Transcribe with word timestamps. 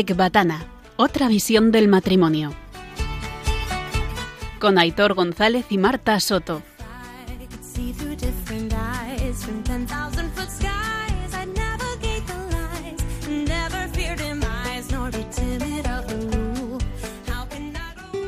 Ecbatana, 0.00 0.64
otra 0.96 1.28
visión 1.28 1.70
del 1.72 1.86
matrimonio. 1.86 2.54
Con 4.58 4.78
Aitor 4.78 5.12
González 5.12 5.66
y 5.68 5.76
Marta 5.76 6.18
Soto. 6.20 6.62
I 7.28 7.46
could 7.46 7.62
see 7.62 7.92
through 7.92 8.16
different 8.16 8.72
eyes 8.72 9.44
from 9.44 9.62
10,000 9.62 10.32
foot 10.32 10.48
skies. 10.48 11.34
I'd 11.34 11.54
navigate 11.54 12.26
the 12.26 12.34
lies, 12.50 12.98
never 13.28 13.88
fear 13.92 14.16
demise, 14.16 14.90
nor 14.90 15.10
be 15.10 15.22
timid 15.30 15.86
of 15.86 16.06
the 16.06 16.16
rule. 16.34 16.78
How 17.28 17.44
can 17.50 17.76
I 17.76 17.94
go? 17.94 18.18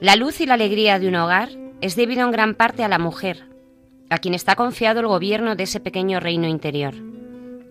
La 0.00 0.14
luz 0.14 0.40
y 0.40 0.46
la 0.46 0.54
alegría 0.54 1.00
de 1.00 1.08
un 1.08 1.16
hogar 1.16 1.57
es 1.80 1.96
debido 1.96 2.24
en 2.24 2.30
gran 2.30 2.54
parte 2.54 2.84
a 2.84 2.88
la 2.88 2.98
mujer, 2.98 3.44
a 4.10 4.18
quien 4.18 4.34
está 4.34 4.56
confiado 4.56 5.00
el 5.00 5.06
gobierno 5.06 5.54
de 5.54 5.64
ese 5.64 5.80
pequeño 5.80 6.20
reino 6.20 6.46
interior. 6.46 6.94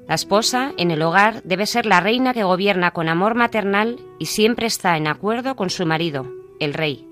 La 0.07 0.15
esposa, 0.15 0.71
en 0.77 0.91
el 0.91 1.01
hogar, 1.01 1.43
debe 1.43 1.65
ser 1.65 1.85
la 1.85 1.99
reina 1.99 2.33
que 2.33 2.43
gobierna 2.43 2.91
con 2.91 3.09
amor 3.09 3.35
maternal 3.35 3.97
y 4.19 4.27
siempre 4.27 4.65
está 4.65 4.95
en 4.95 5.07
acuerdo 5.07 5.55
con 5.55 5.69
su 5.69 5.85
marido, 5.85 6.25
el 6.61 6.73
rey. 6.73 7.05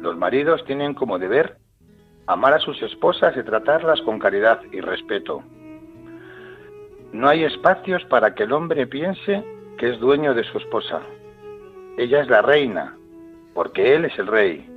Los 0.00 0.16
maridos 0.16 0.64
tienen 0.64 0.94
como 0.94 1.18
deber 1.18 1.56
amar 2.26 2.54
a 2.54 2.60
sus 2.60 2.80
esposas 2.82 3.36
y 3.36 3.42
tratarlas 3.42 4.00
con 4.02 4.20
caridad 4.20 4.60
y 4.70 4.80
respeto. 4.80 5.42
No 7.12 7.28
hay 7.28 7.44
espacios 7.44 8.04
para 8.04 8.34
que 8.34 8.44
el 8.44 8.52
hombre 8.52 8.86
piense 8.86 9.44
que 9.76 9.90
es 9.90 9.98
dueño 9.98 10.34
de 10.34 10.44
su 10.44 10.58
esposa. 10.58 11.02
Ella 11.98 12.22
es 12.22 12.28
la 12.28 12.42
reina, 12.42 12.96
porque 13.54 13.94
él 13.94 14.04
es 14.04 14.18
el 14.18 14.28
rey. 14.28 14.71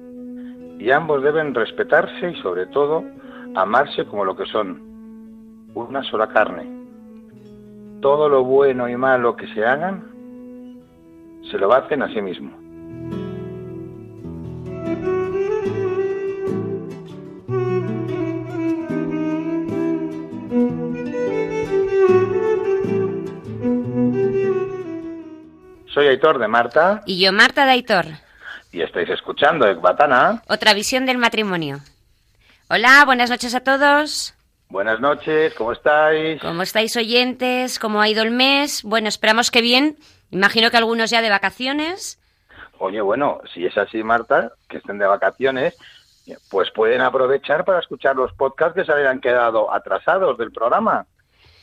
Y 0.79 0.91
ambos 0.91 1.23
deben 1.23 1.53
respetarse 1.53 2.31
y 2.31 2.41
sobre 2.41 2.65
todo 2.67 3.03
amarse 3.55 4.05
como 4.05 4.25
lo 4.25 4.35
que 4.35 4.45
son, 4.45 4.81
una 5.73 6.03
sola 6.03 6.27
carne. 6.27 6.69
Todo 8.01 8.29
lo 8.29 8.43
bueno 8.43 8.87
y 8.89 8.95
malo 8.95 9.35
que 9.35 9.47
se 9.53 9.65
hagan, 9.65 10.03
se 11.49 11.57
lo 11.57 11.73
hacen 11.73 12.01
a 12.03 12.13
sí 12.13 12.21
mismo. 12.21 12.51
Soy 25.95 26.07
Aitor 26.07 26.39
de 26.39 26.49
Marta 26.49 27.03
Y 27.05 27.23
yo, 27.23 27.31
Marta 27.31 27.65
Daitor, 27.65 28.05
y 28.75 28.81
estáis 28.81 29.09
escuchando 29.09 29.65
Ecbatana. 29.65 30.43
otra 30.49 30.73
visión 30.73 31.05
del 31.05 31.17
matrimonio. 31.17 31.79
Hola, 32.69 33.03
buenas 33.05 33.29
noches 33.29 33.55
a 33.55 33.63
todos. 33.63 34.33
Buenas 34.67 34.99
noches, 34.99 35.53
¿cómo 35.53 35.71
estáis? 35.71 36.41
¿Cómo 36.41 36.61
estáis 36.61 36.97
oyentes? 36.97 37.79
¿Cómo 37.79 38.01
ha 38.01 38.09
ido 38.09 38.21
el 38.21 38.31
mes? 38.31 38.83
Bueno, 38.83 39.07
esperamos 39.07 39.49
que 39.49 39.61
bien. 39.61 39.95
Imagino 40.29 40.71
que 40.71 40.77
algunos 40.77 41.09
ya 41.09 41.21
de 41.21 41.29
vacaciones. 41.29 42.19
Oye, 42.79 42.99
bueno, 42.99 43.39
si 43.53 43.65
es 43.65 43.77
así, 43.77 44.03
Marta, 44.03 44.51
que 44.67 44.75
estén 44.77 44.97
de 44.97 45.05
vacaciones, 45.05 45.77
pues 46.49 46.69
pueden 46.71 46.99
aprovechar 46.99 47.63
para 47.63 47.79
escuchar 47.79 48.17
los 48.17 48.33
podcasts 48.33 48.75
que 48.75 48.83
se 48.83 48.91
habían 48.91 49.21
quedado 49.21 49.73
atrasados 49.73 50.37
del 50.37 50.51
programa. 50.51 51.05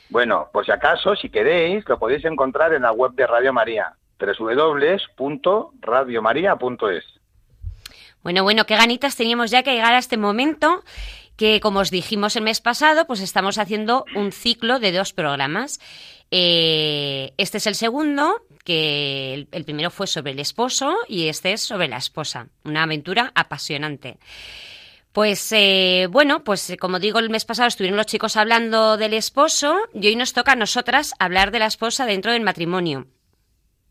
Bueno, 0.09 0.48
por 0.50 0.65
si 0.65 0.72
acaso, 0.72 1.15
si 1.16 1.28
queréis, 1.28 1.86
lo 1.86 1.98
podéis 1.98 2.25
encontrar 2.25 2.72
en 2.72 2.81
la 2.82 2.92
web 2.92 3.12
de 3.12 3.26
Radio 3.26 3.53
María, 3.53 3.92
www.radiomaria.es. 4.19 7.04
Bueno, 8.22 8.43
bueno, 8.43 8.66
qué 8.66 8.77
ganitas 8.77 9.16
teníamos 9.16 9.50
ya 9.50 9.62
que 9.62 9.72
llegar 9.72 9.94
a 9.94 9.99
este 9.99 10.16
momento 10.16 10.84
que, 11.37 11.60
como 11.60 11.81
os 11.81 11.91
dijimos 11.91 12.37
el 12.37 12.44
mes 12.44 12.60
pasado, 12.60 13.06
pues 13.06 13.21
estamos 13.21 13.59
haciendo 13.59 14.05
un 14.15 14.33
ciclo 14.33 14.78
de 14.78 14.93
dos 14.93 15.12
programas. 15.12 15.81
Eh, 16.31 17.33
este 17.37 17.59
es 17.59 17.66
el 17.66 17.75
segundo, 17.75 18.43
que 18.65 19.47
el, 19.50 19.65
primero 19.65 19.91
fue 19.91 20.06
sobre 20.06 20.33
el 20.33 20.38
esposo 20.38 20.97
y 21.09 21.28
este 21.28 21.53
es 21.53 21.62
sobre 21.62 21.88
la 21.88 21.97
esposa. 21.97 22.49
Una 22.65 22.84
aventura 22.84 23.33
apasionante. 23.34 24.19
Pues 25.12 25.53
eh, 25.53 26.06
bueno, 26.10 26.43
pues 26.43 26.71
eh, 26.71 26.78
como 26.78 26.99
digo, 26.99 27.19
el 27.19 27.28
mes 27.28 27.44
pasado 27.44 27.69
estuvieron 27.69 27.99
los 27.99 28.06
chicos 28.06 28.37
hablando 28.37 28.97
del 28.97 29.12
esposo 29.12 29.77
y 29.93 30.06
hoy 30.06 30.16
nos 30.16 30.33
toca 30.33 30.53
a 30.53 30.56
nosotras 30.56 31.12
hablar 31.19 31.50
de 31.50 31.59
la 31.59 31.66
esposa 31.66 32.06
dentro 32.06 32.33
del 32.33 32.43
matrimonio. 32.43 33.06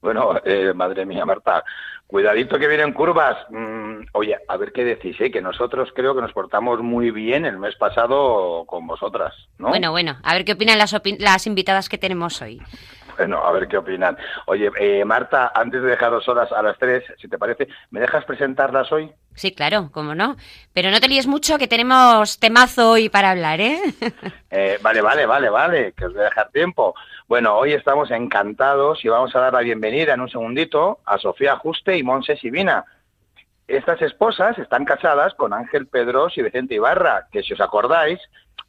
Bueno, 0.01 0.41
eh, 0.43 0.73
madre 0.73 1.05
mía, 1.05 1.25
Marta, 1.25 1.63
cuidadito 2.11 2.59
que 2.59 2.67
vienen 2.67 2.93
curvas. 2.93 3.37
Mm, 3.49 4.01
oye, 4.13 4.37
a 4.47 4.57
ver 4.57 4.71
qué 4.71 4.83
decís, 4.83 5.19
¿eh? 5.19 5.31
que 5.31 5.41
nosotros 5.41 5.89
creo 5.95 6.13
que 6.13 6.21
nos 6.21 6.33
portamos 6.33 6.79
muy 6.81 7.09
bien 7.09 7.45
el 7.45 7.57
mes 7.57 7.75
pasado 7.77 8.65
con 8.67 8.85
vosotras, 8.85 9.33
¿no? 9.57 9.69
Bueno, 9.69 9.89
bueno, 9.91 10.17
a 10.23 10.33
ver 10.35 10.45
qué 10.45 10.51
opinan 10.51 10.77
las, 10.77 10.93
opi- 10.93 11.17
las 11.19 11.47
invitadas 11.47 11.89
que 11.89 11.97
tenemos 11.97 12.41
hoy. 12.41 12.61
Bueno, 13.17 13.37
a 13.43 13.51
ver 13.51 13.67
qué 13.67 13.77
opinan. 13.77 14.17
Oye, 14.47 14.71
eh, 14.79 15.03
Marta, 15.05 15.51
antes 15.53 15.81
de 15.81 15.89
dejaros 15.89 16.23
solas 16.23 16.51
a 16.51 16.61
las 16.63 16.77
tres, 16.77 17.03
si 17.21 17.27
te 17.27 17.37
parece, 17.37 17.67
¿me 17.91 17.99
dejas 17.99 18.25
presentarlas 18.25 18.91
hoy? 18.91 19.11
Sí, 19.35 19.53
claro, 19.53 19.89
cómo 19.91 20.15
no. 20.15 20.37
Pero 20.73 20.91
no 20.91 20.99
te 20.99 21.07
líes 21.07 21.27
mucho 21.27 21.57
que 21.57 21.67
tenemos 21.67 22.39
temazo 22.39 22.91
hoy 22.91 23.09
para 23.09 23.31
hablar, 23.31 23.61
¿eh? 23.61 23.79
Eh, 24.53 24.77
vale, 24.81 24.99
vale, 25.01 25.25
vale, 25.25 25.49
vale, 25.49 25.93
que 25.93 26.05
os 26.07 26.13
voy 26.13 26.23
a 26.23 26.25
dejar 26.25 26.49
tiempo. 26.51 26.93
Bueno, 27.31 27.55
hoy 27.55 27.71
estamos 27.71 28.11
encantados 28.11 29.05
y 29.05 29.07
vamos 29.07 29.33
a 29.33 29.39
dar 29.39 29.53
la 29.53 29.61
bienvenida 29.61 30.13
en 30.13 30.19
un 30.19 30.27
segundito 30.27 30.99
a 31.05 31.17
Sofía 31.17 31.55
Juste 31.55 31.97
y 31.97 32.03
Monse 32.03 32.35
Sibina. 32.35 32.83
Estas 33.69 34.01
esposas 34.01 34.57
están 34.59 34.83
casadas 34.83 35.33
con 35.35 35.53
Ángel 35.53 35.87
Pedros 35.87 36.37
y 36.37 36.41
Vicente 36.41 36.75
Ibarra, 36.75 37.29
que 37.31 37.41
si 37.41 37.53
os 37.53 37.61
acordáis, 37.61 38.19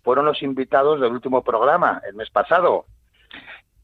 fueron 0.04 0.26
los 0.26 0.44
invitados 0.44 1.00
del 1.00 1.10
último 1.10 1.42
programa 1.42 2.00
el 2.06 2.14
mes 2.14 2.30
pasado. 2.30 2.84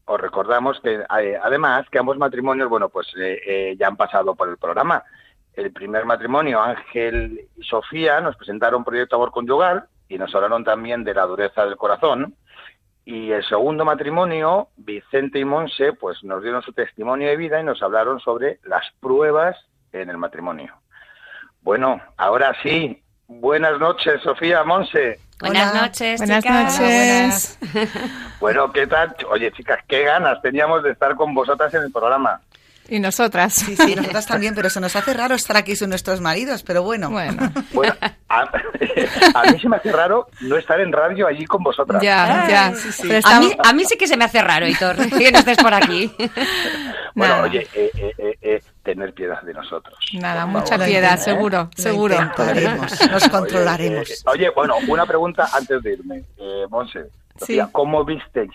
Os 0.05 0.21
recordamos 0.21 0.79
que 0.79 1.03
eh, 1.19 1.37
además 1.43 1.85
que 1.89 1.99
ambos 1.99 2.17
matrimonios, 2.17 2.69
bueno, 2.69 2.87
pues 2.87 3.07
eh, 3.17 3.37
eh, 3.45 3.75
ya 3.77 3.87
han 3.87 3.97
pasado 3.97 4.33
por 4.33 4.47
el 4.47 4.57
programa. 4.57 5.03
El 5.55 5.73
primer 5.73 6.05
matrimonio, 6.05 6.61
Ángel 6.61 7.49
y 7.57 7.63
Sofía, 7.63 8.21
nos 8.21 8.37
presentaron 8.37 8.85
Proyecto 8.85 9.17
Amor 9.17 9.31
Conyugal 9.31 9.89
y 10.07 10.17
nos 10.17 10.33
hablaron 10.33 10.63
también 10.63 11.03
de 11.03 11.15
la 11.15 11.25
dureza 11.25 11.65
del 11.65 11.75
corazón. 11.75 12.33
Y 13.11 13.31
el 13.31 13.43
segundo 13.45 13.85
matrimonio, 13.85 14.67
Vicente 14.77 15.39
y 15.39 15.43
Monse, 15.43 15.93
pues 15.93 16.23
nos 16.23 16.43
dieron 16.43 16.61
su 16.61 16.73
testimonio 16.73 17.27
de 17.27 17.37
vida 17.37 17.59
y 17.59 17.63
nos 17.63 17.81
hablaron 17.81 18.19
sobre 18.19 18.59
las 18.65 18.83
pruebas 18.99 19.57
en 19.91 20.11
el 20.11 20.17
matrimonio. 20.19 20.75
Bueno, 21.63 21.99
ahora 22.17 22.55
sí, 22.61 23.01
buenas 23.25 23.79
noches, 23.79 24.21
Sofía, 24.21 24.63
Monse. 24.63 25.19
Buenas 25.39 25.71
Hola, 25.71 25.81
noches, 25.81 26.19
buenas 26.19 26.43
chicas. 26.43 27.59
noches. 27.63 27.99
Bueno, 28.39 28.71
¿qué 28.71 28.85
tal? 28.85 29.15
Oye, 29.31 29.51
chicas, 29.53 29.79
qué 29.87 30.03
ganas 30.03 30.39
teníamos 30.43 30.83
de 30.83 30.91
estar 30.91 31.15
con 31.15 31.33
vosotras 31.33 31.73
en 31.73 31.81
el 31.81 31.91
programa. 31.91 32.39
Y 32.89 32.99
nosotras. 32.99 33.53
Sí, 33.53 33.75
sí, 33.75 33.95
nosotras 33.95 34.25
también, 34.25 34.55
pero 34.55 34.69
se 34.69 34.79
nos 34.79 34.95
hace 34.95 35.13
raro 35.13 35.35
estar 35.35 35.57
aquí 35.57 35.75
sin 35.75 35.89
nuestros 35.89 36.21
maridos, 36.21 36.63
pero 36.63 36.83
bueno. 36.83 37.09
Bueno, 37.09 37.51
Bueno, 37.73 37.93
a, 38.29 38.41
a 39.35 39.43
mí 39.51 39.59
se 39.59 39.69
me 39.69 39.77
hace 39.77 39.91
raro 39.91 40.27
no 40.41 40.57
estar 40.57 40.79
en 40.79 40.91
radio 40.91 41.27
allí 41.27 41.45
con 41.45 41.63
vosotras. 41.63 42.01
ya, 42.01 42.47
ya. 42.49 42.75
sí, 42.75 42.91
sí. 42.91 43.01
Pero 43.03 43.15
A 43.15 43.17
estamos- 43.19 43.45
mí, 43.49 43.55
a 43.63 43.73
mí 43.73 43.85
sí 43.85 43.97
que 43.97 44.07
se 44.07 44.17
me 44.17 44.25
hace 44.25 44.41
raro, 44.41 44.67
Hitor, 44.67 44.95
que 45.17 45.31
no 45.31 45.39
estés 45.39 45.57
por 45.57 45.73
aquí. 45.73 46.11
Bueno, 47.15 47.35
Nada. 47.35 47.43
oye, 47.47 47.67
eh, 47.73 47.91
eh, 47.95 48.13
eh, 48.17 48.37
eh, 48.41 48.61
tener 48.83 49.13
piedad 49.13 49.41
de 49.41 49.53
nosotros. 49.53 49.97
Nada, 50.13 50.45
mucha 50.45 50.75
favor. 50.75 50.85
piedad, 50.87 51.19
seguro, 51.19 51.69
seguro. 51.75 52.15
intentaremos, 52.15 53.11
nos 53.11 53.29
controlaremos. 53.29 53.99
Oye, 54.01 54.13
eh, 54.13 54.47
oye, 54.47 54.49
bueno, 54.55 54.75
una 54.87 55.05
pregunta 55.05 55.49
antes 55.53 55.81
de 55.83 55.93
irme. 55.93 56.23
Eh, 56.37 56.65
Monse, 56.69 57.05
Sofía, 57.37 57.65
Sí. 57.65 57.71
¿cómo 57.71 58.03
visteis? 58.05 58.51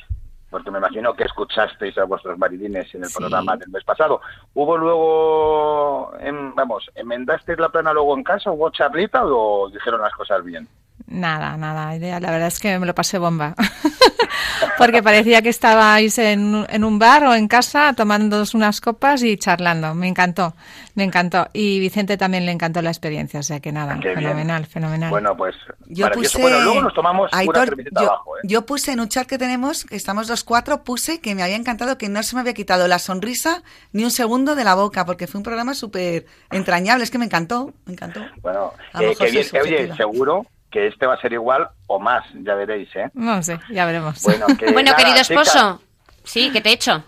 Porque 0.55 0.71
me 0.71 0.79
imagino 0.79 1.15
que 1.15 1.25
escuchasteis 1.25 1.99
a 1.99 2.05
vuestros 2.05 2.39
maridines 2.39 2.95
en 2.95 3.03
el 3.03 3.09
Sí. 3.09 3.17
programa 3.19 3.57
del 3.57 3.69
mes 3.71 3.83
pasado. 3.83 4.21
¿Hubo 4.55 4.79
luego, 4.79 6.13
em, 6.21 6.55
vamos, 6.55 6.89
enmendasteis 6.95 7.59
la 7.59 7.71
plana 7.71 7.93
luego 7.93 8.17
en 8.17 8.23
casa? 8.23 8.53
¿Hubo 8.53 8.71
charlita 8.71 9.25
o 9.27 9.69
dijeron 9.69 10.01
las 10.01 10.13
cosas 10.13 10.45
bien? 10.45 10.69
Nada, 11.07 11.57
nada, 11.57 11.95
idea. 11.95 12.19
La 12.21 12.31
verdad 12.31 12.49
es 12.49 12.59
que 12.59 12.79
me 12.79 12.87
lo 12.87 12.95
pasé 12.95 13.19
bomba. 13.19 13.55
Porque 14.79 15.03
parecía 15.03 15.43
que 15.43 15.49
estabais 15.51 16.19
en, 16.19 16.67
en 16.69 16.85
un 16.85 16.99
bar 16.99 17.25
o 17.25 17.35
en 17.35 17.47
casa 17.47 17.93
tomando 17.95 18.43
unas 18.55 18.81
copas 18.81 19.23
y 19.23 19.37
charlando. 19.37 19.95
Me 19.95 20.09
encantó, 20.09 20.55
me 20.95 21.05
encantó. 21.05 21.49
Y 21.53 21.79
Vicente 21.79 22.17
también 22.17 22.45
le 22.47 22.53
encantó 22.53 22.83
la 22.83 22.91
experiencia, 22.91 23.41
o 23.41 23.43
sea 23.43 23.61
que 23.61 23.71
nada, 23.71 23.99
Qué 24.01 24.09
bien. 24.09 24.21
fenomenal, 24.23 24.67
fenomenal. 24.67 25.11
Bueno, 25.11 25.37
pues 25.37 25.55
Yo 25.87 26.05
para 26.07 26.15
que 26.15 26.21
puse. 26.23 26.29
eso- 26.29 26.41
bueno, 26.41 26.61
luego 26.61 26.83
nos 26.83 26.95
tomamos 26.95 27.31
una 27.33 27.41
Aitor, 27.41 27.69
cervecita 27.69 28.01
yo, 28.01 28.09
abajo, 28.09 28.37
¿eh? 28.39 28.41
yo 28.45 28.67
puse 28.67 28.93
en 28.93 29.01
un 29.01 29.09
chat 29.09 29.27
que 29.29 29.39
tenemos, 29.39 29.85
que 29.85 29.97
estamos 29.97 30.29
los 30.29 30.43
cuatro, 30.43 30.83
puse 30.83 31.21
que 31.21 31.35
me 31.35 31.43
había 31.43 31.57
encantado 31.57 31.97
que 31.99 32.09
no 32.09 32.23
se 32.23 32.35
me 32.35 32.41
había 32.41 32.55
quitado 32.55 32.89
la 32.89 32.99
sonrisa 32.99 33.63
ni 33.93 34.05
un 34.05 34.11
segundo 34.11 34.55
de 34.57 34.65
la 34.65 34.75
boca, 34.75 35.05
porque 35.05 35.27
fue 35.27 35.39
un 35.39 35.45
programa 35.45 35.75
súper 35.75 36.27
entrañable. 36.51 37.05
Es 37.05 37.11
que 37.11 37.19
me 37.19 37.27
encantó, 37.27 37.73
me 37.87 37.93
encantó. 37.93 38.21
Bueno, 38.43 38.73
eh, 38.99 39.15
qué 39.19 39.31
bien. 39.31 39.47
Oye, 39.63 39.95
seguro 39.97 40.47
que 40.75 40.89
este 40.89 41.07
va 41.07 41.15
a 41.15 41.21
ser 41.21 41.33
igual 41.33 41.69
o 41.87 42.01
más, 42.01 42.25
ya 42.35 42.55
veréis, 42.57 42.89
¿eh? 42.97 43.09
No 43.15 43.41
sé, 43.45 43.61
ya 43.71 43.87
veremos. 43.87 44.21
Bueno, 44.25 44.47
que 44.59 44.67
Bueno, 44.73 44.91
nada, 44.91 44.97
querido 44.97 45.23
chicas, 45.23 45.31
esposo, 45.31 45.81
sí, 46.25 46.51
¿qué 46.53 46.61
te 46.61 46.71
he 46.71 46.73
hecho? 46.73 47.05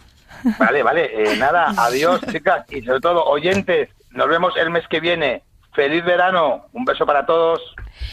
Vale, 0.57 0.85
vale. 0.85 1.11
eh, 1.13 1.37
nada, 1.37 1.75
adiós, 1.77 2.21
chicas. 2.31 2.65
Y 2.71 2.83
sobre 2.83 3.01
todo, 3.01 3.25
oyentes, 3.25 3.89
nos 4.11 4.29
vemos 4.29 4.55
el 4.57 4.71
mes 4.71 4.85
que 4.89 5.01
viene. 5.01 5.43
Feliz 5.75 6.05
verano. 6.05 6.67
Un 6.73 6.85
beso 6.85 7.05
para 7.05 7.27
todos. 7.27 7.61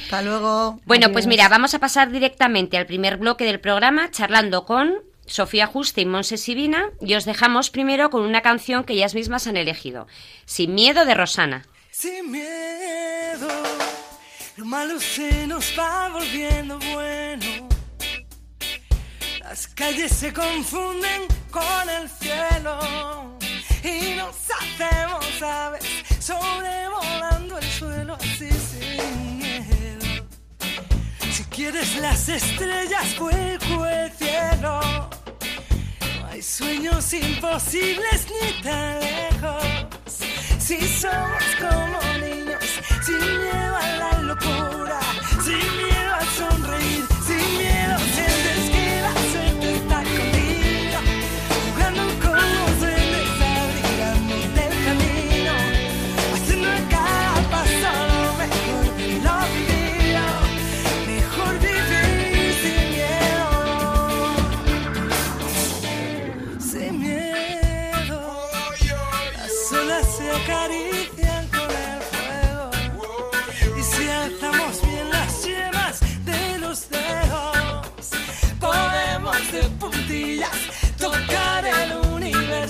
Hasta 0.06 0.24
luego. 0.24 0.80
Bueno, 0.86 1.12
pues 1.14 1.28
mira, 1.28 1.48
vamos 1.50 1.76
a 1.76 1.80
pasar 1.80 2.10
directamente 2.10 2.78
al 2.78 2.88
primer 2.88 3.18
bloque 3.18 3.46
del 3.46 3.60
programa, 3.60 4.10
charlando 4.10 4.66
con 4.66 4.96
Sofía 5.28 5.68
Juste 5.68 6.02
y 6.02 6.06
Monse 6.08 6.38
Sibina, 6.38 6.90
y 7.00 7.14
os 7.14 7.26
dejamos 7.26 7.70
primero 7.70 8.10
con 8.10 8.24
una 8.24 8.42
canción 8.42 8.84
que 8.86 8.94
ellas 8.94 9.14
mismas 9.14 9.46
han 9.46 9.56
elegido, 9.58 10.08
Sin 10.46 10.74
miedo 10.74 11.06
de 11.06 11.14
Rosana. 11.14 11.66
Sin 11.92 12.32
miedo, 12.32 13.48
lo 14.58 14.66
malo 14.66 15.00
se 15.00 15.48
nos 15.48 15.74
va 15.78 16.10
volviendo 16.10 16.80
bueno. 16.94 17.70
Las 19.40 19.68
calles 19.68 20.12
se 20.12 20.34
confunden 20.34 21.24
con 21.52 21.90
el 21.90 22.10
cielo 22.10 23.38
y 23.84 24.16
nos 24.16 24.36
hacemos 24.50 25.42
aves 25.42 25.86
sobrevolando 26.20 27.58
el 27.58 27.64
suelo 27.64 28.16
así 28.16 28.50
sin 28.52 29.38
miedo. 29.38 30.26
Si 31.32 31.44
quieres 31.46 31.96
las 31.98 32.30
estrellas, 32.30 33.18
vuelco 33.20 33.86
el 33.86 34.12
cielo. 34.14 34.80
No 36.22 36.28
hay 36.32 36.42
sueños 36.42 37.14
imposibles 37.14 38.28
ni 38.30 38.62
tan 38.62 39.00
lejos. 39.00 39.64
Si 40.60 40.80
somos 40.88 41.44
como 41.60 42.00
niños, 42.20 42.64
sin 43.06 43.18
miedo 43.18 43.76
a 43.76 43.88
la 43.98 44.12
locura, 44.34 45.00
sin 45.44 45.93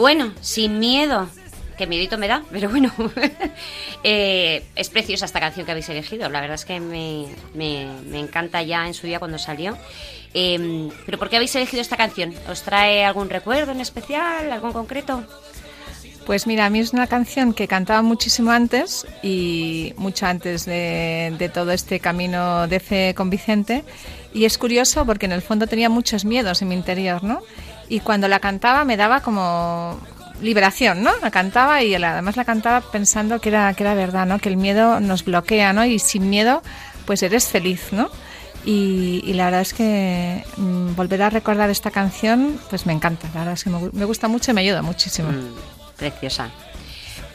Bueno, 0.00 0.32
sin 0.40 0.78
miedo. 0.78 1.28
Que 1.76 1.86
miedito 1.86 2.16
me 2.16 2.26
da, 2.26 2.42
pero 2.50 2.70
bueno. 2.70 2.90
Eh, 4.02 4.64
es 4.76 4.88
preciosa 4.88 5.26
esta 5.26 5.40
canción 5.40 5.66
que 5.66 5.72
habéis 5.72 5.90
elegido. 5.90 6.30
La 6.30 6.40
verdad 6.40 6.54
es 6.54 6.64
que 6.64 6.80
me, 6.80 7.26
me- 7.52 8.18
encanta 8.18 8.62
ya 8.62 8.86
en 8.86 8.94
su 8.94 9.06
día 9.06 9.18
cuando 9.18 9.36
salió. 9.36 9.76
Eh, 10.32 10.88
pero 11.04 11.18
¿por 11.18 11.28
qué 11.28 11.36
habéis 11.36 11.54
elegido 11.54 11.82
esta 11.82 11.98
canción? 11.98 12.32
¿Os 12.48 12.62
trae 12.62 13.04
algún 13.04 13.28
recuerdo 13.28 13.72
en 13.72 13.80
especial? 13.82 14.50
¿Algo 14.50 14.68
en 14.68 14.72
concreto? 14.72 15.22
Pues 16.24 16.46
mira, 16.46 16.64
a 16.64 16.70
mí 16.70 16.78
es 16.78 16.94
una 16.94 17.08
canción 17.08 17.52
que 17.52 17.68
cantaba 17.68 18.00
muchísimo 18.00 18.52
antes 18.52 19.06
y 19.22 19.92
mucho 19.98 20.24
antes 20.24 20.64
de, 20.64 21.34
de 21.38 21.48
todo 21.50 21.72
este 21.72 22.00
camino 22.00 22.66
de 22.68 22.80
fe 22.80 23.14
con 23.14 23.28
Vicente. 23.28 23.84
Y 24.32 24.46
es 24.46 24.56
curioso 24.56 25.04
porque 25.04 25.26
en 25.26 25.32
el 25.32 25.42
fondo 25.42 25.66
tenía 25.66 25.90
muchos 25.90 26.24
miedos 26.24 26.62
en 26.62 26.68
mi 26.68 26.74
interior, 26.74 27.22
¿no? 27.22 27.42
Y 27.90 28.00
cuando 28.00 28.28
la 28.28 28.38
cantaba 28.38 28.84
me 28.84 28.96
daba 28.96 29.20
como 29.20 30.00
liberación, 30.40 31.02
¿no? 31.02 31.10
La 31.20 31.32
cantaba 31.32 31.82
y 31.82 31.92
además 31.92 32.36
la 32.36 32.44
cantaba 32.44 32.80
pensando 32.80 33.40
que 33.40 33.48
era, 33.48 33.74
que 33.74 33.82
era 33.82 33.94
verdad, 33.94 34.26
¿no? 34.26 34.38
Que 34.38 34.48
el 34.48 34.56
miedo 34.56 35.00
nos 35.00 35.24
bloquea, 35.24 35.72
¿no? 35.72 35.84
Y 35.84 35.98
sin 35.98 36.30
miedo, 36.30 36.62
pues 37.04 37.22
eres 37.24 37.48
feliz, 37.48 37.88
¿no? 37.90 38.08
Y, 38.64 39.22
y 39.26 39.32
la 39.32 39.46
verdad 39.46 39.62
es 39.62 39.74
que 39.74 40.44
mm, 40.56 40.94
volver 40.94 41.20
a 41.22 41.30
recordar 41.30 41.68
esta 41.68 41.90
canción, 41.90 42.60
pues 42.70 42.86
me 42.86 42.92
encanta. 42.92 43.26
La 43.34 43.40
verdad 43.40 43.54
es 43.54 43.64
que 43.64 43.70
me, 43.70 43.90
me 43.92 44.04
gusta 44.04 44.28
mucho 44.28 44.52
y 44.52 44.54
me 44.54 44.60
ayuda 44.60 44.82
muchísimo. 44.82 45.30
Mm, 45.32 45.96
preciosa. 45.96 46.48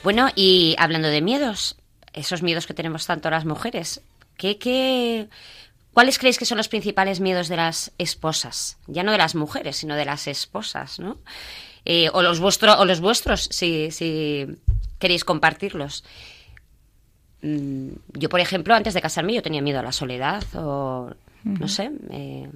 Bueno, 0.03 0.29
y 0.35 0.75
hablando 0.79 1.09
de 1.09 1.21
miedos, 1.21 1.75
esos 2.13 2.43
miedos 2.43 2.65
que 2.65 2.73
tenemos 2.73 3.05
tanto 3.05 3.29
las 3.29 3.43
mujeres, 3.43 3.99
¿qué, 4.37 4.57
qué, 4.57 5.27
¿cuáles 5.95 6.19
creéis 6.19 6.37
que 6.37 6.45
son 6.45 6.59
los 6.59 6.67
principales 6.67 7.19
miedos 7.19 7.47
de 7.47 7.55
las 7.55 7.91
esposas? 7.97 8.77
Ya 8.85 9.01
no 9.01 9.11
de 9.11 9.17
las 9.17 9.33
mujeres, 9.33 9.77
sino 9.77 9.95
de 9.95 10.05
las 10.05 10.27
esposas, 10.27 10.99
¿no? 10.99 11.17
Eh, 11.85 12.09
o, 12.13 12.21
los 12.21 12.39
vuestro, 12.39 12.77
o 12.79 12.85
los 12.85 12.99
vuestros, 12.99 13.47
si, 13.51 13.89
si 13.89 14.45
queréis 14.99 15.23
compartirlos. 15.23 16.03
Mm, 17.41 17.89
Yo, 18.13 18.29
por 18.29 18.39
ejemplo, 18.39 18.75
antes 18.75 18.93
de 18.93 19.01
casarme, 19.01 19.33
yo 19.33 19.41
tenía 19.41 19.61
miedo 19.61 19.79
a 19.79 19.83
la 19.83 19.91
soledad 19.91 20.43
o, 20.55 21.11
no 21.43 21.67
sé, 21.67 21.91
eh, 22.11 22.49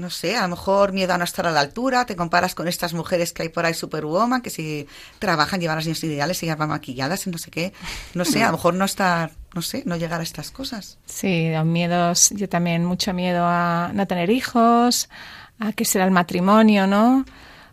No 0.00 0.08
sé, 0.08 0.34
a 0.34 0.42
lo 0.42 0.48
mejor 0.48 0.94
miedo 0.94 1.12
a 1.12 1.18
no 1.18 1.24
estar 1.24 1.46
a 1.46 1.50
la 1.50 1.60
altura, 1.60 2.06
te 2.06 2.16
comparas 2.16 2.54
con 2.54 2.68
estas 2.68 2.94
mujeres 2.94 3.34
que 3.34 3.42
hay 3.42 3.48
por 3.50 3.66
ahí 3.66 3.74
superwoman, 3.74 4.40
que 4.40 4.48
si 4.48 4.88
trabajan, 5.18 5.60
llevan 5.60 5.76
las 5.76 5.84
niñas 5.84 6.02
ideales 6.02 6.42
y 6.42 6.46
ya 6.46 6.56
van 6.56 6.70
maquilladas 6.70 7.26
y 7.26 7.30
no 7.30 7.36
sé 7.36 7.50
qué. 7.50 7.74
No 8.14 8.24
sé, 8.24 8.42
a 8.42 8.46
lo 8.46 8.52
mejor 8.52 8.72
no 8.72 8.86
estar, 8.86 9.32
no 9.54 9.60
sé, 9.60 9.82
no 9.84 9.96
llegar 9.96 10.20
a 10.20 10.22
estas 10.22 10.50
cosas. 10.50 10.96
Sí, 11.04 11.52
miedos, 11.66 12.30
yo 12.30 12.48
también 12.48 12.82
mucho 12.82 13.12
miedo 13.12 13.44
a 13.44 13.90
no 13.92 14.06
tener 14.06 14.30
hijos, 14.30 15.10
a 15.58 15.72
qué 15.72 15.84
será 15.84 16.06
el 16.06 16.12
matrimonio, 16.12 16.86
¿no? 16.86 17.26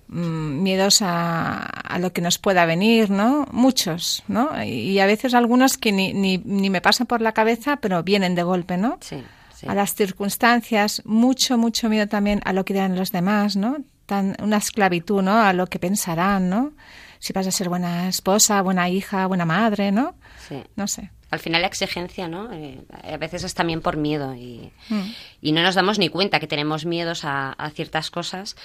Mm, 0.10 0.63
miedos 0.63 1.01
a, 1.01 1.63
a 1.63 1.98
lo 2.00 2.12
que 2.12 2.19
nos 2.19 2.39
pueda 2.39 2.65
venir, 2.65 3.10
¿no? 3.10 3.48
Muchos, 3.51 4.24
¿no? 4.27 4.50
Y, 4.63 4.91
y 4.91 5.00
a 5.00 5.05
veces 5.05 5.34
algunos 5.34 5.77
que 5.77 5.93
ni, 5.93 6.13
ni, 6.13 6.39
ni 6.39 6.69
me 6.69 6.81
pasan 6.81 7.07
por 7.07 7.22
la 7.22 7.31
cabeza, 7.31 7.77
pero 7.77 8.03
vienen 8.03 8.36
de 8.36 8.43
golpe, 8.43 8.75
¿no? 8.75 8.98
sí, 9.00 9.24
sí. 9.59 9.67
A 9.67 9.73
las 9.73 9.93
circunstancias, 9.95 11.01
mucho, 11.05 11.57
mucho 11.57 11.89
miedo 11.89 12.07
también 12.07 12.41
a 12.45 12.53
lo 12.53 12.63
que 12.65 12.73
dirán 12.73 12.95
los 12.95 13.11
demás, 13.11 13.55
¿no? 13.55 13.77
Tan, 14.05 14.35
una 14.41 14.57
esclavitud, 14.57 15.21
¿no? 15.21 15.41
A 15.41 15.51
lo 15.53 15.67
que 15.67 15.79
pensarán, 15.79 16.49
¿no? 16.49 16.71
Si 17.19 17.33
vas 17.33 17.47
a 17.47 17.51
ser 17.51 17.67
buena 17.67 18.07
esposa, 18.07 18.61
buena 18.61 18.87
hija, 18.89 19.25
buena 19.27 19.45
madre, 19.45 19.91
¿no? 19.91 20.15
sí. 20.47 20.63
No 20.75 20.87
sé. 20.87 21.09
Al 21.29 21.39
final 21.39 21.61
la 21.61 21.67
exigencia, 21.67 22.29
¿no? 22.29 22.53
Eh, 22.53 22.79
a 23.11 23.17
veces 23.17 23.43
es 23.43 23.53
también 23.53 23.81
por 23.81 23.97
miedo 23.97 24.33
y, 24.33 24.71
Mm. 24.89 25.01
y 25.41 25.51
no 25.51 25.61
nos 25.61 25.75
damos 25.75 25.99
ni 25.99 26.07
cuenta 26.07 26.39
que 26.39 26.47
tenemos 26.47 26.85
miedos 26.85 27.25
a, 27.25 27.51
a 27.51 27.69
ciertas 27.71 28.09
cosas. 28.11 28.55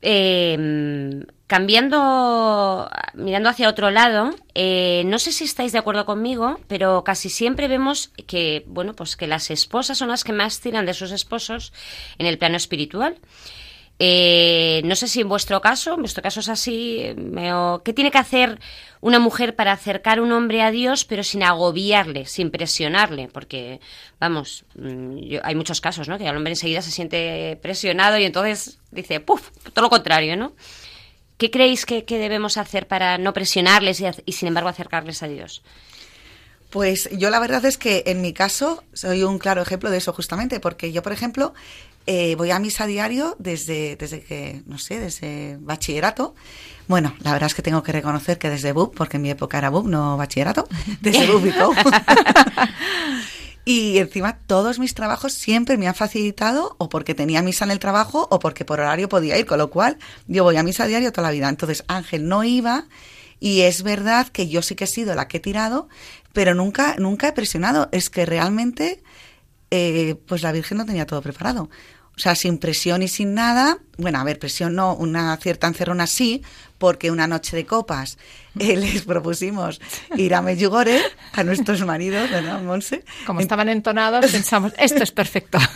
Eh, 0.00 1.24
cambiando, 1.46 2.90
mirando 3.14 3.48
hacia 3.48 3.68
otro 3.68 3.90
lado, 3.90 4.34
eh, 4.54 5.02
no 5.06 5.18
sé 5.18 5.32
si 5.32 5.44
estáis 5.44 5.72
de 5.72 5.78
acuerdo 5.78 6.04
conmigo, 6.06 6.58
pero 6.68 7.04
casi 7.04 7.28
siempre 7.28 7.68
vemos 7.68 8.10
que, 8.26 8.64
bueno, 8.66 8.94
pues 8.94 9.16
que 9.16 9.26
las 9.26 9.50
esposas 9.50 9.98
son 9.98 10.08
las 10.08 10.24
que 10.24 10.32
más 10.32 10.60
tiran 10.60 10.86
de 10.86 10.94
sus 10.94 11.12
esposos 11.12 11.72
en 12.18 12.26
el 12.26 12.38
plano 12.38 12.56
espiritual. 12.56 13.16
Eh, 13.98 14.82
no 14.84 14.94
sé 14.94 15.08
si 15.08 15.22
en 15.22 15.28
vuestro 15.28 15.62
caso, 15.62 15.94
en 15.94 16.00
vuestro 16.00 16.22
caso 16.22 16.40
es 16.40 16.50
así, 16.50 17.14
me- 17.16 17.50
¿qué 17.82 17.94
tiene 17.94 18.10
que 18.10 18.18
hacer 18.18 18.58
una 19.00 19.18
mujer 19.18 19.56
para 19.56 19.72
acercar 19.72 20.20
un 20.20 20.32
hombre 20.32 20.60
a 20.60 20.70
Dios, 20.70 21.06
pero 21.06 21.22
sin 21.22 21.42
agobiarle, 21.42 22.26
sin 22.26 22.50
presionarle? 22.50 23.28
Porque, 23.28 23.80
vamos, 24.20 24.64
mm, 24.74 25.16
yo- 25.20 25.40
hay 25.44 25.54
muchos 25.54 25.80
casos, 25.80 26.08
¿no? 26.08 26.18
Que 26.18 26.26
el 26.28 26.36
hombre 26.36 26.52
enseguida 26.52 26.82
se 26.82 26.90
siente 26.90 27.58
presionado 27.62 28.18
y 28.18 28.24
entonces 28.24 28.78
dice, 28.90 29.20
¡puf! 29.20 29.48
Todo 29.72 29.84
lo 29.84 29.90
contrario, 29.90 30.36
¿no? 30.36 30.52
¿Qué 31.38 31.50
creéis 31.50 31.84
que, 31.84 32.04
que 32.04 32.18
debemos 32.18 32.56
hacer 32.56 32.88
para 32.88 33.18
no 33.18 33.32
presionarles 33.32 34.02
y, 34.24 34.32
sin 34.32 34.48
embargo 34.48 34.68
acercarles 34.68 35.22
a 35.22 35.28
Dios? 35.28 35.62
Pues 36.70 37.08
yo 37.12 37.30
la 37.30 37.38
verdad 37.38 37.64
es 37.64 37.78
que 37.78 38.02
en 38.06 38.20
mi 38.20 38.32
caso 38.32 38.82
soy 38.92 39.22
un 39.22 39.38
claro 39.38 39.62
ejemplo 39.62 39.90
de 39.90 39.98
eso 39.98 40.12
justamente, 40.12 40.60
porque 40.60 40.92
yo, 40.92 41.02
por 41.02 41.12
ejemplo, 41.12 41.54
eh, 42.06 42.34
voy 42.36 42.50
a 42.50 42.58
misa 42.58 42.86
diario 42.86 43.36
desde, 43.38 43.96
desde 43.96 44.22
que, 44.22 44.62
no 44.66 44.78
sé, 44.78 44.98
desde 44.98 45.58
bachillerato. 45.60 46.34
Bueno, 46.88 47.14
la 47.20 47.32
verdad 47.32 47.48
es 47.48 47.54
que 47.54 47.62
tengo 47.62 47.82
que 47.82 47.92
reconocer 47.92 48.38
que 48.38 48.50
desde 48.50 48.72
BUP, 48.72 48.96
porque 48.96 49.16
en 49.16 49.22
mi 49.22 49.30
época 49.30 49.58
era 49.58 49.70
BUP, 49.70 49.86
no 49.86 50.16
bachillerato, 50.16 50.68
desde 51.00 51.26
BUP 51.26 51.46
y. 51.46 51.52
Y 53.68 53.98
encima 53.98 54.38
todos 54.46 54.78
mis 54.78 54.94
trabajos 54.94 55.32
siempre 55.32 55.76
me 55.76 55.88
han 55.88 55.96
facilitado 55.96 56.76
o 56.78 56.88
porque 56.88 57.16
tenía 57.16 57.42
misa 57.42 57.64
en 57.64 57.72
el 57.72 57.80
trabajo 57.80 58.28
o 58.30 58.38
porque 58.38 58.64
por 58.64 58.78
horario 58.78 59.08
podía 59.08 59.36
ir, 59.36 59.44
con 59.44 59.58
lo 59.58 59.70
cual 59.70 59.98
yo 60.28 60.44
voy 60.44 60.56
a 60.56 60.62
misa 60.62 60.86
diario 60.86 61.10
toda 61.10 61.26
la 61.26 61.32
vida. 61.32 61.48
Entonces 61.48 61.82
Ángel 61.88 62.28
no 62.28 62.44
iba 62.44 62.84
y 63.40 63.62
es 63.62 63.82
verdad 63.82 64.28
que 64.28 64.46
yo 64.46 64.62
sí 64.62 64.76
que 64.76 64.84
he 64.84 64.86
sido 64.86 65.16
la 65.16 65.26
que 65.26 65.38
he 65.38 65.40
tirado, 65.40 65.88
pero 66.32 66.54
nunca, 66.54 66.94
nunca 67.00 67.26
he 67.26 67.32
presionado. 67.32 67.88
Es 67.90 68.08
que 68.08 68.24
realmente, 68.24 69.02
eh, 69.72 70.14
pues 70.28 70.42
la 70.42 70.52
Virgen 70.52 70.78
no 70.78 70.86
tenía 70.86 71.04
todo 71.04 71.20
preparado. 71.20 71.68
O 72.16 72.20
sea, 72.20 72.34
sin 72.34 72.58
presión 72.58 73.02
y 73.02 73.08
sin 73.08 73.34
nada. 73.34 73.78
Bueno, 73.98 74.18
a 74.18 74.24
ver, 74.24 74.38
presión 74.38 74.74
no, 74.74 74.94
una 74.94 75.36
cierta 75.36 75.66
encerrona 75.66 76.06
sí, 76.06 76.42
porque 76.78 77.10
una 77.10 77.26
noche 77.26 77.56
de 77.56 77.66
copas 77.66 78.16
eh, 78.58 78.76
les 78.76 79.02
propusimos 79.02 79.80
ir 80.16 80.34
a 80.34 80.42
Medjugorje 80.42 81.02
a 81.32 81.44
nuestros 81.44 81.84
maridos, 81.84 82.30
¿verdad, 82.30 82.62
Monse? 82.62 83.04
Como 83.26 83.40
estaban 83.40 83.68
entonados, 83.68 84.26
pensamos, 84.32 84.72
esto 84.78 85.02
es 85.02 85.12
perfecto. 85.12 85.58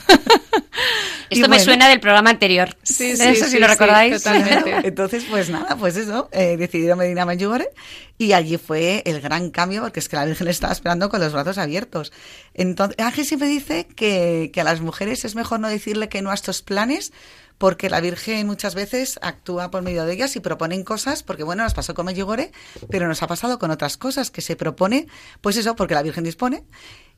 Y 1.30 1.36
Esto 1.36 1.48
me 1.48 1.56
bueno. 1.56 1.64
suena 1.64 1.88
del 1.88 2.00
programa 2.00 2.30
anterior. 2.30 2.76
Sí, 2.82 3.14
De 3.14 3.30
eso 3.30 3.44
sí, 3.44 3.52
si 3.52 3.58
lo 3.58 3.66
sí, 3.66 3.72
recordáis. 3.72 4.22
totalmente. 4.22 4.80
Entonces, 4.88 5.24
pues 5.30 5.48
nada, 5.48 5.76
pues 5.76 5.96
eso, 5.96 6.28
eh, 6.32 6.56
decidieron 6.56 6.98
venir 6.98 7.18
a 7.20 7.24
Medjugorje 7.24 7.70
y 8.18 8.32
allí 8.32 8.58
fue 8.58 9.02
el 9.06 9.20
gran 9.20 9.50
cambio 9.50 9.82
porque 9.82 10.00
es 10.00 10.08
que 10.08 10.16
la 10.16 10.24
Virgen 10.24 10.48
estaba 10.48 10.72
esperando 10.72 11.08
con 11.08 11.20
los 11.20 11.32
brazos 11.32 11.56
abiertos. 11.58 12.12
Entonces, 12.52 12.96
Ángel 12.98 13.24
siempre 13.24 13.48
dice 13.48 13.86
que, 13.86 14.50
que 14.52 14.60
a 14.60 14.64
las 14.64 14.80
mujeres 14.80 15.24
es 15.24 15.34
mejor 15.36 15.60
no 15.60 15.68
decirle 15.68 16.08
que 16.08 16.20
no 16.20 16.30
a 16.30 16.34
estos 16.34 16.62
planes 16.62 17.12
porque 17.58 17.90
la 17.90 18.00
Virgen 18.00 18.46
muchas 18.46 18.74
veces 18.74 19.18
actúa 19.20 19.70
por 19.70 19.82
medio 19.82 20.06
de 20.06 20.14
ellas 20.14 20.34
y 20.34 20.40
proponen 20.40 20.82
cosas, 20.82 21.22
porque 21.22 21.44
bueno, 21.44 21.62
nos 21.62 21.74
pasó 21.74 21.92
con 21.92 22.06
Medjugorje, 22.06 22.52
pero 22.90 23.06
nos 23.06 23.22
ha 23.22 23.26
pasado 23.26 23.58
con 23.58 23.70
otras 23.70 23.98
cosas 23.98 24.30
que 24.30 24.40
se 24.40 24.56
propone, 24.56 25.08
pues 25.42 25.58
eso, 25.58 25.76
porque 25.76 25.92
la 25.92 26.02
Virgen 26.02 26.24
dispone. 26.24 26.64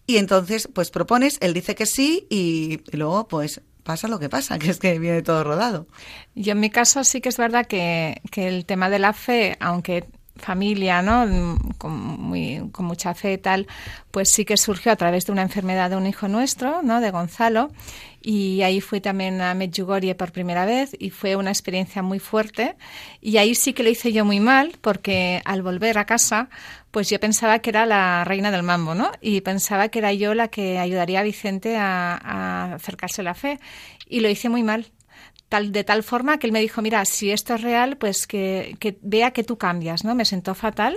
Y 0.04 0.16
entonces, 0.16 0.68
pues 0.74 0.90
propones, 0.90 1.38
él 1.40 1.54
dice 1.54 1.76
que 1.76 1.86
sí 1.86 2.26
y 2.28 2.80
luego, 2.90 3.28
pues 3.28 3.60
pasa 3.82 4.08
lo 4.08 4.18
que 4.18 4.28
pasa, 4.28 4.58
que 4.60 4.70
es 4.70 4.78
que 4.78 4.98
viene 4.98 5.22
todo 5.22 5.44
rodado. 5.44 5.86
Yo 6.34 6.52
en 6.52 6.60
mi 6.60 6.70
caso 6.70 7.04
sí 7.04 7.20
que 7.20 7.28
es 7.28 7.36
verdad 7.36 7.66
que, 7.66 8.20
que 8.30 8.48
el 8.48 8.64
tema 8.64 8.90
de 8.90 8.98
la 8.98 9.12
fe, 9.12 9.56
aunque 9.60 10.06
familia, 10.36 11.02
¿no? 11.02 11.26
Con, 11.78 11.92
muy, 11.92 12.68
con 12.72 12.86
mucha 12.86 13.14
fe 13.14 13.34
y 13.34 13.38
tal, 13.38 13.66
pues 14.10 14.30
sí 14.30 14.44
que 14.44 14.56
surgió 14.56 14.92
a 14.92 14.96
través 14.96 15.26
de 15.26 15.32
una 15.32 15.42
enfermedad 15.42 15.90
de 15.90 15.96
un 15.96 16.06
hijo 16.06 16.28
nuestro, 16.28 16.82
¿no? 16.82 17.00
De 17.00 17.10
Gonzalo. 17.10 17.70
Y 18.22 18.62
ahí 18.62 18.80
fui 18.80 19.00
también 19.00 19.40
a 19.40 19.52
Medjugorje 19.54 20.14
por 20.14 20.30
primera 20.30 20.64
vez 20.64 20.94
y 20.98 21.10
fue 21.10 21.34
una 21.34 21.50
experiencia 21.50 22.02
muy 22.02 22.20
fuerte. 22.20 22.76
Y 23.20 23.36
ahí 23.38 23.54
sí 23.54 23.72
que 23.72 23.82
lo 23.82 23.90
hice 23.90 24.12
yo 24.12 24.24
muy 24.24 24.38
mal 24.38 24.78
porque 24.80 25.42
al 25.44 25.62
volver 25.62 25.98
a 25.98 26.06
casa, 26.06 26.48
pues 26.92 27.10
yo 27.10 27.18
pensaba 27.18 27.58
que 27.58 27.70
era 27.70 27.84
la 27.84 28.22
reina 28.24 28.52
del 28.52 28.62
mambo, 28.62 28.94
¿no? 28.94 29.10
Y 29.20 29.40
pensaba 29.40 29.88
que 29.88 29.98
era 29.98 30.12
yo 30.12 30.34
la 30.34 30.48
que 30.48 30.78
ayudaría 30.78 31.20
a 31.20 31.24
Vicente 31.24 31.76
a, 31.76 32.74
acercarse 32.74 33.22
a 33.22 33.24
la 33.24 33.34
fe. 33.34 33.58
Y 34.08 34.20
lo 34.20 34.28
hice 34.28 34.48
muy 34.48 34.62
mal 34.62 34.92
tal, 35.48 35.72
de 35.72 35.84
tal 35.84 36.02
forma 36.02 36.38
que 36.38 36.46
él 36.46 36.52
me 36.52 36.60
dijo, 36.60 36.80
mira, 36.80 37.04
si 37.04 37.30
esto 37.32 37.54
es 37.54 37.60
real, 37.60 37.96
pues 37.98 38.26
que, 38.26 38.76
que 38.78 38.98
vea 39.02 39.32
que 39.32 39.42
tú 39.42 39.58
cambias, 39.58 40.04
¿no? 40.04 40.14
Me 40.14 40.24
sentó 40.24 40.54
fatal 40.54 40.96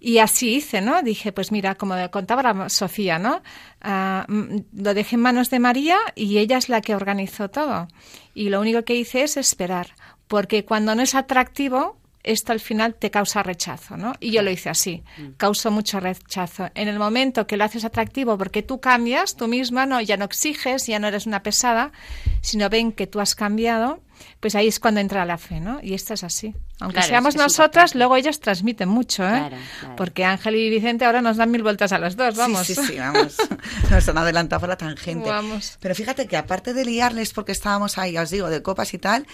y 0.00 0.18
así 0.18 0.54
hice, 0.56 0.80
¿no? 0.80 1.02
Dije, 1.02 1.30
pues 1.30 1.52
mira, 1.52 1.74
como 1.74 1.94
contaba 2.10 2.42
la 2.42 2.68
Sofía, 2.70 3.18
¿no? 3.18 3.42
Ah, 3.82 4.24
mm, 4.28 4.56
lo 4.82 4.94
dejé 4.94 5.16
en 5.16 5.22
manos 5.22 5.50
de 5.50 5.58
María 5.58 5.98
y 6.14 6.38
ella 6.38 6.56
es 6.56 6.70
la 6.70 6.80
que 6.80 6.94
organizó 6.94 7.50
todo. 7.50 7.86
Y 8.34 8.48
lo 8.48 8.60
único 8.60 8.82
que 8.84 8.94
hice 8.94 9.22
es 9.22 9.36
esperar, 9.36 9.88
porque 10.26 10.64
cuando 10.64 10.94
no 10.94 11.02
es 11.02 11.14
atractivo, 11.14 11.99
esto 12.22 12.52
al 12.52 12.60
final 12.60 12.94
te 12.94 13.10
causa 13.10 13.42
rechazo, 13.42 13.96
¿no? 13.96 14.12
Y 14.20 14.30
yo 14.30 14.42
lo 14.42 14.50
hice 14.50 14.68
así, 14.68 15.02
causó 15.36 15.70
mucho 15.70 16.00
rechazo. 16.00 16.68
En 16.74 16.88
el 16.88 16.98
momento 16.98 17.46
que 17.46 17.56
lo 17.56 17.64
haces 17.64 17.84
atractivo 17.84 18.36
porque 18.36 18.62
tú 18.62 18.80
cambias, 18.80 19.36
tú 19.36 19.48
misma, 19.48 19.86
no, 19.86 20.00
ya 20.00 20.16
no 20.16 20.26
exiges, 20.26 20.86
ya 20.86 20.98
no 20.98 21.08
eres 21.08 21.26
una 21.26 21.42
pesada, 21.42 21.92
sino 22.42 22.68
ven 22.68 22.92
que 22.92 23.06
tú 23.06 23.20
has 23.20 23.34
cambiado, 23.34 24.02
pues 24.40 24.54
ahí 24.54 24.68
es 24.68 24.80
cuando 24.80 25.00
entra 25.00 25.24
la 25.24 25.38
fe, 25.38 25.60
¿no? 25.60 25.80
Y 25.82 25.94
esto 25.94 26.12
es 26.12 26.24
así. 26.24 26.54
Aunque 26.80 26.94
Claro, 26.94 27.08
seamos 27.08 27.34
es 27.34 27.34
que 27.34 27.40
es 27.40 27.46
nosotras, 27.46 27.94
luego 27.94 28.16
ellos 28.16 28.40
transmiten 28.40 28.88
mucho, 28.88 29.24
¿eh? 29.24 29.28
Claro, 29.28 29.56
claro. 29.80 29.96
Porque 29.96 30.24
Ángel 30.24 30.56
y 30.56 30.70
Vicente 30.70 31.04
ahora 31.04 31.22
nos 31.22 31.36
dan 31.38 31.50
mil 31.50 31.62
vueltas 31.62 31.92
a 31.92 31.98
los 31.98 32.16
dos, 32.16 32.36
vamos. 32.36 32.66
Sí, 32.66 32.74
sí, 32.74 32.82
sí, 32.86 32.96
vamos. 32.98 33.36
Nos 33.90 34.08
han 34.08 34.18
adelantado 34.18 34.60
por 34.60 34.68
la 34.68 34.76
tangente. 34.76 35.28
Vamos. 35.28 35.78
Pero 35.80 35.94
fíjate 35.94 36.26
que 36.26 36.36
aparte 36.36 36.74
de 36.74 36.84
liarles 36.84 37.32
porque 37.32 37.52
estábamos 37.52 37.96
ahí, 37.98 38.16
os 38.18 38.30
digo, 38.30 38.48
de 38.50 38.62
copas 38.62 38.92
y 38.94 38.98
tal, 38.98 39.26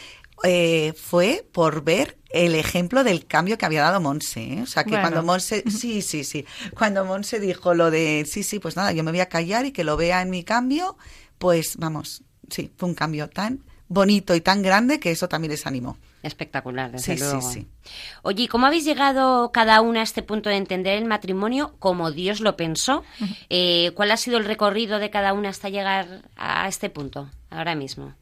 eh, 0.44 0.92
fue 0.96 1.46
por 1.52 1.82
ver 1.82 2.18
el 2.44 2.54
ejemplo 2.54 3.04
del 3.04 3.26
cambio 3.26 3.56
que 3.58 3.66
había 3.66 3.82
dado 3.82 4.00
Monse. 4.00 4.42
¿eh? 4.54 4.62
O 4.62 4.66
sea, 4.66 4.84
que 4.84 4.90
Bueno. 4.90 5.02
cuando 5.02 5.22
Monse, 5.22 5.64
sí, 5.70 6.02
sí, 6.02 6.24
sí, 6.24 6.44
cuando 6.76 7.04
Monse 7.04 7.40
dijo 7.40 7.74
lo 7.74 7.90
de, 7.90 8.26
sí, 8.30 8.42
sí, 8.42 8.58
pues 8.58 8.76
nada, 8.76 8.92
yo 8.92 9.02
me 9.04 9.10
voy 9.10 9.20
a 9.20 9.28
callar 9.28 9.66
y 9.66 9.72
que 9.72 9.84
lo 9.84 9.96
vea 9.96 10.22
en 10.22 10.30
mi 10.30 10.44
cambio, 10.44 10.96
pues 11.38 11.76
vamos, 11.78 12.22
sí, 12.50 12.70
fue 12.76 12.88
un 12.88 12.94
cambio 12.94 13.28
tan 13.28 13.60
bonito 13.88 14.34
y 14.34 14.40
tan 14.40 14.62
grande 14.62 14.98
que 14.98 15.10
eso 15.12 15.28
también 15.28 15.52
les 15.52 15.66
animó. 15.66 15.96
Espectacular, 16.22 16.90
desde 16.90 17.14
Sí, 17.16 17.20
luego. 17.22 17.40
sí, 17.40 17.60
sí. 17.84 17.92
Oye, 18.22 18.42
¿y 18.44 18.48
¿cómo 18.48 18.66
habéis 18.66 18.84
llegado 18.84 19.52
cada 19.52 19.80
una 19.80 20.00
a 20.00 20.02
este 20.02 20.22
punto 20.24 20.50
de 20.50 20.56
entender 20.56 20.98
el 20.98 21.04
matrimonio 21.04 21.76
como 21.78 22.10
Dios 22.10 22.40
lo 22.40 22.56
pensó? 22.56 23.04
Eh, 23.48 23.92
¿Cuál 23.94 24.10
ha 24.10 24.16
sido 24.16 24.38
el 24.38 24.44
recorrido 24.44 24.98
de 24.98 25.10
cada 25.10 25.32
una 25.34 25.50
hasta 25.50 25.68
llegar 25.68 26.22
a 26.36 26.66
este 26.66 26.90
punto, 26.90 27.30
ahora 27.48 27.76
mismo? 27.76 28.12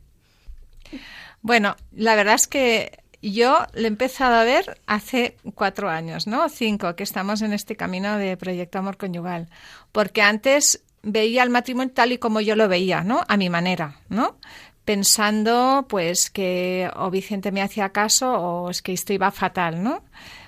Bueno, 1.40 1.76
la 1.92 2.14
verdad 2.14 2.35
es 2.35 2.47
que 2.47 2.99
yo 3.33 3.66
lo 3.73 3.83
he 3.83 3.87
empezado 3.87 4.35
a 4.35 4.45
ver 4.45 4.81
hace 4.87 5.37
cuatro 5.54 5.88
años, 5.88 6.26
¿no? 6.26 6.49
Cinco, 6.49 6.95
que 6.97 7.02
estamos 7.02 7.43
en 7.43 7.52
este 7.52 7.76
camino 7.76 8.19
de 8.19 8.37
Proyecto 8.37 8.78
Amor 8.78 8.97
Conyugal. 8.97 9.49
Porque 9.93 10.23
antes 10.23 10.83
veía 11.02 11.43
el 11.43 11.50
matrimonio 11.50 11.93
tal 11.95 12.12
y 12.12 12.19
como 12.19 12.40
yo 12.40 12.57
lo 12.57 12.69
veía, 12.69 13.02
¿no? 13.02 13.23
A 13.28 13.37
mi 13.37 13.50
manera, 13.50 13.97
¿no? 14.09 14.37
Pensando, 14.85 15.87
pues, 15.88 16.31
que 16.31 16.90
o 16.97 17.11
Vicente 17.11 17.52
me 17.52 17.62
hacía 17.62 17.90
caso 17.90 18.33
o 18.33 18.71
es 18.71 18.83
que 18.83 18.93
esto 18.93 19.12
iba 19.12 19.31
fatal, 19.31 19.83
¿no? 19.83 20.02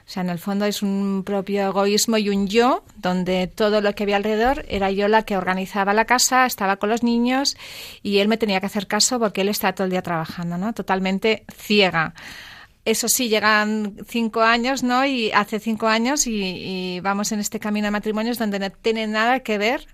O 0.06 0.08
sea, 0.08 0.22
en 0.22 0.30
el 0.30 0.38
fondo 0.38 0.66
es 0.66 0.82
un 0.82 1.24
propio 1.24 1.66
egoísmo 1.66 2.16
y 2.16 2.28
un 2.28 2.46
yo, 2.46 2.84
donde 2.96 3.48
todo 3.48 3.80
lo 3.80 3.92
que 3.94 4.04
había 4.04 4.16
alrededor 4.16 4.64
era 4.68 4.92
yo 4.92 5.08
la 5.08 5.24
que 5.24 5.36
organizaba 5.36 5.94
la 5.94 6.04
casa, 6.04 6.46
estaba 6.46 6.76
con 6.76 6.90
los 6.90 7.02
niños 7.02 7.56
y 8.04 8.18
él 8.18 8.28
me 8.28 8.36
tenía 8.36 8.60
que 8.60 8.66
hacer 8.66 8.86
caso 8.86 9.18
porque 9.18 9.40
él 9.40 9.48
estaba 9.48 9.74
todo 9.74 9.86
el 9.86 9.90
día 9.90 10.02
trabajando, 10.02 10.58
¿no? 10.58 10.72
Totalmente 10.74 11.44
ciega. 11.52 12.14
Eso 12.86 13.08
sí, 13.08 13.28
llegan 13.28 13.96
cinco 14.06 14.42
años, 14.42 14.84
¿no? 14.84 15.04
Y 15.04 15.32
hace 15.32 15.58
cinco 15.58 15.88
años 15.88 16.28
y, 16.28 17.00
vamos 17.02 17.32
en 17.32 17.40
este 17.40 17.58
camino 17.58 17.88
de 17.88 17.90
matrimonios 17.90 18.38
donde 18.38 18.60
no 18.60 18.70
tiene 18.70 19.08
nada 19.08 19.40
que 19.40 19.58
ver, 19.58 19.88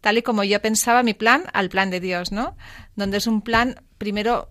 tal 0.00 0.16
y 0.16 0.22
como 0.22 0.42
yo 0.44 0.58
pensaba 0.62 1.02
mi 1.02 1.12
plan, 1.12 1.44
al 1.52 1.68
plan 1.68 1.90
de 1.90 2.00
Dios, 2.00 2.32
¿no? 2.32 2.56
Donde 2.96 3.18
es 3.18 3.26
un 3.26 3.42
plan, 3.42 3.84
primero, 3.98 4.48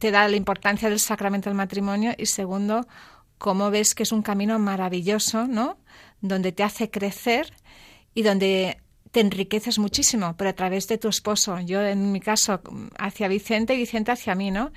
te 0.00 0.10
da 0.10 0.26
la 0.26 0.34
importancia 0.34 0.88
del 0.88 0.98
sacramento 0.98 1.48
del 1.48 1.56
matrimonio 1.56 2.14
y 2.18 2.26
segundo, 2.26 2.88
cómo 3.38 3.70
ves 3.70 3.94
que 3.94 4.02
es 4.02 4.10
un 4.10 4.22
camino 4.22 4.58
maravilloso, 4.58 5.46
¿no? 5.46 5.78
Donde 6.20 6.50
te 6.50 6.64
hace 6.64 6.90
crecer 6.90 7.54
y 8.12 8.22
donde 8.22 8.78
te 9.12 9.20
enriqueces 9.20 9.78
muchísimo, 9.78 10.34
pero 10.36 10.50
a 10.50 10.54
través 10.54 10.88
de 10.88 10.98
tu 10.98 11.06
esposo. 11.06 11.60
Yo, 11.60 11.80
en 11.80 12.10
mi 12.10 12.18
caso, 12.18 12.60
hacia 12.98 13.28
Vicente 13.28 13.74
y 13.74 13.78
Vicente 13.78 14.10
hacia 14.10 14.34
mí, 14.34 14.50
¿no? 14.50 14.72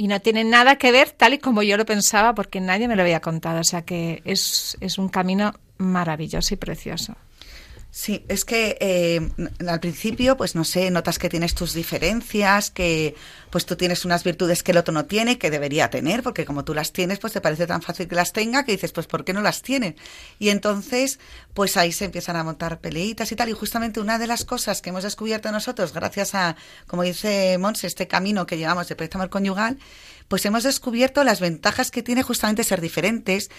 Y 0.00 0.06
no 0.06 0.20
tiene 0.20 0.44
nada 0.44 0.76
que 0.76 0.92
ver 0.92 1.10
tal 1.10 1.34
y 1.34 1.38
como 1.38 1.64
yo 1.64 1.76
lo 1.76 1.84
pensaba, 1.84 2.32
porque 2.32 2.60
nadie 2.60 2.86
me 2.86 2.94
lo 2.94 3.02
había 3.02 3.18
contado. 3.18 3.58
O 3.58 3.64
sea 3.64 3.82
que 3.82 4.22
es, 4.24 4.76
es 4.80 4.96
un 4.96 5.08
camino 5.08 5.52
maravilloso 5.76 6.54
y 6.54 6.56
precioso. 6.56 7.16
Sí, 7.90 8.24
es 8.28 8.44
que 8.44 8.76
eh, 8.80 9.30
al 9.66 9.80
principio, 9.80 10.36
pues 10.36 10.54
no 10.54 10.64
sé, 10.64 10.90
notas 10.90 11.18
que 11.18 11.30
tienes 11.30 11.54
tus 11.54 11.72
diferencias, 11.72 12.70
que 12.70 13.16
pues 13.50 13.64
tú 13.64 13.76
tienes 13.76 14.04
unas 14.04 14.24
virtudes 14.24 14.62
que 14.62 14.72
el 14.72 14.78
otro 14.78 14.92
no 14.92 15.06
tiene, 15.06 15.38
que 15.38 15.50
debería 15.50 15.88
tener, 15.88 16.22
porque 16.22 16.44
como 16.44 16.64
tú 16.64 16.74
las 16.74 16.92
tienes, 16.92 17.18
pues 17.18 17.32
te 17.32 17.40
parece 17.40 17.66
tan 17.66 17.80
fácil 17.80 18.06
que 18.06 18.14
las 18.14 18.34
tenga 18.34 18.64
que 18.64 18.72
dices, 18.72 18.92
pues 18.92 19.06
¿por 19.06 19.24
qué 19.24 19.32
no 19.32 19.40
las 19.40 19.62
tiene? 19.62 19.96
Y 20.38 20.50
entonces, 20.50 21.18
pues 21.54 21.78
ahí 21.78 21.90
se 21.90 22.04
empiezan 22.04 22.36
a 22.36 22.44
montar 22.44 22.78
peleitas 22.78 23.32
y 23.32 23.36
tal. 23.36 23.48
Y 23.48 23.52
justamente 23.52 24.00
una 24.00 24.18
de 24.18 24.26
las 24.26 24.44
cosas 24.44 24.82
que 24.82 24.90
hemos 24.90 25.02
descubierto 25.02 25.50
nosotros, 25.50 25.94
gracias 25.94 26.34
a, 26.34 26.56
como 26.86 27.02
dice 27.04 27.56
Monse, 27.58 27.86
este 27.86 28.06
camino 28.06 28.44
que 28.46 28.58
llevamos 28.58 28.86
de 28.88 28.96
proyecto 28.96 29.16
amor 29.16 29.30
conyugal, 29.30 29.78
pues 30.28 30.44
hemos 30.44 30.62
descubierto 30.62 31.24
las 31.24 31.40
ventajas 31.40 31.90
que 31.90 32.02
tiene 32.02 32.22
justamente 32.22 32.62
ser 32.62 32.82
diferentes, 32.82 33.50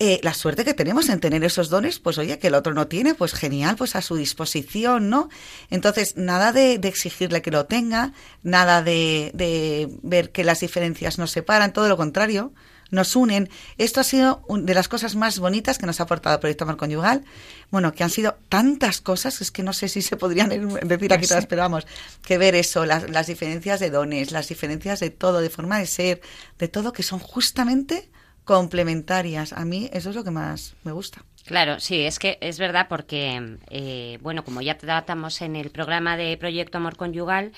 eh, 0.00 0.20
la 0.22 0.32
suerte 0.34 0.64
que 0.64 0.74
tenemos 0.74 1.08
en 1.08 1.18
tener 1.20 1.42
esos 1.44 1.70
dones, 1.70 1.98
pues 1.98 2.18
oye, 2.18 2.38
que 2.38 2.46
el 2.48 2.54
otro 2.54 2.72
no 2.74 2.86
tiene, 2.86 3.14
pues 3.14 3.32
genial, 3.32 3.76
pues 3.76 3.96
a 3.96 4.02
su 4.02 4.14
disposición, 4.16 5.08
¿no? 5.10 5.28
Entonces, 5.70 6.16
nada 6.16 6.52
de, 6.52 6.78
de 6.78 6.88
exigirle 6.88 7.42
que 7.42 7.50
lo 7.50 7.66
tenga, 7.66 8.12
nada 8.42 8.82
de, 8.82 9.32
de 9.34 9.88
ver 10.02 10.30
que 10.30 10.44
las 10.44 10.60
diferencias 10.60 11.18
nos 11.18 11.30
separan, 11.32 11.72
todo 11.72 11.88
lo 11.88 11.96
contrario. 11.96 12.52
nos 12.90 13.16
unen. 13.16 13.50
Esto 13.76 14.00
ha 14.00 14.04
sido 14.04 14.42
una 14.48 14.64
de 14.64 14.74
las 14.74 14.88
cosas 14.88 15.14
más 15.14 15.38
bonitas 15.38 15.78
que 15.78 15.86
nos 15.86 16.00
ha 16.00 16.04
aportado 16.04 16.34
el 16.36 16.40
Proyecto 16.40 16.64
Amor 16.64 16.76
Conyugal. 16.76 17.24
Bueno, 17.70 17.92
que 17.92 18.02
han 18.04 18.10
sido 18.10 18.36
tantas 18.48 19.00
cosas, 19.00 19.40
es 19.40 19.50
que 19.50 19.62
no 19.62 19.72
sé 19.72 19.88
si 19.88 20.00
se 20.02 20.16
podrían 20.16 20.48
decir 20.48 21.12
aquí 21.12 21.26
todas, 21.26 21.46
pero 21.46 21.62
vamos, 21.62 21.86
que 22.22 22.38
ver 22.38 22.54
eso, 22.54 22.86
las, 22.86 23.10
las 23.10 23.26
diferencias 23.26 23.80
de 23.80 23.90
dones, 23.90 24.30
las 24.32 24.48
diferencias 24.48 25.00
de 25.00 25.10
todo, 25.10 25.40
de 25.40 25.50
forma 25.50 25.78
de 25.78 25.86
ser, 25.86 26.20
de 26.58 26.68
todo, 26.68 26.92
que 26.92 27.02
son 27.02 27.18
justamente 27.18 28.08
complementarias. 28.48 29.52
A 29.52 29.66
mí 29.66 29.90
eso 29.92 30.08
es 30.08 30.16
lo 30.16 30.24
que 30.24 30.30
más 30.30 30.74
me 30.82 30.92
gusta. 30.92 31.22
Claro, 31.44 31.80
sí, 31.80 32.00
es 32.00 32.18
que 32.18 32.38
es 32.40 32.58
verdad 32.58 32.86
porque, 32.88 33.58
eh, 33.68 34.18
bueno, 34.22 34.42
como 34.42 34.62
ya 34.62 34.78
tratamos 34.78 35.42
en 35.42 35.54
el 35.54 35.70
programa 35.70 36.16
de 36.16 36.34
Proyecto 36.38 36.78
Amor 36.78 36.96
Conyugal, 36.96 37.52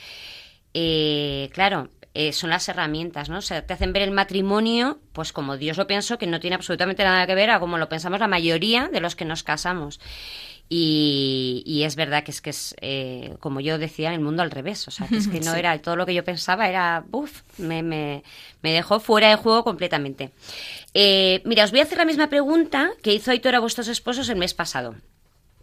eh, 0.75 1.49
claro, 1.53 1.91
eh, 2.13 2.33
son 2.33 2.51
las 2.51 2.69
herramientas, 2.69 3.29
¿no? 3.29 3.39
O 3.39 3.41
sea, 3.41 3.65
te 3.65 3.73
hacen 3.73 3.93
ver 3.93 4.03
el 4.03 4.11
matrimonio, 4.11 4.99
pues 5.13 5.33
como 5.33 5.57
Dios 5.57 5.77
lo 5.77 5.87
pienso, 5.87 6.19
que 6.19 6.27
no 6.27 6.41
tiene 6.41 6.57
absolutamente 6.57 7.05
nada 7.05 7.25
que 7.25 7.37
ver 7.37 7.51
a 7.51 7.61
como 7.61 7.79
lo 7.79 7.89
pensamos 7.89 8.19
la 8.19 8.27
mayoría 8.27 8.89
de 8.89 9.01
los 9.01 9.15
que 9.15 9.25
nos 9.25 9.45
casamos. 9.45 10.01
Y, 10.73 11.65
y 11.67 11.83
es 11.83 11.97
verdad 11.97 12.23
que 12.23 12.31
es 12.31 12.41
que 12.41 12.51
es, 12.51 12.77
eh, 12.81 13.35
como 13.41 13.59
yo 13.59 13.77
decía, 13.77 14.15
el 14.15 14.21
mundo 14.21 14.43
al 14.43 14.53
revés. 14.53 14.87
O 14.87 14.93
sea, 14.93 15.09
que 15.09 15.17
es 15.17 15.27
que 15.27 15.41
no 15.45 15.57
era 15.57 15.77
todo 15.83 15.97
lo 15.97 16.07
que 16.07 16.15
yo 16.15 16.25
pensaba, 16.25 16.69
era, 16.69 17.05
uff, 17.11 17.43
me, 17.59 17.83
me, 17.83 18.23
me 18.63 18.73
dejó 18.73 19.01
fuera 19.01 19.31
de 19.31 19.35
juego 19.35 19.65
completamente. 19.65 20.31
Eh, 20.95 21.43
mira, 21.45 21.65
os 21.65 21.73
voy 21.73 21.81
a 21.81 21.83
hacer 21.83 21.99
la 21.99 22.05
misma 22.05 22.29
pregunta 22.29 22.93
que 23.03 23.13
hizo 23.13 23.33
Aitor 23.33 23.57
a 23.57 23.61
vuestros 23.61 23.89
esposos 23.89 24.29
el 24.29 24.37
mes 24.37 24.55
pasado. 24.55 24.95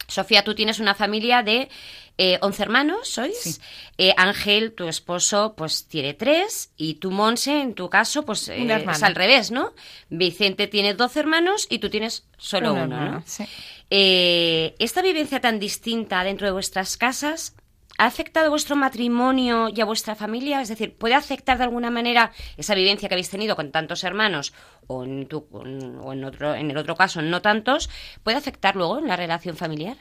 Sofía, 0.08 0.44
tú 0.44 0.56
tienes 0.56 0.80
una 0.80 0.94
familia 0.94 1.42
de 1.42 1.70
eh, 2.18 2.40
11 2.42 2.64
hermanos, 2.64 3.08
¿sois? 3.10 3.62
Eh, 3.98 4.14
Ángel, 4.18 4.74
tu 4.74 4.88
esposo, 4.88 5.54
pues 5.56 5.88
tiene 5.88 6.14
tres. 6.14 6.72
Y 6.76 6.96
tú, 6.96 7.12
Monse, 7.12 7.62
en 7.62 7.74
tu 7.76 7.90
caso, 7.90 8.24
pues 8.26 8.48
eh, 8.50 8.58
es 8.94 9.04
al 9.04 9.16
revés, 9.16 9.52
¿no? 9.52 9.74
Vicente 10.10 10.68
tiene 10.68 10.94
12 10.96 11.20
hermanos 11.20 11.68
y 11.70 11.80
tú 11.80 11.90
tienes 11.90 12.26
solo 12.38 12.74
Un 12.74 12.80
uno, 12.80 13.12
¿no? 13.12 13.24
sí. 13.26 13.46
Eh, 13.90 14.76
¿Esta 14.80 15.02
vivencia 15.02 15.40
tan 15.40 15.60
distinta 15.60 16.24
dentro 16.24 16.46
de 16.48 16.52
vuestras 16.52 16.98
casas 16.98 17.56
ha 18.00 18.06
afectado 18.06 18.48
a 18.48 18.50
vuestro 18.50 18.76
matrimonio 18.76 19.70
y 19.74 19.80
a 19.82 19.86
vuestra 19.86 20.14
familia? 20.16 20.62
Es 20.62 20.68
decir, 20.70 20.96
¿puede 20.98 21.16
afectar 21.16 21.58
de 21.58 21.64
alguna 21.64 21.90
manera 21.90 22.32
esa 22.58 22.76
vivencia 22.76 23.08
que 23.08 23.16
habéis 23.16 23.30
tenido 23.30 23.56
con 23.56 23.72
tantos 23.72 24.04
hermanos 24.04 24.54
o 24.88 25.04
en, 25.04 25.28
tu- 25.28 25.48
o 25.52 26.14
en, 26.14 26.24
otro, 26.26 26.54
en 26.54 26.70
el 26.70 26.78
otro 26.78 26.96
caso 26.96 27.22
no 27.22 27.42
tantos? 27.42 27.90
¿Puede 28.24 28.38
afectar 28.38 28.76
luego 28.76 29.00
en 29.00 29.08
la 29.08 29.16
relación 29.16 29.56
familiar? 29.56 29.98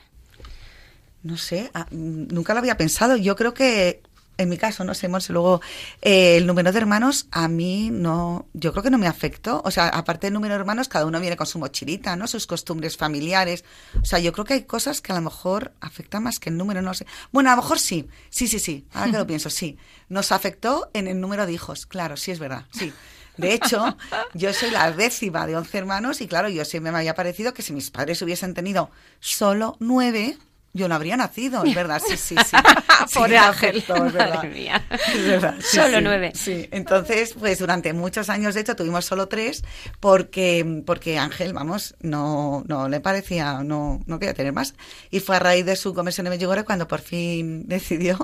No 1.26 1.36
sé, 1.36 1.70
ah, 1.74 1.86
mm, 1.90 2.28
nunca 2.32 2.54
lo 2.54 2.60
había 2.60 2.76
pensado. 2.76 3.16
Yo 3.16 3.34
creo 3.34 3.52
que, 3.52 4.00
en 4.38 4.48
mi 4.48 4.56
caso, 4.58 4.84
no 4.84 4.94
sé, 4.94 5.08
Monse, 5.08 5.32
luego 5.32 5.60
eh, 6.02 6.36
el 6.36 6.46
número 6.46 6.70
de 6.70 6.78
hermanos 6.78 7.26
a 7.32 7.48
mí 7.48 7.90
no, 7.90 8.46
yo 8.52 8.70
creo 8.70 8.84
que 8.84 8.90
no 8.90 8.98
me 8.98 9.08
afectó. 9.08 9.60
O 9.64 9.72
sea, 9.72 9.88
aparte 9.88 10.28
del 10.28 10.34
número 10.34 10.54
de 10.54 10.60
hermanos, 10.60 10.88
cada 10.88 11.04
uno 11.04 11.18
viene 11.18 11.36
con 11.36 11.48
su 11.48 11.58
mochilita, 11.58 12.14
¿no? 12.14 12.28
Sus 12.28 12.46
costumbres 12.46 12.96
familiares. 12.96 13.64
O 14.00 14.04
sea, 14.04 14.20
yo 14.20 14.32
creo 14.32 14.44
que 14.44 14.54
hay 14.54 14.62
cosas 14.62 15.00
que 15.00 15.10
a 15.10 15.16
lo 15.16 15.22
mejor 15.22 15.72
afectan 15.80 16.22
más 16.22 16.38
que 16.38 16.50
el 16.50 16.56
número, 16.56 16.80
no 16.80 16.94
sé. 16.94 17.06
Bueno, 17.32 17.50
a 17.50 17.56
lo 17.56 17.62
mejor 17.62 17.80
sí, 17.80 18.08
sí, 18.30 18.46
sí, 18.46 18.60
sí. 18.60 18.86
Ahora 18.92 19.10
que 19.10 19.18
lo 19.18 19.26
pienso, 19.32 19.50
sí. 19.50 19.76
Nos 20.08 20.30
afectó 20.30 20.90
en 20.92 21.08
el 21.08 21.20
número 21.20 21.44
de 21.44 21.52
hijos, 21.52 21.86
claro, 21.86 22.16
sí 22.16 22.30
es 22.30 22.38
verdad, 22.38 22.66
sí. 22.70 22.92
De 23.36 23.52
hecho, 23.52 23.96
yo 24.34 24.52
soy 24.52 24.70
la 24.70 24.92
décima 24.92 25.46
de 25.46 25.56
11 25.56 25.78
hermanos 25.78 26.20
y 26.20 26.26
claro, 26.26 26.48
yo 26.48 26.64
siempre 26.64 26.92
me 26.92 26.98
había 26.98 27.14
parecido 27.14 27.52
que 27.52 27.62
si 27.62 27.72
mis 27.72 27.90
padres 27.90 28.22
hubiesen 28.22 28.54
tenido 28.54 28.90
solo 29.20 29.76
nueve, 29.78 30.38
yo 30.76 30.88
no 30.88 30.94
habría 30.94 31.16
nacido, 31.16 31.64
es 31.64 31.74
verdad, 31.74 32.00
sí, 32.06 32.16
sí, 32.16 32.36
sí. 32.44 32.56
Me 33.28 33.36
Ángel. 33.38 33.78
afectó, 33.78 34.06
es 34.06 34.12
verdad. 34.12 34.34
Madre 34.36 34.48
mía. 34.50 34.84
Es 34.90 35.26
verdad, 35.26 35.54
sí, 35.58 35.76
Solo 35.76 35.98
sí, 35.98 36.04
nueve. 36.04 36.32
Sí, 36.34 36.68
entonces, 36.70 37.34
pues 37.38 37.58
durante 37.58 37.92
muchos 37.92 38.28
años, 38.30 38.54
de 38.54 38.60
hecho, 38.60 38.76
tuvimos 38.76 39.04
solo 39.04 39.28
tres 39.28 39.64
porque, 40.00 40.82
porque 40.86 41.18
Ángel, 41.18 41.52
vamos, 41.52 41.96
no, 42.00 42.62
no 42.66 42.88
le 42.88 43.00
parecía, 43.00 43.62
no, 43.64 44.00
no 44.06 44.18
quería 44.18 44.34
tener 44.34 44.52
más. 44.52 44.74
Y 45.10 45.20
fue 45.20 45.36
a 45.36 45.38
raíz 45.40 45.64
de 45.66 45.76
su 45.76 45.94
conversión 45.94 46.24
de 46.24 46.30
Medjugorje 46.30 46.64
cuando 46.64 46.86
por 46.86 47.00
fin 47.00 47.66
decidió 47.68 48.18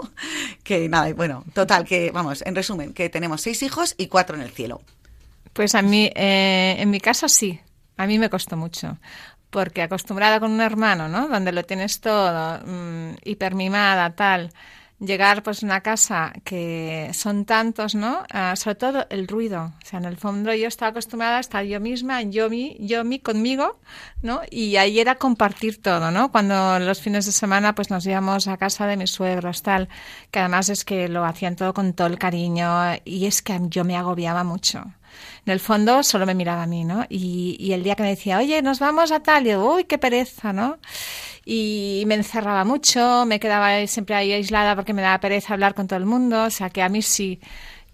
que 0.63 0.89
nada, 0.89 1.09
y 1.09 1.13
bueno, 1.15 1.45
total, 1.55 1.85
que, 1.85 2.11
vamos, 2.11 2.43
en 2.47 2.55
resumen, 2.55 2.93
que 2.93 3.09
tenemos 3.09 3.41
seis 3.41 3.63
hijos 3.63 3.95
y 3.97 4.07
cuatro 4.09 4.37
en 4.37 4.43
el 4.43 4.51
cielo. 4.51 4.83
Pues 5.53 5.75
a 5.75 5.83
mí, 5.83 6.11
eh, 6.15 6.77
en 6.79 6.91
mi 6.91 7.01
caso 7.01 7.29
sí, 7.29 7.61
a 7.97 8.07
mí 8.07 8.19
me 8.19 8.31
costó 8.31 8.57
mucho. 8.57 8.99
Porque 9.53 9.83
acostumbrada 9.83 10.41
con 10.41 10.51
un 10.51 10.63
hermano, 10.63 11.09
¿no? 11.09 11.29
Donde 11.29 11.53
lo 11.53 11.63
tienes 11.63 12.01
todo, 12.01 12.59
mm, 12.65 13.17
hipermimada, 13.23 14.17
tal. 14.17 14.51
Llegar 14.99 15.43
pues 15.43 15.63
a 15.63 15.67
una 15.67 15.83
casa 15.83 16.33
que 16.43 17.11
son 17.13 17.45
tantos, 17.45 17.95
¿no? 17.95 18.23
Ah, 18.33 18.55
sobre 18.57 18.77
todo 18.77 19.07
el 19.11 19.29
ruido. 19.29 19.75
O 19.83 19.87
sea, 19.87 19.99
en 19.99 20.07
el 20.07 20.17
fondo 20.17 20.55
yo 20.55 20.69
estaba 20.69 20.91
acostumbrada 20.93 21.37
a 21.37 21.41
estar 21.41 21.65
yo 21.65 21.81
misma, 21.81 22.23
yo 22.23 22.49
mi, 22.49 22.77
yo 22.81 23.05
mi, 23.05 23.19
conmigo, 23.19 23.79
¿no? 24.23 24.41
Y 24.51 24.77
ahí 24.77 24.99
era 25.01 25.17
compartir 25.17 25.83
todo, 25.83 26.11
¿no? 26.11 26.33
Cuando 26.33 26.79
los 26.79 27.01
fines 27.03 27.27
de 27.27 27.33
semana 27.33 27.75
pues 27.75 27.91
nos 27.91 28.07
íbamos 28.07 28.49
a 28.49 28.57
casa 28.57 28.87
de 28.87 28.97
mis 28.97 29.11
suegros, 29.11 29.63
tal. 29.63 29.89
Que 30.31 30.39
además 30.41 30.71
es 30.71 30.85
que 30.87 31.09
lo 31.09 31.25
hacían 31.27 31.57
todo 31.57 31.75
con 31.75 31.93
todo 31.93 32.07
el 32.07 32.19
cariño. 32.19 32.69
Y 33.05 33.27
es 33.27 33.43
que 33.43 33.61
yo 33.69 33.85
me 33.85 33.97
agobiaba 33.99 34.45
mucho 34.45 34.85
en 35.47 35.53
el 35.53 35.61
fondo 35.61 36.03
solo 36.03 36.27
me 36.27 36.35
miraba 36.35 36.63
a 36.63 36.67
mí, 36.67 36.85
¿no? 36.85 37.05
Y, 37.09 37.57
y 37.59 37.73
el 37.73 37.83
día 37.83 37.95
que 37.97 38.03
me 38.03 38.11
decía, 38.11 38.39
oye, 38.39 38.63
nos 38.63 38.79
vamos 38.79 39.13
a 39.13 39.21
tal, 39.21 39.47
y 39.47 39.51
yo, 39.51 39.75
uy, 39.75 39.85
qué 39.85 39.99
pereza, 39.99 40.53
¿no? 40.53 40.79
Y 41.45 42.05
me 42.07 42.15
encerraba 42.15 42.65
mucho, 42.65 43.25
me 43.27 43.41
quedaba 43.41 43.87
siempre 43.87 44.15
ahí 44.15 44.33
aislada 44.33 44.77
porque 44.77 44.95
me 44.95 45.03
daba 45.03 45.19
pereza 45.21 45.55
hablar 45.55 45.75
con 45.75 45.87
todo 45.89 45.99
el 45.99 46.07
mundo, 46.07 46.45
o 46.45 46.51
sea 46.51 46.71
que 46.71 46.83
a 46.83 46.89
mí 46.89 47.03
sí 47.03 47.41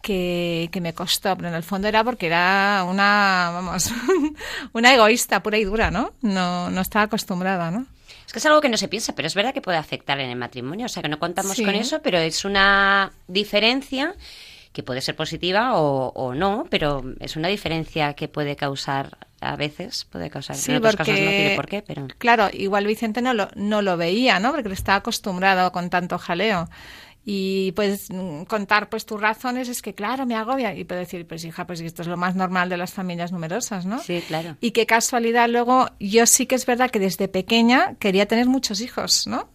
que, 0.03 0.69
que 0.71 0.81
me 0.81 0.93
costó, 0.95 1.35
pero 1.37 1.49
en 1.49 1.55
el 1.55 1.63
fondo 1.63 1.89
era 1.89 2.05
porque 2.05 2.27
era 2.27 2.85
una, 2.89 3.51
vamos, 3.53 3.91
una 4.73 4.95
egoísta 4.95 5.43
pura 5.43 5.59
y 5.59 5.65
dura, 5.65 5.91
¿no? 5.91 6.13
No, 6.21 6.71
no 6.71 6.81
estaba 6.81 7.07
acostumbrada, 7.07 7.71
¿no? 7.71 7.87
Es 8.27 8.33
que 8.35 8.39
es 8.41 8.47
algo 8.47 8.61
que 8.61 8.69
no 8.69 8.77
se 8.77 8.89
piensa, 8.89 9.15
pero 9.15 9.27
es 9.27 9.35
verdad 9.35 9.55
que 9.55 9.63
puede 9.63 9.79
afectar 9.79 10.21
en 10.21 10.29
el 10.29 10.37
matrimonio. 10.37 10.85
O 10.85 10.89
sea, 10.91 11.03
que 11.03 11.09
no 11.09 11.19
contamos 11.19 11.57
Sí. 11.57 11.65
con 11.65 11.75
eso, 11.75 12.03
pero 12.03 12.19
es 12.19 12.45
una 12.45 13.11
diferencia 13.27 14.15
que 14.73 14.83
puede 14.83 15.01
ser 15.01 15.17
positiva 15.17 15.77
o, 15.77 16.09
o 16.15 16.35
no, 16.35 16.67
pero 16.71 17.03
es 17.21 17.37
una 17.37 17.49
diferencia 17.49 18.15
que 18.15 18.29
puede 18.29 18.57
causar 18.57 19.19
a 19.41 19.57
veces, 19.57 20.07
puede 20.11 20.31
causar, 20.31 20.57
Sí, 20.57 20.73
en 20.73 20.79
otros 20.79 20.97
porque, 20.97 21.13
casos 21.13 21.25
no 21.25 21.31
tiene 21.31 21.57
por 21.57 21.67
qué, 21.67 21.83
pero... 21.83 22.09
claro, 22.19 22.49
igual 22.53 22.87
Vicente 22.87 23.23
no 23.23 23.35
lo, 23.35 23.49
no 23.55 23.83
lo 23.83 23.97
veía, 23.97 24.41
¿no? 24.41 24.53
Porque 24.53 24.73
estaba 24.73 24.99
acostumbrado 24.99 25.71
con 25.73 25.91
tanto 25.91 26.19
jaleo. 26.19 26.69
Y 27.31 27.73
pues 27.73 28.09
contar 28.49 28.89
pues 28.89 29.05
tus 29.05 29.21
razones 29.21 29.69
es 29.69 29.83
que, 29.83 29.95
claro, 29.95 30.25
me 30.25 30.35
agobia. 30.35 30.75
Y 30.75 30.85
puedo 30.85 31.01
decir, 31.01 31.27
pues 31.27 31.45
hija, 31.45 31.67
pues 31.67 31.81
esto 31.81 32.01
es 32.01 32.09
lo 32.09 32.17
más 32.17 32.35
normal 32.35 32.71
de 32.71 32.79
las 32.79 32.95
familias 32.95 33.33
numerosas, 33.33 33.85
¿no? 33.85 33.99
Sí, 33.99 34.23
claro. 34.27 34.57
Y 34.63 34.71
qué 34.71 34.87
casualidad, 34.87 35.47
luego, 35.51 35.91
yo 36.01 36.25
sí 36.25 36.47
que 36.47 36.55
es 36.55 36.65
verdad 36.65 36.91
que 36.91 36.99
desde 36.99 37.29
pequeña 37.29 37.97
quería 37.99 38.27
tener 38.27 38.47
muchos 38.47 38.81
hijos, 38.81 39.27
¿no? 39.27 39.51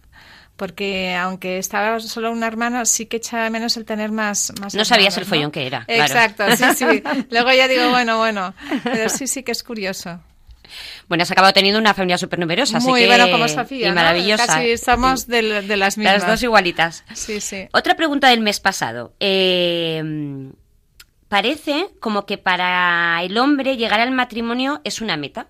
Porque 0.56 1.14
aunque 1.14 1.58
estaba 1.58 1.98
solo 1.98 2.30
una 2.30 2.46
hermana, 2.46 2.84
sí 2.84 3.06
que 3.06 3.16
echaba 3.16 3.50
menos 3.50 3.76
el 3.76 3.84
tener 3.84 4.12
más, 4.12 4.52
más 4.60 4.74
No 4.74 4.84
sabías 4.84 5.16
el 5.18 5.24
follón 5.24 5.46
¿no? 5.46 5.52
que 5.52 5.66
era, 5.66 5.84
claro. 5.84 6.02
Exacto, 6.02 6.44
sí, 6.56 6.64
sí. 6.76 7.02
Luego 7.30 7.52
ya 7.52 7.66
digo, 7.66 7.90
bueno, 7.90 8.18
bueno. 8.18 8.54
Pero 8.84 9.08
sí, 9.08 9.26
sí 9.26 9.42
que 9.42 9.52
es 9.52 9.62
curioso. 9.64 10.20
Bueno, 11.08 11.22
has 11.22 11.30
acabado 11.30 11.52
teniendo 11.52 11.78
una 11.78 11.92
familia 11.92 12.18
súper 12.18 12.38
numerosa, 12.38 12.78
así 12.78 12.88
Muy 12.88 13.00
que... 13.00 13.06
bueno 13.06 13.30
como 13.30 13.48
Sofía, 13.48 13.86
Y 13.86 13.90
¿no? 13.90 13.96
maravillosa. 13.96 14.46
Casi 14.46 14.78
somos 14.78 15.26
de, 15.26 15.62
de 15.62 15.76
las 15.76 15.98
mismas. 15.98 16.20
Las 16.20 16.26
dos 16.28 16.42
igualitas. 16.42 17.04
Sí, 17.14 17.40
sí. 17.40 17.68
Otra 17.72 17.96
pregunta 17.96 18.28
del 18.28 18.40
mes 18.40 18.60
pasado. 18.60 19.12
Eh, 19.20 20.02
parece 21.28 21.88
como 22.00 22.26
que 22.26 22.38
para 22.38 23.20
el 23.22 23.36
hombre 23.38 23.76
llegar 23.76 24.00
al 24.00 24.12
matrimonio 24.12 24.80
es 24.84 25.00
una 25.00 25.16
meta. 25.16 25.48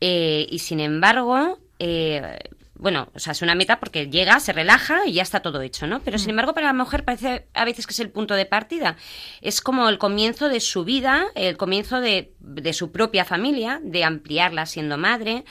Eh, 0.00 0.46
y 0.50 0.58
sin 0.58 0.80
embargo, 0.80 1.58
eh, 1.78 2.38
bueno, 2.84 3.08
o 3.14 3.18
sea, 3.18 3.32
es 3.32 3.40
una 3.40 3.54
meta 3.54 3.80
porque 3.80 4.08
llega, 4.10 4.38
se 4.40 4.52
relaja 4.52 5.06
y 5.06 5.14
ya 5.14 5.22
está 5.22 5.40
todo 5.40 5.62
hecho, 5.62 5.86
¿no? 5.86 6.00
Pero 6.00 6.18
sin 6.18 6.28
embargo, 6.28 6.52
para 6.52 6.66
la 6.66 6.74
mujer 6.74 7.02
parece 7.02 7.46
a 7.54 7.64
veces 7.64 7.86
que 7.86 7.94
es 7.94 8.00
el 8.00 8.10
punto 8.10 8.34
de 8.34 8.44
partida. 8.44 8.96
Es 9.40 9.62
como 9.62 9.88
el 9.88 9.96
comienzo 9.96 10.50
de 10.50 10.60
su 10.60 10.84
vida, 10.84 11.24
el 11.34 11.56
comienzo 11.56 12.02
de, 12.02 12.34
de 12.40 12.72
su 12.74 12.92
propia 12.92 13.24
familia, 13.24 13.80
de 13.82 14.04
ampliarla 14.04 14.66
siendo 14.66 14.98
madre. 14.98 15.46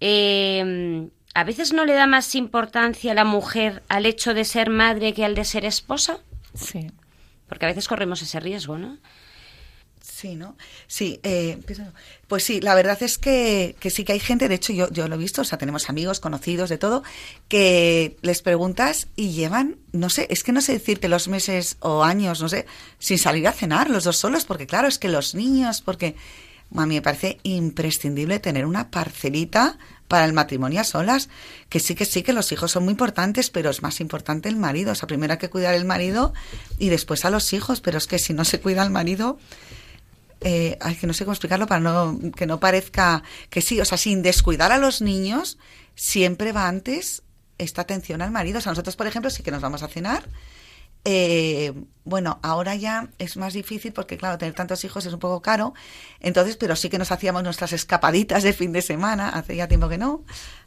Eh, 0.00 1.08
a 1.34 1.44
veces 1.44 1.72
no 1.72 1.84
le 1.84 1.94
da 1.94 2.06
más 2.06 2.34
importancia 2.34 3.12
a 3.12 3.14
la 3.16 3.24
mujer 3.24 3.82
al 3.88 4.06
hecho 4.06 4.32
de 4.32 4.44
ser 4.44 4.70
madre 4.70 5.14
que 5.14 5.24
al 5.24 5.34
de 5.34 5.44
ser 5.44 5.64
esposa, 5.64 6.18
Sí. 6.54 6.90
porque 7.48 7.64
a 7.64 7.68
veces 7.68 7.88
corremos 7.88 8.22
ese 8.22 8.38
riesgo, 8.38 8.78
¿no? 8.78 8.98
Sí, 10.22 10.36
¿no? 10.36 10.56
Sí, 10.86 11.18
eh, 11.24 11.58
pues 12.28 12.44
sí, 12.44 12.60
la 12.60 12.76
verdad 12.76 12.96
es 13.02 13.18
que, 13.18 13.74
que 13.80 13.90
sí 13.90 14.04
que 14.04 14.12
hay 14.12 14.20
gente, 14.20 14.48
de 14.48 14.54
hecho 14.54 14.72
yo, 14.72 14.88
yo 14.92 15.08
lo 15.08 15.16
he 15.16 15.18
visto, 15.18 15.40
o 15.40 15.44
sea, 15.44 15.58
tenemos 15.58 15.90
amigos, 15.90 16.20
conocidos, 16.20 16.70
de 16.70 16.78
todo, 16.78 17.02
que 17.48 18.16
les 18.22 18.40
preguntas 18.40 19.08
y 19.16 19.32
llevan, 19.32 19.78
no 19.90 20.10
sé, 20.10 20.28
es 20.30 20.44
que 20.44 20.52
no 20.52 20.60
sé 20.60 20.74
decirte 20.74 21.08
los 21.08 21.26
meses 21.26 21.76
o 21.80 22.04
años, 22.04 22.40
no 22.40 22.48
sé, 22.48 22.66
sin 23.00 23.18
salir 23.18 23.48
a 23.48 23.52
cenar 23.52 23.90
los 23.90 24.04
dos 24.04 24.16
solos, 24.16 24.44
porque 24.44 24.68
claro, 24.68 24.86
es 24.86 25.00
que 25.00 25.08
los 25.08 25.34
niños, 25.34 25.82
porque 25.82 26.14
a 26.76 26.86
mí 26.86 26.94
me 26.94 27.02
parece 27.02 27.38
imprescindible 27.42 28.38
tener 28.38 28.64
una 28.64 28.92
parcelita 28.92 29.76
para 30.06 30.24
el 30.24 30.32
matrimonio 30.32 30.82
a 30.82 30.84
solas, 30.84 31.30
que 31.68 31.80
sí 31.80 31.96
que 31.96 32.04
sí 32.04 32.22
que 32.22 32.32
los 32.32 32.52
hijos 32.52 32.70
son 32.70 32.84
muy 32.84 32.92
importantes, 32.92 33.50
pero 33.50 33.70
es 33.70 33.82
más 33.82 34.00
importante 34.00 34.48
el 34.48 34.54
marido, 34.54 34.92
o 34.92 34.94
sea, 34.94 35.08
primero 35.08 35.32
hay 35.32 35.40
que 35.40 35.50
cuidar 35.50 35.74
el 35.74 35.84
marido 35.84 36.32
y 36.78 36.90
después 36.90 37.24
a 37.24 37.30
los 37.30 37.52
hijos, 37.52 37.80
pero 37.80 37.98
es 37.98 38.06
que 38.06 38.20
si 38.20 38.32
no 38.34 38.44
se 38.44 38.60
cuida 38.60 38.82
al 38.82 38.90
marido, 38.90 39.40
eh, 40.44 40.78
que 41.00 41.06
no 41.06 41.12
sé 41.12 41.24
cómo 41.24 41.32
explicarlo 41.32 41.66
para 41.66 41.80
no, 41.80 42.18
que 42.36 42.46
no 42.46 42.60
parezca 42.60 43.22
que 43.50 43.60
sí, 43.62 43.80
o 43.80 43.84
sea, 43.84 43.98
sin 43.98 44.22
descuidar 44.22 44.72
a 44.72 44.78
los 44.78 45.00
niños, 45.00 45.58
siempre 45.94 46.52
va 46.52 46.68
antes 46.68 47.22
esta 47.58 47.82
atención 47.82 48.22
al 48.22 48.30
marido. 48.30 48.58
O 48.58 48.60
sea, 48.60 48.72
nosotros, 48.72 48.96
por 48.96 49.06
ejemplo, 49.06 49.30
sí 49.30 49.42
que 49.42 49.50
nos 49.50 49.62
vamos 49.62 49.82
a 49.82 49.88
cenar. 49.88 50.28
eh, 51.04 51.72
bueno, 52.04 52.40
ahora 52.42 52.74
ya 52.74 53.08
es 53.18 53.36
más 53.36 53.52
difícil 53.52 53.92
porque, 53.92 54.16
claro, 54.16 54.36
tener 54.36 54.54
tantos 54.54 54.84
hijos 54.84 55.06
es 55.06 55.12
un 55.12 55.20
poco 55.20 55.40
caro. 55.40 55.72
Entonces, 56.20 56.56
pero 56.56 56.74
sí 56.74 56.88
que 56.88 56.98
nos 56.98 57.12
hacíamos 57.12 57.44
nuestras 57.44 57.72
escapaditas 57.72 58.42
de 58.42 58.52
fin 58.52 58.72
de 58.72 58.82
semana. 58.82 59.28
Hace 59.28 59.56
ya 59.56 59.68
tiempo 59.68 59.88
que 59.88 59.98
no. 59.98 60.24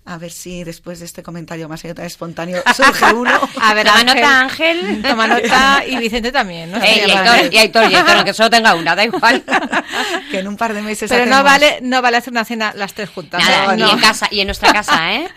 A 0.08 0.20
ver 0.20 0.32
si 0.32 0.64
después 0.64 1.00
de 1.00 1.06
este 1.06 1.24
comentario 1.24 1.68
más 1.68 1.84
allá 1.84 1.96
tan 1.96 2.06
espontáneo 2.06 2.62
surge 2.76 3.12
uno. 3.14 3.32
A 3.60 3.74
ver, 3.74 3.88
Toma 3.88 4.04
nota, 4.04 4.42
Ángel. 4.42 5.02
Toma 5.02 5.28
nota 5.28 5.84
y 5.88 5.98
Vicente 5.98 6.32
también, 6.32 6.72
¿no? 6.72 6.78
Y 6.78 7.12
mal. 7.12 7.52
y 7.52 7.58
Aitor, 7.58 7.92
y 7.92 7.96
aunque 7.96 8.34
solo 8.34 8.50
tenga 8.52 8.76
una, 8.76 8.96
da 8.96 9.04
igual. 9.04 9.44
que 10.32 10.40
en 10.40 10.48
un 10.48 10.58
par 10.58 10.74
de 10.74 10.84
meses 10.84 11.10
Pero 11.10 11.26
no 11.26 11.44
vale, 11.44 11.80
no 11.82 12.02
vale 12.04 12.18
hacer 12.18 12.32
una 12.32 12.46
cena 12.46 12.72
las 12.76 12.94
tres 12.94 13.10
juntas. 13.10 13.44
Nada, 13.44 13.76
no, 13.76 13.76
y 13.76 13.80
no. 13.80 13.94
en 13.94 14.00
casa, 14.00 14.28
y 14.30 14.42
en 14.42 14.48
nuestra 14.48 14.72
casa, 14.72 15.14
¿eh? 15.14 15.28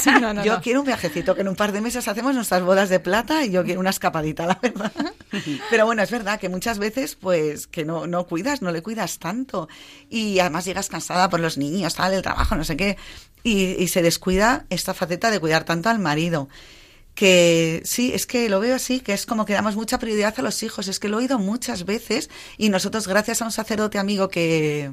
Sí, 0.00 0.10
no, 0.20 0.34
no, 0.34 0.44
yo 0.44 0.54
no. 0.54 0.60
quiero 0.60 0.80
un 0.80 0.86
viajecito, 0.86 1.34
que 1.34 1.40
en 1.40 1.48
un 1.48 1.56
par 1.56 1.72
de 1.72 1.80
meses 1.80 2.06
hacemos 2.06 2.34
nuestras 2.34 2.62
bodas 2.62 2.88
de 2.90 3.00
plata 3.00 3.44
y 3.44 3.50
yo 3.50 3.64
quiero 3.64 3.80
una 3.80 3.90
escapadita, 3.90 4.46
la 4.46 4.58
verdad. 4.60 4.92
Pero 5.70 5.86
bueno, 5.86 6.02
es 6.02 6.10
verdad 6.10 6.40
que 6.40 6.48
muchas 6.48 6.78
veces, 6.78 7.16
pues, 7.16 7.66
que 7.66 7.84
no, 7.84 8.06
no 8.06 8.26
cuidas, 8.26 8.62
no 8.62 8.72
le 8.72 8.82
cuidas 8.82 9.18
tanto. 9.18 9.68
Y 10.08 10.38
además 10.38 10.64
llegas 10.64 10.88
cansada 10.88 11.28
por 11.28 11.40
los 11.40 11.58
niños, 11.58 11.94
tal, 11.94 12.14
el 12.14 12.22
trabajo, 12.22 12.56
no 12.56 12.64
sé 12.64 12.76
qué. 12.76 12.96
Y, 13.42 13.82
y 13.82 13.88
se 13.88 14.02
descuida 14.02 14.66
esta 14.70 14.94
faceta 14.94 15.30
de 15.30 15.40
cuidar 15.40 15.64
tanto 15.64 15.88
al 15.88 15.98
marido. 15.98 16.48
Que 17.14 17.82
sí, 17.84 18.12
es 18.14 18.26
que 18.26 18.48
lo 18.48 18.60
veo 18.60 18.76
así, 18.76 19.00
que 19.00 19.12
es 19.12 19.26
como 19.26 19.44
que 19.44 19.52
damos 19.52 19.76
mucha 19.76 19.98
prioridad 19.98 20.34
a 20.38 20.42
los 20.42 20.62
hijos. 20.62 20.88
Es 20.88 21.00
que 21.00 21.08
lo 21.08 21.18
he 21.18 21.22
oído 21.22 21.38
muchas 21.38 21.84
veces 21.84 22.30
y 22.56 22.68
nosotros, 22.68 23.08
gracias 23.08 23.42
a 23.42 23.44
un 23.44 23.52
sacerdote 23.52 23.98
amigo 23.98 24.28
que, 24.28 24.92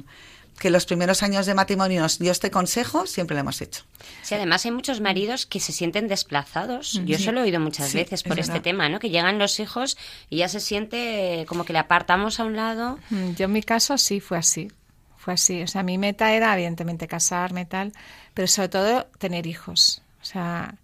que 0.58 0.70
los 0.70 0.86
primeros 0.86 1.22
años 1.22 1.46
de 1.46 1.54
matrimonio 1.54 2.00
nos 2.02 2.18
dio 2.18 2.32
este 2.32 2.50
consejo, 2.50 3.06
siempre 3.06 3.34
lo 3.34 3.40
hemos 3.40 3.60
hecho. 3.60 3.84
Sí, 4.22 4.34
además 4.34 4.64
hay 4.64 4.72
muchos 4.72 5.00
maridos 5.00 5.46
que 5.46 5.60
se 5.60 5.72
sienten 5.72 6.08
desplazados. 6.08 7.00
Yo 7.04 7.16
eso 7.16 7.30
lo 7.32 7.40
he 7.40 7.44
oído 7.44 7.60
muchas 7.60 7.88
Sí, 7.90 7.98
veces 7.98 8.14
es 8.14 8.22
por 8.24 8.38
este 8.38 8.52
verdad. 8.52 8.64
tema, 8.64 8.88
¿no? 8.88 8.98
Que 8.98 9.10
llegan 9.10 9.38
los 9.38 9.60
hijos 9.60 9.96
y 10.30 10.38
ya 10.38 10.48
se 10.48 10.60
siente 10.60 11.44
como 11.48 11.64
que 11.64 11.72
le 11.72 11.78
apartamos 11.78 12.40
a 12.40 12.44
un 12.44 12.56
lado. 12.56 12.98
Mm, 13.10 13.32
Yo 13.34 13.44
en 13.44 13.52
mi 13.52 13.62
caso 13.62 13.96
sí 13.98 14.20
fue 14.20 14.38
así. 14.38 14.70
Fue 15.16 15.34
así. 15.34 15.62
O 15.62 15.66
sea, 15.66 15.82
mi 15.82 15.98
meta 15.98 16.32
era 16.32 16.54
evidentemente 16.54 17.06
casarme 17.08 17.64
tal, 17.64 17.92
pero 18.34 18.48
sobre 18.48 18.68
todo 18.68 19.06
tener 19.18 19.46
hijos. 19.46 20.02
O 20.22 20.24
sea, 20.24 20.74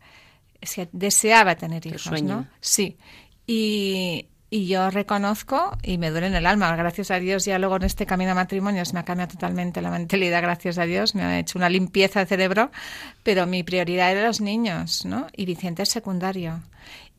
deseaba 0.93 1.57
tener 1.57 1.87
hijos, 1.87 2.03
sueño. 2.03 2.37
¿no? 2.37 2.49
Sí. 2.61 2.97
Y, 3.47 4.27
y 4.55 4.69
yo 4.69 4.89
reconozco 4.89 5.77
y 5.83 5.99
me 5.99 6.11
duele 6.11 6.29
en 6.29 6.37
el 6.37 6.47
alma. 6.47 6.77
Gracias 6.77 7.11
a 7.11 7.19
Dios 7.19 7.45
ya 7.45 7.59
luego 7.59 7.75
en 7.75 7.83
este 7.83 8.07
camino 8.07 8.31
a 8.31 8.35
matrimonio 8.37 8.85
se 8.85 8.93
me 8.93 9.01
ha 9.01 9.05
cambiado 9.05 9.33
totalmente 9.33 9.83
la 9.83 9.91
mentalidad, 9.91 10.43
gracias 10.43 10.79
a 10.79 10.85
Dios. 10.85 11.17
Me 11.17 11.25
ha 11.25 11.41
hecho 11.41 11.59
una 11.59 11.69
limpieza 11.69 12.21
de 12.21 12.27
cerebro, 12.27 12.71
pero 13.25 13.49
mi 13.49 13.65
prioridad 13.65 14.13
era 14.13 14.29
los 14.29 14.41
niños, 14.41 15.05
¿no? 15.07 15.27
Y 15.37 15.45
Vicente 15.45 15.83
es 15.83 15.89
secundario. 15.89 16.61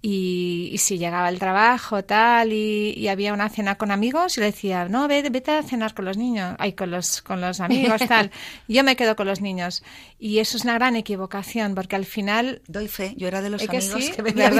Y, 0.08 0.70
y 0.72 0.78
si 0.78 1.00
llegaba 1.00 1.30
el 1.30 1.40
trabajo, 1.40 2.04
tal, 2.04 2.54
y, 2.54 2.94
y 2.96 3.08
había 3.08 3.34
una 3.34 3.50
cena 3.50 3.74
con 3.74 3.90
amigos, 3.90 4.38
y 4.38 4.40
le 4.40 4.46
decía, 4.46 4.88
no, 4.88 5.08
vete, 5.08 5.32
vete 5.32 5.50
a 5.50 5.64
cenar 5.64 5.96
con 5.96 6.06
los 6.06 6.16
niños, 6.16 6.56
ay, 6.60 6.74
con 6.74 6.92
los, 6.92 7.24
con 7.24 7.42
los 7.42 7.60
amigos, 7.60 8.02
tal. 8.08 8.30
Yo 8.68 8.84
me 8.84 8.96
quedo 8.96 9.16
con 9.16 9.26
los 9.26 9.42
niños. 9.42 9.82
Y 10.20 10.38
eso 10.38 10.58
es 10.58 10.64
una 10.64 10.76
gran 10.76 10.96
equivocación, 10.96 11.74
porque 11.74 11.96
al 11.96 12.06
final 12.06 12.62
Doy 12.68 12.88
fe, 12.88 13.16
yo 13.18 13.28
era 13.28 13.42
de 13.42 13.50
los 13.50 13.64
es 13.64 13.68
que 13.68 13.78
amigos 13.78 14.04
sí, 14.04 14.12
que 14.12 14.22
venía 14.22 14.52
doy 14.52 14.60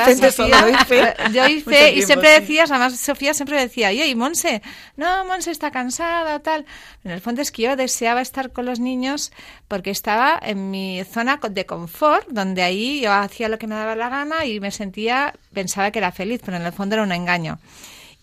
fe. 0.86 1.14
Doy 1.32 1.62
fe, 1.62 1.94
y 1.94 2.02
siempre 2.02 2.34
sí. 2.34 2.42
decías, 2.42 2.72
además 2.72 3.00
Sofía 3.00 3.36
siempre 3.36 3.60
decía, 3.60 3.90
oye, 3.90 4.08
y 4.08 4.16
Monse, 4.16 4.64
no, 4.98 5.26
Monse 5.26 5.52
está 5.52 5.70
cansada, 5.70 6.40
tal. 6.40 6.66
En 7.04 7.12
el 7.12 7.22
fondo 7.22 7.44
es 7.44 7.52
que 7.52 7.62
yo 7.62 7.76
deseaba 7.76 8.22
estar 8.22 8.52
con 8.52 8.66
los 8.66 8.80
niños 8.80 9.32
porque 9.68 9.92
estaba 9.92 10.40
en 10.42 10.72
mi 10.72 11.04
zona 11.04 11.40
de 11.50 11.66
confort, 11.66 12.28
donde 12.30 12.64
ahí 12.64 13.02
yo 13.02 13.12
hacía 13.14 13.48
lo 13.48 13.58
que 13.60 13.68
me 13.68 13.76
daba 13.76 13.96
la 13.96 14.10
gana 14.10 14.46
y 14.46 14.60
me 14.60 14.72
sentía, 14.72 15.35
pensaba 15.54 15.92
que 15.92 16.00
era 16.00 16.12
feliz, 16.12 16.42
pero 16.44 16.58
en 16.58 16.64
el 16.64 16.74
fondo 16.74 16.96
era 16.96 17.04
un 17.04 17.12
engaño. 17.12 17.60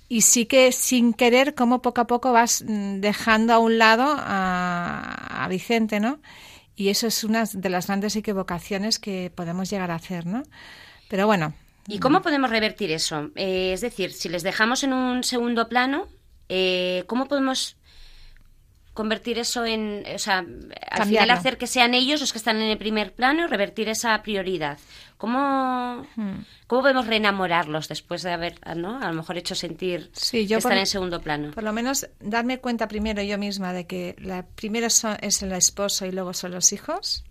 Y 0.09 0.23
sí 0.23 0.47
que 0.47 0.73
sin 0.73 1.15
querer, 1.15 1.55
como 1.55 1.81
poco 1.81 2.03
a 2.03 2.07
poco 2.07 2.33
vas 2.33 2.65
mm, 2.67 3.01
dejando 3.01 3.53
a 3.55 3.59
un 3.59 3.79
lado 3.79 4.17
a, 4.19 5.45
a 5.45 5.49
Vicente, 5.49 6.01
¿no? 6.01 6.21
Y 6.77 6.89
eso 6.89 7.07
es 7.07 7.25
una 7.25 7.45
de 7.45 7.69
las 7.69 7.87
grandes 7.87 8.17
equivocaciones 8.17 8.99
que 8.99 9.31
podemos 9.35 9.71
llegar 9.71 9.91
a 9.91 9.97
hacer, 9.97 10.27
¿no? 10.27 10.43
Pero 11.09 11.27
bueno, 11.27 11.55
¿Y 11.89 11.99
cómo 11.99 12.23
podemos 12.23 12.51
revertir 12.51 12.93
eso? 12.93 13.31
Eh, 13.35 13.73
es 13.73 13.81
decir, 13.81 14.13
si 14.13 14.29
les 14.29 14.43
dejamos 14.43 14.85
en 14.85 14.93
un 14.93 15.25
segundo 15.25 15.69
plano, 15.69 16.07
eh, 16.49 17.05
¿cómo 17.07 17.27
podemos 17.27 17.77
convertir 18.95 19.39
eso 19.39 19.65
en, 19.65 20.05
o 20.15 20.19
sea, 20.19 20.45
al 20.91 21.07
final 21.07 21.31
hacer 21.31 21.57
que 21.59 21.67
sean 21.67 21.95
ellos 21.95 22.21
los 22.21 22.33
que 22.33 22.39
están 22.39 22.57
en 22.57 22.71
el 22.71 22.79
primer 22.79 23.13
plano 23.13 23.45
y 23.45 23.47
revertir 23.47 23.89
esa 23.89 24.21
prioridad? 24.23 24.79
¿Cómo, 25.17 26.05
Hmm. 26.17 26.41
cómo 26.67 26.83
podemos 26.83 27.07
reenamorarlos 27.07 27.89
después 27.89 28.23
de 28.23 28.33
haber, 28.33 28.59
¿no? 28.77 28.99
A 29.01 29.07
lo 29.09 29.15
mejor 29.15 29.39
hecho 29.39 29.55
sentir 29.55 30.11
Sí, 30.13 30.47
yo 30.47 30.57
que 30.57 30.61
están 30.61 30.79
en 30.79 30.87
segundo 30.87 31.21
plano. 31.21 31.53
Por 31.53 31.63
lo 31.63 31.73
menos 31.73 32.09
darme 32.21 32.59
cuenta 32.59 32.89
primero 32.89 33.23
yo 33.23 33.39
misma 33.39 33.73
de 33.73 33.87
que 33.87 34.17
la 34.19 34.45
primero 34.45 34.91
son- 34.91 35.17
es 35.21 35.43
el 35.43 35.53
esposo 35.53 36.07
y 36.07 36.13
luego 36.13 36.35
son 36.35 36.51
los 36.51 36.73
hijos. 36.73 37.25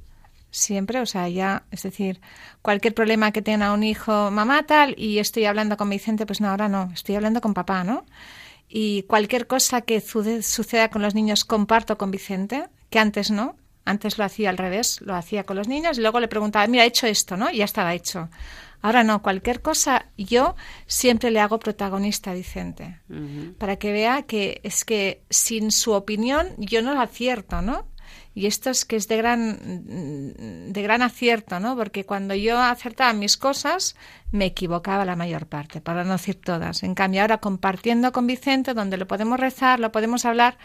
Siempre, 0.52 1.00
o 1.00 1.06
sea, 1.06 1.30
ya, 1.30 1.63
es 1.71 1.84
decir, 1.84 2.19
cualquier 2.62 2.93
problema 2.93 3.32
que 3.32 3.41
tenga 3.41 3.71
un 3.74 3.84
hijo, 3.84 4.32
mamá 4.32 4.63
tal, 4.63 4.95
y 4.97 5.19
estoy 5.19 5.45
hablando 5.45 5.78
con 5.78 5.89
Vicente, 5.89 6.26
pues 6.26 6.41
no, 6.41 6.50
ahora 6.50 6.67
no, 6.69 6.89
estoy 6.93 7.15
hablando 7.15 7.39
con 7.41 7.54
papá, 7.54 7.84
¿no? 7.84 8.06
Y 8.74 9.04
cualquier 9.04 9.48
cosa 9.48 9.82
que 9.82 10.00
suceda 10.00 10.90
con 10.90 11.02
los 11.02 11.14
niños 11.14 11.44
comparto 11.44 11.98
con 11.98 12.10
Vicente, 12.10 12.70
que 12.90 13.00
antes 13.00 13.30
no, 13.30 13.58
antes 13.84 14.18
lo 14.18 14.24
hacía 14.24 14.50
al 14.50 14.58
revés, 14.58 15.02
lo 15.02 15.14
hacía 15.14 15.44
con 15.44 15.58
los 15.58 15.68
niños 15.68 15.98
y 15.98 16.02
luego 16.02 16.22
le 16.22 16.30
preguntaba, 16.30 16.66
mira, 16.68 16.86
he 16.86 16.88
hecho 16.88 17.06
esto, 17.06 17.36
¿no? 17.36 17.52
Y 17.52 17.58
ya 17.58 17.66
estaba 17.66 17.94
hecho. 17.94 18.30
Ahora 18.82 19.04
no, 19.04 19.22
cualquier 19.22 19.62
cosa 19.62 20.08
yo 20.18 20.56
siempre 20.88 21.32
le 21.32 21.40
hago 21.40 21.60
protagonista 21.60 22.32
a 22.32 22.34
Vicente 22.34 23.00
para 23.60 23.76
que 23.76 23.92
vea 23.92 24.24
que 24.24 24.60
es 24.64 24.86
que 24.86 25.22
sin 25.30 25.72
su 25.72 25.92
opinión 25.92 26.48
yo 26.58 26.82
no 26.82 27.00
acierto, 27.00 27.62
¿no? 27.62 27.86
Y 28.34 28.48
esto 28.48 28.70
es 28.70 28.86
que 28.86 28.96
es 28.96 29.08
de 29.08 29.17
gran, 29.17 30.72
de 30.72 30.82
gran 30.82 31.02
acierto, 31.02 31.60
¿no? 31.60 31.76
Porque 31.76 32.06
cuando 32.06 32.34
yo 32.34 32.60
acertaba 32.60 33.12
mis 33.13 33.36
cosas, 33.36 33.96
me 34.32 34.46
equivocaba 34.46 35.04
la 35.04 35.17
mayor 35.17 35.48
parte, 35.48 35.82
para 35.82 36.06
no 36.06 36.13
decir 36.13 36.39
todas. 36.39 36.84
En 36.84 36.96
cambio, 36.96 37.22
ahora 37.22 37.39
compartiendo 37.39 38.12
con 38.13 38.28
Vicente, 38.28 38.74
donde 38.74 38.96
lo 38.98 39.08
podemos 39.08 39.39
rezar, 39.39 39.82
lo 39.82 39.91
podemos 39.91 40.24
hablar, 40.24 40.58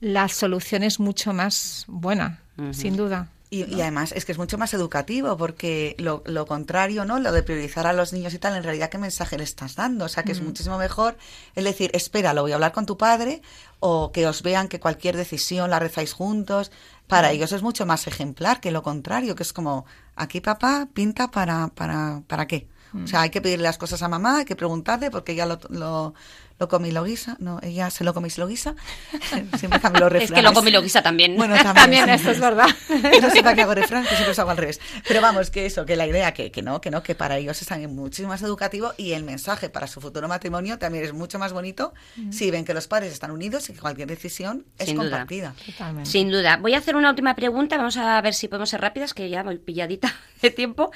la 0.00 0.28
solución 0.28 0.82
es 0.82 1.00
mucho 1.00 1.32
más 1.32 1.84
buena, 1.88 2.40
sin 2.72 2.96
duda. 2.96 3.28
Y, 3.52 3.64
y 3.64 3.80
además 3.80 4.12
es 4.12 4.24
que 4.24 4.30
es 4.30 4.38
mucho 4.38 4.58
más 4.58 4.72
educativo 4.74 5.36
porque 5.36 5.96
lo, 5.98 6.22
lo 6.24 6.46
contrario, 6.46 7.04
¿no? 7.04 7.18
Lo 7.18 7.32
de 7.32 7.42
priorizar 7.42 7.84
a 7.84 7.92
los 7.92 8.12
niños 8.12 8.32
y 8.32 8.38
tal, 8.38 8.54
en 8.56 8.62
realidad, 8.62 8.90
¿qué 8.90 8.98
mensaje 8.98 9.36
le 9.36 9.42
estás 9.42 9.74
dando? 9.74 10.04
O 10.04 10.08
sea, 10.08 10.22
que 10.22 10.30
es 10.30 10.40
muchísimo 10.40 10.78
mejor 10.78 11.16
el 11.56 11.64
decir, 11.64 11.90
espera, 11.92 12.32
lo 12.32 12.42
voy 12.42 12.52
a 12.52 12.54
hablar 12.54 12.70
con 12.70 12.86
tu 12.86 12.96
padre 12.96 13.42
o 13.80 14.12
que 14.12 14.28
os 14.28 14.42
vean 14.42 14.68
que 14.68 14.78
cualquier 14.78 15.16
decisión 15.16 15.68
la 15.68 15.80
rezáis 15.80 16.12
juntos. 16.12 16.70
Para 17.08 17.32
ellos 17.32 17.50
es 17.50 17.62
mucho 17.62 17.86
más 17.86 18.06
ejemplar 18.06 18.60
que 18.60 18.70
lo 18.70 18.84
contrario, 18.84 19.34
que 19.34 19.42
es 19.42 19.52
como, 19.52 19.84
aquí 20.14 20.40
papá 20.40 20.88
pinta 20.94 21.32
para, 21.32 21.68
para, 21.74 22.22
¿para 22.28 22.46
qué? 22.46 22.68
O 23.04 23.06
sea, 23.06 23.22
hay 23.22 23.30
que 23.30 23.40
pedirle 23.40 23.64
las 23.64 23.78
cosas 23.78 24.02
a 24.02 24.08
mamá, 24.08 24.38
hay 24.38 24.44
que 24.44 24.56
preguntarle 24.56 25.10
porque 25.10 25.32
ella 25.32 25.46
lo, 25.46 25.60
lo, 25.68 26.14
lo 26.60 26.68
come 26.68 26.88
y 26.88 26.92
lo 26.92 27.02
guisa. 27.02 27.36
No, 27.40 27.58
ella 27.62 27.90
se 27.90 28.04
lo 28.04 28.14
come 28.14 28.28
y 28.28 28.30
se 28.30 28.40
lo 28.40 28.46
guisa. 28.46 28.74
Siempre 29.58 29.80
cambio 29.80 30.08
los 30.08 30.12
Es 30.22 30.30
que 30.30 30.42
lo 30.42 30.50
refranes. 30.50 30.52
come 30.52 30.70
y 30.70 30.72
lo 30.74 30.82
guisa 30.82 31.02
también. 31.02 31.36
Bueno, 31.36 31.54
también, 31.62 31.74
También 31.74 32.04
sí. 32.06 32.10
esto 32.14 32.30
es 32.30 32.40
verdad. 32.40 32.68
No 33.20 33.30
sepa 33.30 33.54
que 33.54 33.62
hago 33.62 33.74
refrán, 33.74 34.02
que 34.02 34.08
siempre 34.10 34.28
los 34.28 34.38
hago 34.38 34.50
al 34.50 34.56
revés. 34.56 34.80
Pero 35.08 35.20
vamos, 35.20 35.50
que 35.50 35.66
eso, 35.66 35.84
que 35.86 35.96
la 35.96 36.06
idea, 36.06 36.32
que, 36.32 36.50
que 36.52 36.62
no, 36.62 36.80
que 36.80 36.90
no, 36.90 37.02
que 37.02 37.14
para 37.14 37.36
ellos 37.38 37.60
es 37.60 37.68
también 37.68 37.94
muchísimo 37.94 38.28
más 38.28 38.42
educativo 38.42 38.92
y 38.96 39.12
el 39.12 39.24
mensaje 39.24 39.68
para 39.70 39.86
su 39.86 40.00
futuro 40.00 40.28
matrimonio 40.28 40.78
también 40.78 41.04
es 41.04 41.12
mucho 41.12 41.38
más 41.38 41.52
bonito 41.52 41.92
si 42.30 42.50
ven 42.50 42.64
que 42.64 42.74
los 42.74 42.86
padres 42.88 43.12
están 43.12 43.30
unidos 43.30 43.68
y 43.70 43.72
que 43.72 43.80
cualquier 43.80 44.08
decisión 44.08 44.66
es 44.78 44.86
Sin 44.86 44.96
duda. 44.96 45.08
compartida. 45.10 45.54
Totalmente. 45.66 46.10
Sin 46.10 46.30
duda. 46.30 46.56
Voy 46.58 46.74
a 46.74 46.78
hacer 46.78 46.94
una 46.96 47.08
última 47.10 47.34
pregunta. 47.34 47.76
Vamos 47.78 47.96
a 47.96 48.20
ver 48.20 48.34
si 48.34 48.48
podemos 48.48 48.68
ser 48.70 48.80
rápidas, 48.80 49.14
que 49.14 49.28
ya 49.30 49.42
voy 49.42 49.58
pilladita 49.58 50.14
de 50.42 50.50
tiempo. 50.50 50.90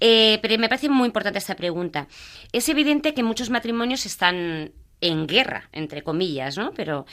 Eh, 0.00 0.38
pero 0.42 0.58
me 0.58 0.68
parece 0.68 0.88
muy 0.88 1.06
importante 1.06 1.38
esta 1.38 1.54
pregunta. 1.54 2.08
Es 2.52 2.68
evidente 2.68 3.14
que 3.14 3.22
muchos 3.22 3.50
matrimonios 3.50 4.06
están 4.06 4.72
en 5.04 5.26
guerra, 5.26 5.68
entre 5.72 6.02
comillas, 6.02 6.56
¿no? 6.56 6.72
Pero, 6.72 7.06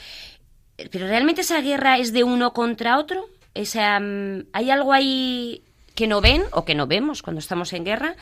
pero 0.90 1.06
¿realmente 1.06 1.42
esa 1.42 1.60
guerra 1.60 1.98
es 1.98 2.12
de 2.12 2.24
uno 2.24 2.52
contra 2.52 2.98
otro? 2.98 3.28
O 3.54 3.64
sea, 3.64 4.00
mm, 4.00 4.46
¿hay 4.52 4.70
algo 4.70 4.92
ahí 4.92 5.62
que 5.94 6.06
no 6.06 6.20
ven 6.20 6.42
o 6.52 6.64
que 6.64 6.74
no 6.74 6.86
vemos 6.86 7.22
cuando 7.22 7.40
estamos 7.40 7.72
en 7.72 7.84
guerra? 7.84 8.16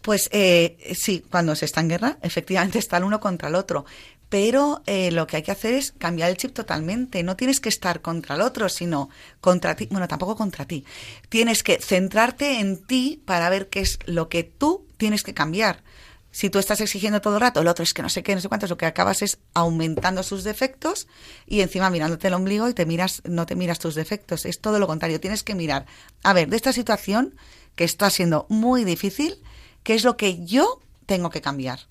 Pues 0.00 0.28
eh, 0.32 0.94
sí, 0.94 1.24
cuando 1.28 1.56
se 1.56 1.64
está 1.64 1.80
en 1.80 1.88
guerra, 1.88 2.18
efectivamente 2.22 2.78
está 2.78 2.98
el 2.98 3.04
uno 3.04 3.20
contra 3.20 3.48
el 3.48 3.56
otro. 3.56 3.84
Pero 4.28 4.82
eh, 4.86 5.10
lo 5.10 5.26
que 5.26 5.36
hay 5.36 5.42
que 5.42 5.50
hacer 5.50 5.74
es 5.74 5.92
cambiar 5.92 6.30
el 6.30 6.36
chip 6.36 6.52
totalmente. 6.52 7.22
No 7.22 7.34
tienes 7.34 7.60
que 7.60 7.70
estar 7.70 8.00
contra 8.00 8.36
el 8.36 8.42
otro, 8.42 8.68
sino 8.68 9.08
contra 9.40 9.74
ti. 9.74 9.88
Bueno, 9.90 10.06
tampoco 10.06 10.36
contra 10.36 10.66
ti. 10.66 10.84
Tienes 11.28 11.62
que 11.62 11.78
centrarte 11.80 12.60
en 12.60 12.84
ti 12.86 13.22
para 13.24 13.48
ver 13.48 13.68
qué 13.68 13.80
es 13.80 13.98
lo 14.04 14.28
que 14.28 14.44
tú 14.44 14.86
tienes 14.98 15.22
que 15.22 15.34
cambiar. 15.34 15.82
Si 16.30 16.50
tú 16.50 16.58
estás 16.58 16.80
exigiendo 16.80 17.20
todo 17.20 17.34
el 17.34 17.40
rato, 17.40 17.60
el 17.60 17.68
otro 17.68 17.82
es 17.82 17.94
que 17.94 18.02
no 18.02 18.08
sé 18.08 18.22
qué, 18.22 18.34
no 18.34 18.40
sé 18.40 18.48
cuántos, 18.48 18.70
lo 18.70 18.76
que 18.76 18.86
acabas 18.86 19.22
es 19.22 19.38
aumentando 19.54 20.22
sus 20.22 20.44
defectos 20.44 21.08
y 21.46 21.62
encima 21.62 21.90
mirándote 21.90 22.28
el 22.28 22.34
ombligo 22.34 22.68
y 22.68 22.74
te 22.74 22.86
miras, 22.86 23.22
no 23.24 23.46
te 23.46 23.56
miras 23.56 23.78
tus 23.78 23.94
defectos. 23.94 24.44
Es 24.44 24.60
todo 24.60 24.78
lo 24.78 24.86
contrario. 24.86 25.20
Tienes 25.20 25.42
que 25.42 25.54
mirar, 25.54 25.86
a 26.22 26.32
ver, 26.32 26.48
de 26.48 26.56
esta 26.56 26.72
situación 26.72 27.34
que 27.76 27.84
está 27.84 28.10
siendo 28.10 28.46
muy 28.48 28.84
difícil, 28.84 29.42
¿qué 29.82 29.94
es 29.94 30.04
lo 30.04 30.16
que 30.16 30.44
yo 30.44 30.80
tengo 31.06 31.30
que 31.30 31.40
cambiar? 31.40 31.88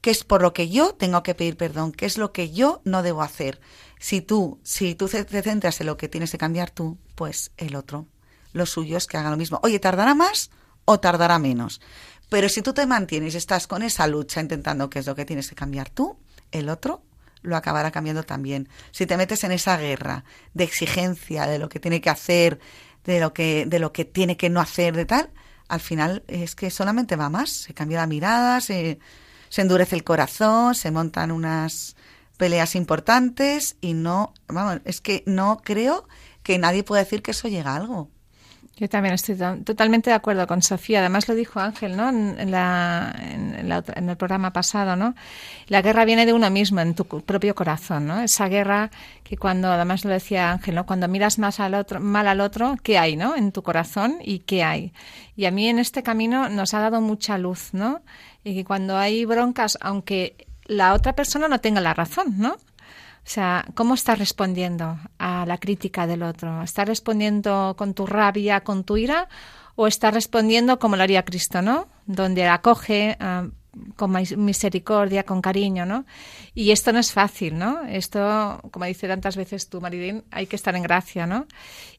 ¿Qué 0.00 0.10
es 0.10 0.24
por 0.24 0.42
lo 0.42 0.52
que 0.52 0.68
yo 0.68 0.94
tengo 0.94 1.22
que 1.22 1.34
pedir 1.34 1.56
perdón? 1.56 1.92
¿Qué 1.92 2.06
es 2.06 2.18
lo 2.18 2.32
que 2.32 2.50
yo 2.50 2.80
no 2.84 3.02
debo 3.02 3.22
hacer? 3.22 3.60
Si 3.98 4.20
tú, 4.20 4.60
si 4.62 4.94
tú 4.94 5.08
te 5.08 5.42
centras 5.42 5.80
en 5.80 5.86
lo 5.86 5.96
que 5.96 6.08
tienes 6.08 6.30
que 6.30 6.38
cambiar 6.38 6.70
tú, 6.70 6.98
pues 7.14 7.50
el 7.56 7.74
otro. 7.74 8.06
Lo 8.52 8.64
suyo 8.64 8.96
es 8.96 9.06
que 9.06 9.16
haga 9.16 9.30
lo 9.30 9.36
mismo. 9.36 9.60
Oye, 9.62 9.78
¿tardará 9.80 10.14
más 10.14 10.50
o 10.84 11.00
tardará 11.00 11.38
menos? 11.38 11.80
Pero 12.28 12.48
si 12.48 12.62
tú 12.62 12.72
te 12.72 12.86
mantienes, 12.86 13.34
estás 13.34 13.66
con 13.66 13.82
esa 13.82 14.06
lucha 14.06 14.40
intentando 14.40 14.90
qué 14.90 14.98
es 14.98 15.06
lo 15.06 15.14
que 15.14 15.24
tienes 15.24 15.48
que 15.48 15.54
cambiar 15.54 15.90
tú, 15.90 16.18
el 16.52 16.68
otro 16.68 17.02
lo 17.42 17.56
acabará 17.56 17.90
cambiando 17.90 18.22
también. 18.22 18.68
Si 18.90 19.06
te 19.06 19.16
metes 19.16 19.44
en 19.44 19.52
esa 19.52 19.76
guerra 19.78 20.24
de 20.54 20.64
exigencia 20.64 21.46
de 21.46 21.58
lo 21.58 21.68
que 21.68 21.80
tiene 21.80 22.00
que 22.00 22.10
hacer, 22.10 22.58
de 23.04 23.20
lo 23.20 23.32
que, 23.32 23.64
de 23.66 23.78
lo 23.78 23.92
que 23.92 24.04
tiene 24.04 24.36
que 24.36 24.50
no 24.50 24.60
hacer, 24.60 24.94
de 24.94 25.06
tal, 25.06 25.30
al 25.68 25.80
final 25.80 26.24
es 26.28 26.54
que 26.54 26.70
solamente 26.70 27.16
va 27.16 27.30
más. 27.30 27.50
Se 27.50 27.74
cambia 27.74 27.98
la 27.98 28.06
mirada, 28.06 28.60
se, 28.60 28.98
se 29.48 29.62
endurece 29.62 29.96
el 29.96 30.04
corazón, 30.04 30.74
se 30.74 30.90
montan 30.90 31.30
unas 31.30 31.96
peleas 32.36 32.74
importantes 32.74 33.76
y 33.80 33.94
no, 33.94 34.32
vamos, 34.46 34.80
es 34.84 35.00
que 35.00 35.24
no 35.26 35.60
creo 35.62 36.08
que 36.42 36.58
nadie 36.58 36.84
pueda 36.84 37.02
decir 37.02 37.22
que 37.22 37.32
eso 37.32 37.48
llega 37.48 37.72
a 37.72 37.76
algo. 37.76 38.10
Yo 38.78 38.88
también 38.88 39.14
estoy 39.14 39.34
to- 39.36 39.56
totalmente 39.64 40.10
de 40.10 40.14
acuerdo 40.14 40.46
con 40.46 40.62
Sofía. 40.62 41.00
Además 41.00 41.28
lo 41.28 41.34
dijo 41.34 41.58
Ángel, 41.58 41.96
¿no? 41.96 42.08
En, 42.08 42.50
la, 42.50 43.12
en, 43.18 44.08
el 44.08 44.16
programa 44.16 44.52
pasado, 44.52 44.94
¿no? 44.94 45.14
La 45.66 45.82
guerra 45.82 46.04
viene 46.04 46.26
de 46.26 46.32
uno 46.32 46.48
mismo, 46.50 46.80
en 46.80 46.94
tu 46.94 47.04
propio 47.04 47.54
corazón, 47.54 48.06
¿no? 48.06 48.20
Esa 48.20 48.48
guerra 48.48 48.90
que 49.24 49.36
cuando, 49.36 49.68
además 49.72 50.04
lo 50.04 50.10
decía 50.10 50.52
Ángel, 50.52 50.76
¿no? 50.76 50.86
Cuando 50.86 51.08
miras 51.08 51.38
más 51.38 51.58
al 51.58 51.74
otro, 51.74 51.98
mal 52.00 52.28
al 52.28 52.40
otro, 52.40 52.76
¿qué 52.82 52.98
hay, 52.98 53.16
no? 53.16 53.34
En 53.34 53.50
tu 53.50 53.62
corazón 53.62 54.18
y 54.22 54.40
qué 54.40 54.62
hay. 54.62 54.92
Y 55.36 55.46
a 55.46 55.50
mí 55.50 55.68
en 55.68 55.78
este 55.80 56.02
camino 56.02 56.48
nos 56.48 56.72
ha 56.74 56.80
dado 56.80 57.00
mucha 57.00 57.36
luz, 57.36 57.70
¿no? 57.72 58.00
Y 58.44 58.54
que 58.54 58.64
cuando 58.64 58.96
hay 58.96 59.24
broncas, 59.24 59.76
aunque 59.80 60.46
la 60.66 60.94
otra 60.94 61.14
persona 61.14 61.48
no 61.48 61.60
tenga 61.60 61.80
la 61.80 61.94
razón, 61.94 62.34
¿no? 62.38 62.56
O 63.28 63.30
sea, 63.30 63.66
¿cómo 63.74 63.92
estás 63.92 64.18
respondiendo 64.18 64.98
a 65.18 65.44
la 65.44 65.58
crítica 65.58 66.06
del 66.06 66.22
otro? 66.22 66.62
¿Estás 66.62 66.88
respondiendo 66.88 67.74
con 67.76 67.92
tu 67.92 68.06
rabia, 68.06 68.60
con 68.62 68.84
tu 68.84 68.96
ira? 68.96 69.28
¿O 69.76 69.86
estás 69.86 70.14
respondiendo 70.14 70.78
como 70.78 70.96
lo 70.96 71.02
haría 71.02 71.26
Cristo, 71.26 71.60
¿no? 71.60 71.88
Donde 72.06 72.46
acoge 72.48 73.18
ah, 73.20 73.46
con 73.96 74.12
mis- 74.12 74.34
misericordia, 74.34 75.24
con 75.24 75.42
cariño, 75.42 75.84
¿no? 75.84 76.06
Y 76.54 76.70
esto 76.70 76.90
no 76.90 77.00
es 77.00 77.12
fácil, 77.12 77.58
¿no? 77.58 77.82
Esto, 77.84 78.62
como 78.70 78.86
dice 78.86 79.06
tantas 79.06 79.36
veces 79.36 79.68
tú, 79.68 79.82
Maridín, 79.82 80.24
hay 80.30 80.46
que 80.46 80.56
estar 80.56 80.74
en 80.74 80.82
gracia, 80.82 81.26
¿no? 81.26 81.46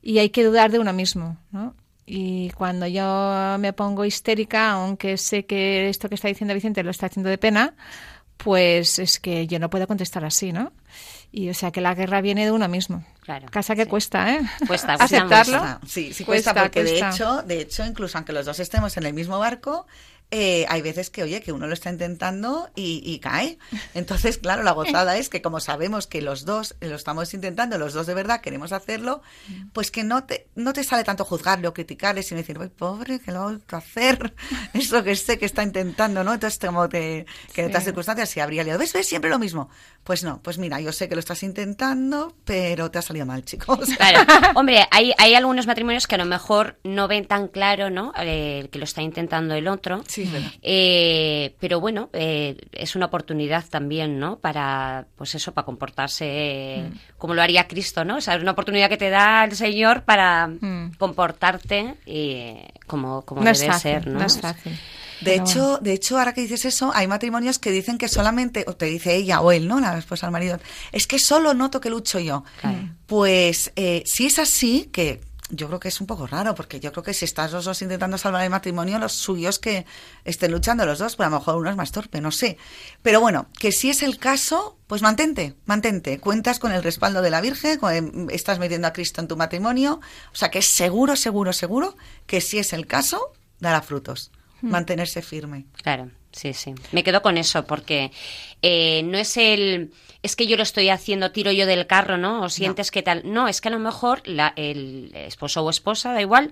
Y 0.01 0.17
hay 0.17 0.31
que 0.31 0.43
dudar 0.43 0.71
de 0.71 0.79
uno 0.79 0.93
mismo, 0.93 1.37
¿no? 1.51 1.75
Y 2.07 2.49
cuando 2.57 2.87
yo 2.87 3.55
me 3.59 3.71
pongo 3.73 4.03
histérica, 4.03 4.71
aunque 4.71 5.15
sé 5.17 5.45
que 5.45 5.89
esto 5.89 6.09
que 6.09 6.15
está 6.15 6.27
diciendo 6.27 6.55
Vicente 6.55 6.81
lo 6.81 6.89
está 6.89 7.05
haciendo 7.05 7.29
de 7.29 7.37
pena, 7.37 7.75
pues 8.37 8.97
es 8.99 9.19
que 9.19 9.45
yo 9.47 9.59
no 9.59 9.69
puedo 9.69 9.85
contestar 9.85 10.25
así, 10.25 10.51
¿no? 10.53 10.71
Y 11.31 11.49
o 11.49 11.53
sea 11.53 11.71
que 11.71 11.81
la 11.81 11.93
guerra 11.93 12.21
viene 12.21 12.45
de 12.45 12.51
uno 12.51 12.67
mismo. 12.67 13.03
Claro, 13.21 13.47
Casa 13.51 13.75
que 13.75 13.83
sí. 13.83 13.89
cuesta, 13.89 14.33
¿eh? 14.33 14.39
Cuesta, 14.67 14.97
cuesta 14.97 15.03
Aceptarlo. 15.03 15.59
Cuesta, 15.59 15.79
Sí, 15.87 16.13
sí 16.13 16.25
cuesta, 16.25 16.53
porque 16.53 16.83
de 16.83 16.97
hecho, 16.99 17.43
de 17.43 17.61
hecho, 17.61 17.85
incluso 17.85 18.17
aunque 18.17 18.33
los 18.33 18.45
dos 18.45 18.59
estemos 18.59 18.97
en 18.97 19.05
el 19.05 19.13
mismo 19.13 19.37
barco, 19.37 19.85
eh, 20.31 20.65
hay 20.69 20.81
veces 20.81 21.09
que, 21.09 21.23
oye, 21.23 21.41
que 21.41 21.51
uno 21.51 21.65
lo 21.65 21.73
está 21.73 21.89
intentando 21.89 22.69
y, 22.75 23.01
y 23.03 23.19
cae. 23.19 23.57
Entonces, 23.93 24.37
claro, 24.37 24.63
la 24.63 24.71
gozada 24.71 25.17
es 25.17 25.29
que 25.29 25.41
como 25.41 25.59
sabemos 25.59 26.05
que 26.05 26.21
los 26.21 26.45
dos 26.45 26.75
lo 26.81 26.95
estamos 26.95 27.33
intentando, 27.33 27.77
los 27.77 27.93
dos 27.93 28.05
de 28.05 28.13
verdad 28.13 28.41
queremos 28.41 28.71
hacerlo, 28.71 29.21
pues 29.73 29.89
que 29.89 30.03
no 30.03 30.25
te, 30.25 30.47
no 30.55 30.73
te 30.73 30.83
sale 30.83 31.03
tanto 31.03 31.25
juzgarle 31.25 31.67
o 31.67 31.73
criticarle, 31.73 32.21
sino 32.23 32.39
decir, 32.39 32.59
uy, 32.59 32.69
pobre, 32.69 33.19
que 33.19 33.31
lo 33.31 33.39
ha 33.39 33.43
vuelto 33.45 33.75
a 33.75 33.79
hacer. 33.79 34.33
Es 34.73 34.91
lo 34.91 35.03
que 35.03 35.15
sé 35.15 35.39
que 35.39 35.45
está 35.45 35.63
intentando, 35.63 36.23
¿no? 36.23 36.33
Entonces, 36.33 36.59
como 36.59 36.87
te, 36.87 37.25
que 37.53 37.61
en 37.61 37.67
otras 37.67 37.83
circunstancias 37.83 38.29
se 38.29 38.41
habría 38.41 38.63
liado. 38.63 38.79
¿Ves, 38.79 38.93
ves? 38.93 39.07
Siempre 39.07 39.29
lo 39.29 39.39
mismo. 39.39 39.69
Pues 40.03 40.23
no, 40.23 40.41
pues 40.41 40.57
mira, 40.57 40.79
yo 40.79 40.91
sé 40.91 41.09
que 41.09 41.15
lo 41.15 41.19
estás 41.19 41.43
intentando, 41.43 42.35
pero 42.45 42.91
te 42.91 42.99
ha 42.99 43.01
salido 43.01 43.25
mal, 43.25 43.43
chicos. 43.43 43.89
Claro. 43.99 44.19
Hombre, 44.55 44.87
hay, 44.91 45.13
hay 45.17 45.33
algunos 45.33 45.67
matrimonios 45.67 46.07
que 46.07 46.15
a 46.15 46.17
lo 46.17 46.25
mejor 46.25 46.79
no 46.83 47.07
ven 47.07 47.25
tan 47.25 47.47
claro, 47.47 47.89
¿no? 47.89 48.13
Eh, 48.17 48.69
que 48.71 48.79
lo 48.79 48.85
está 48.85 49.01
intentando 49.01 49.55
el 49.55 49.67
otro. 49.67 50.03
Sí, 50.07 50.18
Eh, 50.61 51.55
pero 51.59 51.79
bueno, 51.79 52.09
eh, 52.13 52.57
es 52.71 52.95
una 52.95 53.07
oportunidad 53.07 53.65
también, 53.69 54.19
¿no? 54.19 54.37
Para, 54.39 55.07
pues 55.15 55.35
eso, 55.35 55.53
para 55.53 55.65
comportarse 55.65 56.89
Mm. 56.91 56.97
como 57.17 57.33
lo 57.33 57.41
haría 57.41 57.67
Cristo, 57.67 58.03
¿no? 58.05 58.17
O 58.17 58.21
sea, 58.21 58.35
es 58.35 58.41
una 58.41 58.51
oportunidad 58.51 58.89
que 58.89 58.97
te 58.97 59.09
da 59.09 59.43
el 59.43 59.55
Señor 59.55 60.03
para 60.03 60.47
Mm. 60.47 60.91
comportarte 60.97 61.95
eh, 62.05 62.67
como, 62.87 63.23
como 63.23 63.41
No 63.41 63.51
debe 63.51 63.67
fácil, 63.67 63.81
ser, 63.81 64.07
¿no? 64.07 64.19
no 64.19 64.25
es 64.25 64.39
fácil. 64.39 64.71
De 65.21 65.31
Pero 65.31 65.43
hecho, 65.43 65.77
de 65.79 65.93
hecho, 65.93 66.17
ahora 66.17 66.33
que 66.33 66.39
dices 66.41 66.63
eso, 66.63 66.91
hay 66.95 67.05
matrimonios 67.07 67.59
que 67.59 67.71
dicen 67.71 67.97
que 67.97 68.07
solamente, 68.07 68.63
o 68.67 68.75
te 68.77 68.85
dice 68.85 69.15
ella 69.15 69.41
o 69.41 69.51
él, 69.51 69.67
¿no? 69.67 69.79
La 69.81 69.97
esposa 69.97 70.27
al 70.27 70.31
marido, 70.31 70.59
es 70.93 71.07
que 71.07 71.19
solo 71.19 71.53
noto 71.53 71.81
que 71.81 71.89
lucho 71.89 72.19
yo. 72.19 72.45
Claro. 72.61 72.77
Pues 73.05 73.73
eh, 73.75 74.03
si 74.05 74.25
es 74.27 74.39
así, 74.39 74.89
que 74.93 75.19
yo 75.49 75.67
creo 75.67 75.79
que 75.79 75.87
es 75.87 75.99
un 75.99 76.07
poco 76.07 76.27
raro, 76.27 76.53
porque 76.55 76.79
yo 76.79 76.91
creo 76.91 77.03
que 77.03 77.13
si 77.13 77.25
estás 77.25 77.51
los 77.51 77.65
dos 77.65 77.81
intentando 77.81 78.17
salvar 78.17 78.43
el 78.43 78.49
matrimonio, 78.49 78.99
los 78.99 79.13
suyos 79.13 79.59
que 79.59 79.85
estén 80.25 80.51
luchando 80.51 80.85
los 80.85 80.99
dos, 80.99 81.15
pues 81.15 81.27
a 81.27 81.29
lo 81.29 81.37
mejor 81.39 81.55
uno 81.55 81.69
es 81.69 81.75
más 81.75 81.91
torpe, 81.91 82.21
no 82.21 82.31
sé. 82.31 82.57
Pero 83.01 83.19
bueno, 83.21 83.47
que 83.59 83.71
si 83.71 83.89
es 83.89 84.03
el 84.03 84.17
caso, 84.19 84.77
pues 84.87 85.01
mantente, 85.01 85.55
mantente. 85.65 86.19
Cuentas 86.19 86.59
con 86.59 86.71
el 86.71 86.83
respaldo 86.83 87.21
de 87.21 87.29
la 87.31 87.41
Virgen, 87.41 87.79
con- 87.79 88.27
estás 88.31 88.59
metiendo 88.59 88.87
a 88.87 88.93
Cristo 88.93 89.21
en 89.21 89.27
tu 89.27 89.35
matrimonio, 89.37 89.99
o 90.31 90.35
sea 90.35 90.49
que 90.51 90.59
es 90.59 90.69
seguro, 90.71 91.15
seguro, 91.15 91.51
seguro 91.53 91.95
que 92.27 92.41
si 92.41 92.59
es 92.59 92.73
el 92.73 92.85
caso, 92.87 93.33
dará 93.59 93.81
frutos. 93.81 94.31
Mantenerse 94.61 95.21
firme. 95.21 95.65
Claro, 95.81 96.11
sí, 96.33 96.53
sí. 96.53 96.75
Me 96.91 97.01
quedo 97.03 97.21
con 97.21 97.37
eso 97.37 97.65
porque 97.65 98.11
eh, 98.61 99.01
no 99.03 99.17
es 99.17 99.37
el... 99.37 99.93
Es 100.21 100.35
que 100.35 100.47
yo 100.47 100.57
lo 100.57 100.63
estoy 100.63 100.89
haciendo, 100.89 101.31
tiro 101.31 101.51
yo 101.51 101.65
del 101.65 101.87
carro, 101.87 102.17
¿no? 102.17 102.41
O 102.41 102.49
sientes 102.49 102.91
que 102.91 103.01
tal... 103.01 103.21
No, 103.25 103.47
es 103.47 103.61
que 103.61 103.69
a 103.69 103.71
lo 103.71 103.79
mejor 103.79 104.21
la- 104.27 104.53
el 104.57 105.11
esposo 105.15 105.61
o 105.63 105.69
esposa, 105.69 106.11
da 106.13 106.21
igual, 106.21 106.51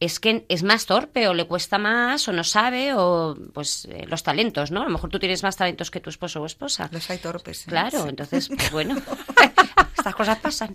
es 0.00 0.18
que 0.18 0.44
es 0.48 0.62
más 0.62 0.86
torpe 0.86 1.28
o 1.28 1.34
le 1.34 1.44
cuesta 1.46 1.78
más 1.78 2.26
o 2.26 2.32
no 2.32 2.42
sabe 2.42 2.94
o 2.94 3.36
pues 3.52 3.84
eh, 3.90 4.06
los 4.08 4.22
talentos, 4.22 4.70
¿no? 4.70 4.80
A 4.80 4.84
lo 4.86 4.90
mejor 4.90 5.10
tú 5.10 5.18
tienes 5.20 5.42
más 5.42 5.56
talentos 5.56 5.90
que 5.90 6.00
tu 6.00 6.10
esposo 6.10 6.40
o 6.42 6.46
esposa. 6.46 6.88
Los 6.90 7.08
hay 7.10 7.18
torpes. 7.18 7.62
¿eh? 7.62 7.64
Claro, 7.68 8.08
entonces, 8.08 8.48
pues 8.48 8.70
bueno, 8.72 8.96
estas 9.96 10.14
cosas 10.14 10.38
pasan. 10.38 10.74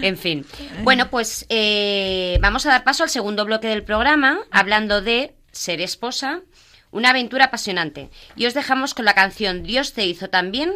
En 0.00 0.16
fin. 0.16 0.46
Bueno, 0.82 1.10
pues 1.10 1.44
eh, 1.48 2.38
vamos 2.40 2.64
a 2.64 2.70
dar 2.70 2.84
paso 2.84 3.02
al 3.02 3.10
segundo 3.10 3.44
bloque 3.44 3.66
del 3.68 3.82
programa, 3.84 4.38
hablando 4.50 5.02
de 5.02 5.34
ser 5.52 5.80
esposa, 5.80 6.40
una 6.90 7.10
aventura 7.10 7.46
apasionante. 7.46 8.10
Y 8.36 8.46
os 8.46 8.54
dejamos 8.54 8.94
con 8.94 9.04
la 9.04 9.14
canción 9.14 9.62
Dios 9.62 9.92
te 9.92 10.06
hizo 10.06 10.30
también, 10.30 10.74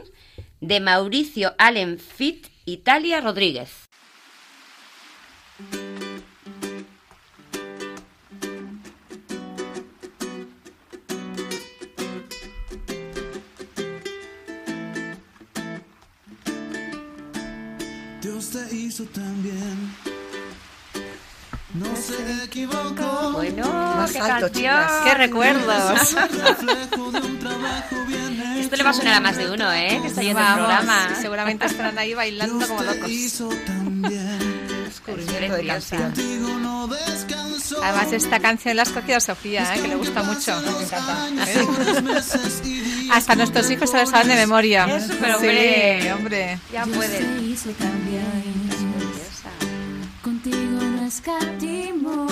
de 0.61 0.81
Mauricio 0.81 1.55
Allen 1.59 1.99
Fit, 1.99 2.47
Italia 2.65 3.21
Rodríguez. 3.21 3.89
Dios 18.21 18.51
te 18.51 18.75
hizo 18.77 19.05
también. 19.07 20.02
No 21.75 21.87
se 21.97 22.45
equivocó. 22.45 23.33
Bueno, 23.33 23.67
Más 23.73 24.13
qué 24.13 24.19
alto, 24.19 24.47
canción. 24.47 24.53
chicas. 24.53 24.93
¡Qué 25.05 25.15
recuerdos! 25.15 26.17
Esto 28.59 28.77
le 28.77 28.83
va 28.83 28.91
a 28.91 28.93
sonar 28.93 29.15
a 29.15 29.21
más 29.21 29.37
de 29.37 29.51
uno, 29.51 29.73
¿eh? 29.73 29.99
Que 30.03 30.09
está 30.09 30.21
oyendo 30.21 30.41
el 30.41 30.55
programa. 30.55 31.09
seguramente 31.21 31.67
estarán 31.67 31.99
ahí 31.99 32.15
bailando 32.15 32.67
como 32.69 32.83
locos. 32.83 33.09
Descubrimiento 34.85 35.57
de 35.57 35.67
canción. 35.67 36.13
Además, 37.83 38.13
esta 38.13 38.39
canción 38.41 38.77
la 38.77 38.83
ha 38.83 38.85
escogido 38.85 39.19
Sofía, 39.21 39.75
¿eh? 39.75 39.81
que 39.81 39.89
le 39.89 39.95
gusta 39.97 40.23
mucho. 40.23 40.61
Y 40.61 40.65
días 40.75 42.37
Hasta 43.13 43.35
nuestros 43.35 43.71
hijos 43.71 43.91
se 43.91 43.99
lo 43.99 44.07
saben 44.07 44.29
de 44.29 44.37
memoria. 44.37 44.85
Eso, 44.97 45.15
pero 45.21 45.37
hombre. 45.37 46.03
Sí, 46.03 46.09
hombre. 46.11 46.59
Ya 46.73 46.85
Dios 46.85 46.97
escatimó. 51.17 52.27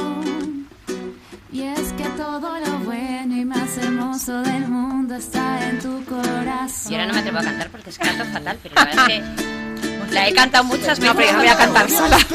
Y 1.53 1.63
es 1.65 1.93
que 1.99 2.05
todo 2.17 2.41
lo 2.65 2.79
bueno 2.85 3.37
y 3.37 3.45
más 3.45 3.77
hermoso 3.77 4.41
del 4.43 4.69
mundo 4.69 5.17
está 5.17 5.69
en 5.69 5.79
tu 5.81 6.03
corazón. 6.05 6.93
Y 6.93 6.95
ahora 6.95 7.07
no 7.09 7.15
me 7.15 7.21
atrevo 7.21 7.39
a 7.39 7.43
cantar 7.43 7.69
porque 7.71 7.91
es 7.91 7.99
que 7.99 8.07
canto 8.09 8.25
fatal, 8.27 8.59
pero 8.63 8.75
la 8.77 8.85
verdad 8.85 9.11
es 9.11 9.23
que 10.07 10.15
la 10.15 10.29
he 10.29 10.33
cantado 10.33 10.65
muchas 10.65 10.99
veces. 10.99 11.05
No, 11.05 11.15
pero 11.17 11.31
yo 11.33 11.37
voy 11.39 11.49
a 11.49 11.57
cantar 11.57 11.91
sola. 11.91 12.19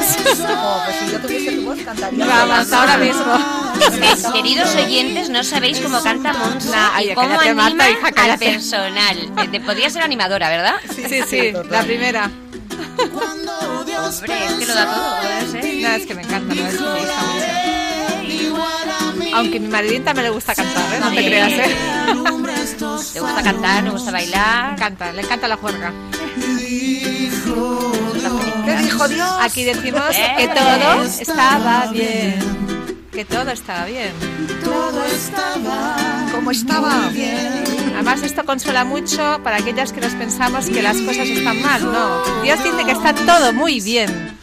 Oh, 0.58 0.82
pues 0.84 0.96
si 1.00 1.10
yo 1.12 1.18
tuviese 1.20 1.52
tu 1.56 1.64
voz, 1.64 1.78
cantaría. 1.80 2.26
Vamos, 2.26 2.72
ahora 2.72 2.96
mismo. 2.98 3.38
Que- 3.78 4.32
Queridos 4.32 4.74
oyentes, 4.76 5.28
no 5.30 5.42
sabéis 5.44 5.80
cómo 5.80 6.00
canta 6.02 6.32
Monse 6.32 6.70
Nah, 6.70 7.00
y 7.02 7.14
cómo 7.14 7.38
anima 7.40 7.90
hija, 7.90 8.08
al 8.16 8.38
personal. 8.38 9.16
Eh, 9.38 9.48
Te 9.50 9.60
podría 9.60 9.90
ser 9.90 10.02
animadora, 10.02 10.48
¿verdad? 10.48 10.74
Sí, 10.94 11.20
sí, 11.28 11.52
la 11.70 11.82
primera. 11.82 12.30
Hombre, 12.76 14.44
es 14.48 14.58
que 14.58 14.66
lo 14.66 14.74
da 14.74 14.84
todo, 14.94 15.50
ser. 15.50 15.64
No, 15.82 15.88
es 15.88 16.06
que 16.06 16.14
me 16.14 16.22
encanta, 16.22 16.54
no, 16.54 16.66
es 16.66 16.78
gusta 16.78 16.94
mucho. 16.94 17.12
Aunque 19.36 19.60
mi 19.60 19.68
maridín 19.68 20.04
también 20.04 20.24
le 20.24 20.30
gusta 20.30 20.54
cantar, 20.54 20.94
¿eh? 20.94 20.98
No 21.00 21.08
te 21.10 21.24
creas, 21.26 21.52
¿eh? 21.52 21.76
Le 23.14 23.20
gusta 23.20 23.42
cantar, 23.42 23.82
le 23.84 23.90
gusta 23.90 24.10
bailar. 24.10 24.72
encanta, 24.74 25.12
le 25.12 25.22
encanta 25.22 25.48
la 25.48 25.56
juerga. 25.56 25.92
¿Qué 28.64 28.76
dijo 28.82 29.08
Dios? 29.08 29.32
Aquí 29.40 29.64
decimos 29.64 30.02
Eh. 30.12 30.34
que 30.36 30.48
todo 30.48 31.02
estaba 31.04 31.86
bien. 31.92 32.38
Que 33.12 33.24
todo 33.24 33.50
estaba 33.50 33.84
bien. 33.86 34.12
¿Cómo 36.32 36.50
estaba? 36.50 37.10
Además, 37.96 38.22
esto 38.22 38.44
consuela 38.44 38.84
mucho 38.84 39.40
para 39.42 39.56
aquellas 39.56 39.90
que 39.90 40.02
nos 40.02 40.12
pensamos 40.12 40.66
que 40.66 40.82
las 40.82 40.98
cosas 40.98 41.26
están 41.28 41.62
mal. 41.62 41.82
No, 41.82 42.42
Dios 42.42 42.62
dice 42.62 42.84
que 42.84 42.92
está 42.92 43.14
todo 43.14 43.54
muy 43.54 43.80
bien. 43.80 44.36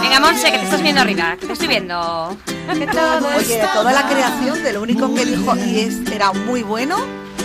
Venga, 0.00 0.18
Monse, 0.18 0.50
que 0.50 0.58
te 0.58 0.64
estás 0.64 0.82
viendo 0.82 1.02
arriba, 1.02 1.36
que 1.38 1.46
te 1.46 1.52
estoy 1.52 1.68
viendo. 1.68 2.34
Que 2.78 2.86
todo 2.86 3.28
Oye, 3.36 3.58
de 3.58 3.68
toda 3.74 3.92
la 3.92 4.08
creación, 4.08 4.62
de 4.62 4.72
lo 4.72 4.80
único 4.80 5.14
que 5.14 5.26
dijo 5.26 5.54
y 5.54 5.80
es, 5.80 5.98
era 6.10 6.32
muy 6.32 6.62
bueno, 6.62 6.96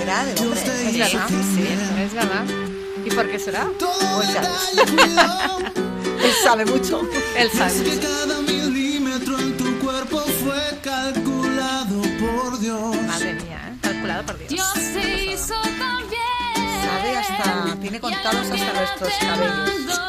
era 0.01 0.23
del 0.23 0.37
hombre. 0.39 0.61
Es 0.61 0.97
verdad, 0.97 2.01
es 2.01 2.13
verdad. 2.13 2.45
¿Y 3.05 3.09
por 3.09 3.29
qué 3.29 3.39
será? 3.39 3.67
Pues 4.15 4.33
ya. 4.33 4.41
Él 6.23 6.33
sabe 6.41 6.65
mucho. 6.65 7.01
Él 7.37 7.49
sabe. 7.51 7.99
Cada 7.99 8.39
calculado 14.17 14.25
por 14.25 14.37
Dios. 14.37 14.49
Dios 14.49 14.73
se 14.73 15.25
hizo 15.25 15.55
también. 15.61 16.21
Sabe 16.83 17.17
hasta, 17.17 17.75
tiene 17.79 17.99
contados 17.99 18.49
hasta 18.51 18.73
nuestros 18.73 19.13
cabellos. 19.19 19.99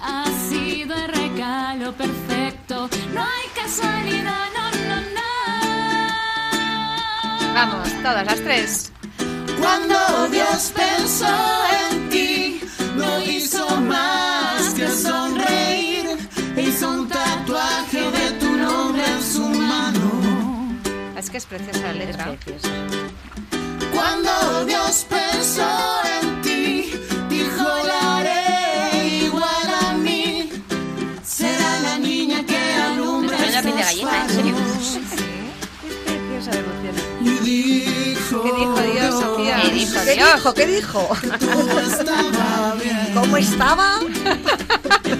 Ha 0.00 0.24
sido 0.48 0.94
el 0.96 1.08
regalo 1.08 1.92
perfecto. 1.92 2.88
No 3.14 3.22
hay 3.22 3.48
casualidad, 3.54 4.46
no, 4.54 4.70
no, 4.88 5.00
no. 5.00 5.30
Vamos, 7.54 7.88
todas 8.02 8.26
las 8.26 8.40
tres. 8.40 8.92
Cuando 9.60 10.28
Dios 10.28 10.72
pensó 10.74 11.26
en 11.26 11.81
Es 21.22 21.30
que 21.30 21.36
es 21.38 21.46
preciosa 21.46 21.80
la 21.82 21.92
letra. 21.92 22.36
Cuando 23.94 24.64
Dios 24.64 25.06
pensó 25.08 25.68
en 26.20 26.42
ti, 26.42 26.92
dijo 27.28 27.64
la 27.86 28.16
haré 28.16 29.06
igual 29.26 29.68
a 29.88 29.92
mí. 29.94 30.50
Será 31.24 31.78
la 31.80 31.98
niña 31.98 32.44
que 32.44 32.56
alumbre. 32.58 33.36
Me 33.38 33.44
pone 33.44 33.52
la 33.52 33.62
piel 33.62 33.76
de 33.76 34.34
serio. 34.34 34.54
Y 37.20 37.30
dijo, 37.44 38.42
¿Qué 38.42 38.52
dijo 38.52 38.80
Dios, 38.92 39.20
Sofía? 39.20 39.62
¿Qué 39.62 39.70
dijo 39.70 40.04
¿Qué 40.04 40.14
Dios? 40.14 40.34
dijo? 40.36 40.54
¿Qué 40.54 40.66
dijo? 40.66 41.08
todo 41.38 41.80
estaba 41.80 42.74
bien. 42.82 43.10
¿Cómo 43.14 43.36
estaba? 43.36 44.00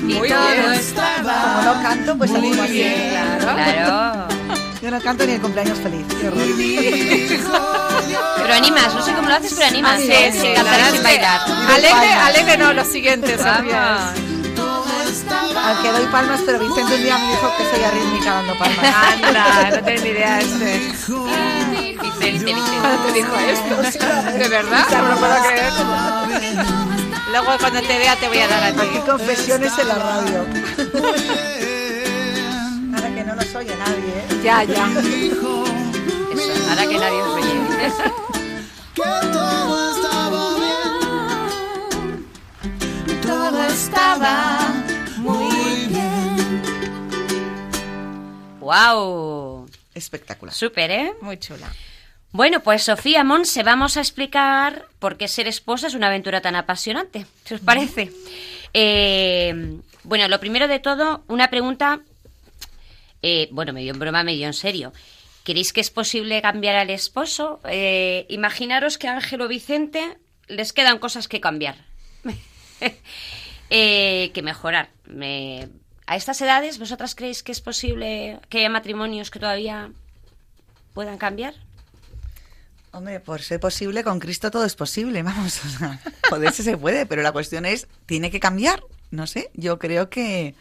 Y 0.09 0.15
todo 0.15 0.39
Como 0.63 0.73
estaba. 0.73 1.63
no 1.65 1.83
canto, 1.83 2.19
pues 2.19 2.31
salimos 2.31 2.59
así. 2.59 2.83
Claro. 3.41 4.32
Yo 4.83 4.91
no 4.91 5.01
canto 5.01 5.25
ni 5.25 5.33
el 5.35 5.41
cumpleaños 5.41 5.79
feliz. 5.79 6.05
Qué 6.21 6.27
horror. 6.27 6.43
Pero 8.37 8.55
animas, 8.55 8.95
no 8.95 9.03
sé 9.03 9.13
cómo 9.13 9.29
lo 9.29 9.35
haces, 9.37 9.55
pero 9.55 9.69
animas. 9.69 9.93
Ah, 9.95 9.99
Sí, 10.01 10.11
¿eh? 10.11 10.33
sí, 10.33 10.49
la 10.49 10.55
cantar 10.55 10.85
sin 10.87 10.93
que 10.97 11.03
bailar. 11.03 11.41
Alegre, 11.73 12.13
alegre 12.13 12.59
no, 12.59 12.73
lo 12.73 12.85
siguiente, 12.85 13.37
Sofía. 13.39 13.53
Vamos. 13.55 14.33
Aunque 15.65 15.93
doy 15.93 16.07
palmas, 16.07 16.41
pero 16.45 16.59
Vicente 16.59 16.95
un 16.97 17.03
día 17.05 17.17
me 17.17 17.29
dijo 17.29 17.53
que 17.57 17.65
soy 17.71 17.85
arrítmica 17.85 18.35
dando 18.35 18.59
palmas. 18.59 18.95
Anda, 19.25 19.71
no 19.71 19.85
tengo 19.85 20.03
ni 20.03 20.09
idea 20.09 20.41
este. 20.41 20.79
Vicente, 20.81 22.33
Vicente. 22.33 22.53
¿Cuándo 22.81 23.03
te 23.05 23.13
dijo 23.13 23.37
esto? 23.37 24.33
¿De 24.33 24.49
verdad? 24.49 24.87
No 24.91 25.09
lo 25.09 25.17
puedo 25.17 25.37
creer. 25.45 25.73
Luego 27.31 27.59
cuando 27.61 27.81
te 27.83 27.99
vea 27.99 28.17
te 28.17 28.27
voy 28.27 28.39
a 28.39 28.49
dar 28.49 28.65
a 28.65 28.73
ti. 28.73 28.81
Aquí 28.81 28.99
confesiones 29.07 29.79
en 29.79 29.89
la 29.89 29.95
radio. 29.95 30.45
Ahora 32.95 33.15
que 33.15 33.25
no 33.25 33.35
nos 33.35 33.55
oye 33.55 33.75
nadie, 33.77 34.19
¿eh? 34.19 34.27
Ya, 34.43 34.65
ya. 34.65 34.87
Eso, 36.33 36.53
ahora 36.71 36.87
que 36.87 36.99
nadie 36.99 37.23
os 37.23 37.35
oye. 37.35 37.53
Que 38.95 39.03
todo 39.33 39.91
estaba 39.93 40.59
bien. 40.59 42.27
Todo 43.23 43.65
estaba 43.67 44.59
muy 45.19 45.87
bien. 45.87 46.63
¡Wow! 48.61 49.67
Espectacular. 49.95 50.55
Súper, 50.55 50.91
¿eh? 50.91 51.15
Muy 51.21 51.39
chula. 51.39 51.73
Bueno, 52.33 52.61
pues 52.61 52.85
Sofía 52.85 53.25
Monse, 53.25 53.63
vamos 53.63 53.97
a 53.99 54.01
explicar 54.01 54.87
por 54.99 55.19
qué 55.19 55.29
ser 55.29 55.49
esposa 55.49 55.89
es 55.89 55.95
una 55.95 56.07
aventura 56.07 56.41
tan 56.41 56.57
apasionante. 56.57 57.27
¿Qué 57.45 57.55
os 57.57 57.61
parece? 57.61 58.11
Eh, 58.73 59.79
bueno, 60.03 60.27
lo 60.29 60.41
primero 60.41 60.67
de 60.67 60.79
todo, 60.79 61.25
una 61.29 61.51
pregunta, 61.51 62.01
eh, 63.23 63.49
bueno, 63.53 63.73
medio 63.73 63.93
en 63.93 63.99
broma, 63.99 64.23
medio 64.25 64.47
en 64.47 64.53
serio. 64.53 64.93
¿Queréis 65.45 65.73
que 65.73 65.81
es 65.81 65.91
posible 65.91 66.41
cambiar 66.43 66.77
al 66.77 66.91
esposo? 66.91 67.61
Eh, 67.65 68.27
imaginaros 68.29 68.99
que 68.99 69.09
a 69.09 69.15
Ángel 69.15 69.41
o 69.41 69.49
Vicente 69.49 70.19
les 70.49 70.73
quedan 70.73 70.99
cosas 70.99 71.27
que 71.29 71.41
cambiar, 71.41 71.77
Eh, 73.71 74.31
que 74.35 74.43
mejorar. 74.43 74.91
Me- 75.07 75.69
a 76.07 76.17
estas 76.17 76.41
edades, 76.43 76.79
¿vosotras 76.79 77.15
creéis 77.15 77.43
que 77.43 77.53
es 77.53 77.61
posible 77.63 78.39
que 78.51 78.59
haya 78.59 78.69
matrimonios 78.69 79.31
que 79.31 79.39
todavía 79.39 79.91
puedan 80.93 81.17
cambiar? 81.17 81.55
Hombre, 82.91 83.21
por 83.21 83.41
ser 83.41 83.61
posible, 83.61 84.05
con 84.05 84.21
Cristo 84.21 84.51
todo 84.51 84.67
es 84.67 84.75
posible, 84.75 85.23
vamos. 85.23 85.61
O 86.33 86.39
sea, 86.41 86.53
se 86.53 86.77
puede, 86.77 87.07
pero 87.07 87.23
la 87.23 87.33
cuestión 87.33 87.65
es, 87.65 87.89
¿tiene 88.05 88.31
que 88.31 88.41
cambiar? 88.41 88.83
No 89.11 89.27
sé, 89.27 89.51
yo 89.55 89.79
creo 89.79 90.11
que, 90.11 90.55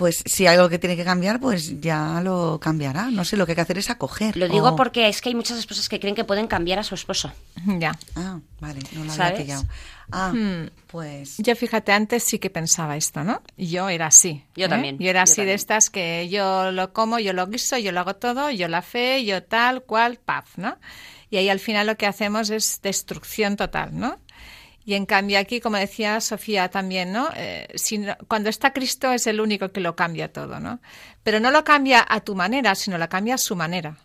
pues 0.00 0.22
si 0.24 0.46
hay 0.46 0.56
algo 0.56 0.70
que 0.70 0.78
tiene 0.78 0.96
que 0.96 1.04
cambiar, 1.04 1.38
pues 1.40 1.78
ya 1.78 2.22
lo 2.24 2.58
cambiará. 2.58 3.10
No 3.10 3.22
sé, 3.22 3.36
lo 3.36 3.44
que 3.44 3.52
hay 3.52 3.56
que 3.56 3.60
hacer 3.60 3.76
es 3.76 3.90
acoger. 3.90 4.34
Lo 4.34 4.48
digo 4.48 4.68
o- 4.70 4.74
porque 4.76 5.08
es 5.08 5.20
que 5.20 5.28
hay 5.28 5.34
muchas 5.34 5.58
esposas 5.58 5.90
que 5.90 6.00
creen 6.00 6.14
que 6.14 6.24
pueden 6.24 6.46
cambiar 6.46 6.78
a 6.78 6.82
su 6.84 6.94
esposo. 6.94 7.30
Ya. 7.78 7.92
Ah, 8.16 8.38
vale, 8.60 8.80
no 8.94 9.04
lo 9.04 9.10
¿Sabes? 9.12 9.32
había 9.32 9.44
pillado. 9.44 9.64
Ah, 10.10 10.32
Hmm. 10.32 10.70
pues... 10.86 11.36
Yo 11.36 11.54
fíjate, 11.54 11.92
antes 11.92 12.24
sí 12.24 12.38
que 12.38 12.48
pensaba 12.48 12.96
esto, 12.96 13.24
¿no? 13.24 13.42
Yo 13.58 13.90
era 13.90 14.06
así. 14.06 14.42
Yo 14.56 14.66
¿eh? 14.66 14.68
también, 14.70 14.96
Yo 14.98 15.10
era 15.10 15.20
yo 15.20 15.24
así 15.24 15.44
de 15.44 15.52
estas 15.52 15.90
que 15.90 16.30
yo 16.30 16.72
lo 16.72 16.94
como, 16.94 17.18
yo 17.18 17.34
lo 17.34 17.46
guiso, 17.46 17.76
yo 17.76 17.92
lo 17.92 18.00
hago 18.00 18.16
todo, 18.16 18.50
yo 18.50 18.68
la 18.68 18.80
fe, 18.80 19.22
yo 19.26 19.42
tal, 19.42 19.82
cual, 19.82 20.16
paz, 20.16 20.46
¿no? 20.56 20.78
Y 21.28 21.36
ahí 21.36 21.50
al 21.50 21.60
final 21.60 21.86
lo 21.86 21.96
que 21.98 22.06
hacemos 22.06 22.48
es 22.48 22.80
destrucción 22.82 23.56
total, 23.56 23.90
¿no? 23.92 24.18
Y 24.90 24.94
en 24.94 25.06
cambio 25.06 25.38
aquí, 25.38 25.60
como 25.60 25.76
decía 25.76 26.20
Sofía 26.20 26.68
también, 26.68 27.12
¿no? 27.12 27.28
Eh, 27.36 27.68
no- 28.00 28.16
cuando 28.26 28.50
está 28.50 28.72
Cristo 28.72 29.12
es 29.12 29.28
el 29.28 29.40
único 29.40 29.70
que 29.70 29.78
lo 29.78 29.94
cambia 29.94 30.32
todo, 30.32 30.58
¿no? 30.58 30.80
Pero 31.22 31.38
no 31.38 31.52
lo 31.52 31.62
cambia 31.62 32.04
a 32.08 32.18
tu 32.22 32.34
manera, 32.34 32.74
sino 32.74 32.98
lo 32.98 33.08
cambia 33.08 33.34
a 33.36 33.38
su 33.38 33.54
manera. 33.54 33.96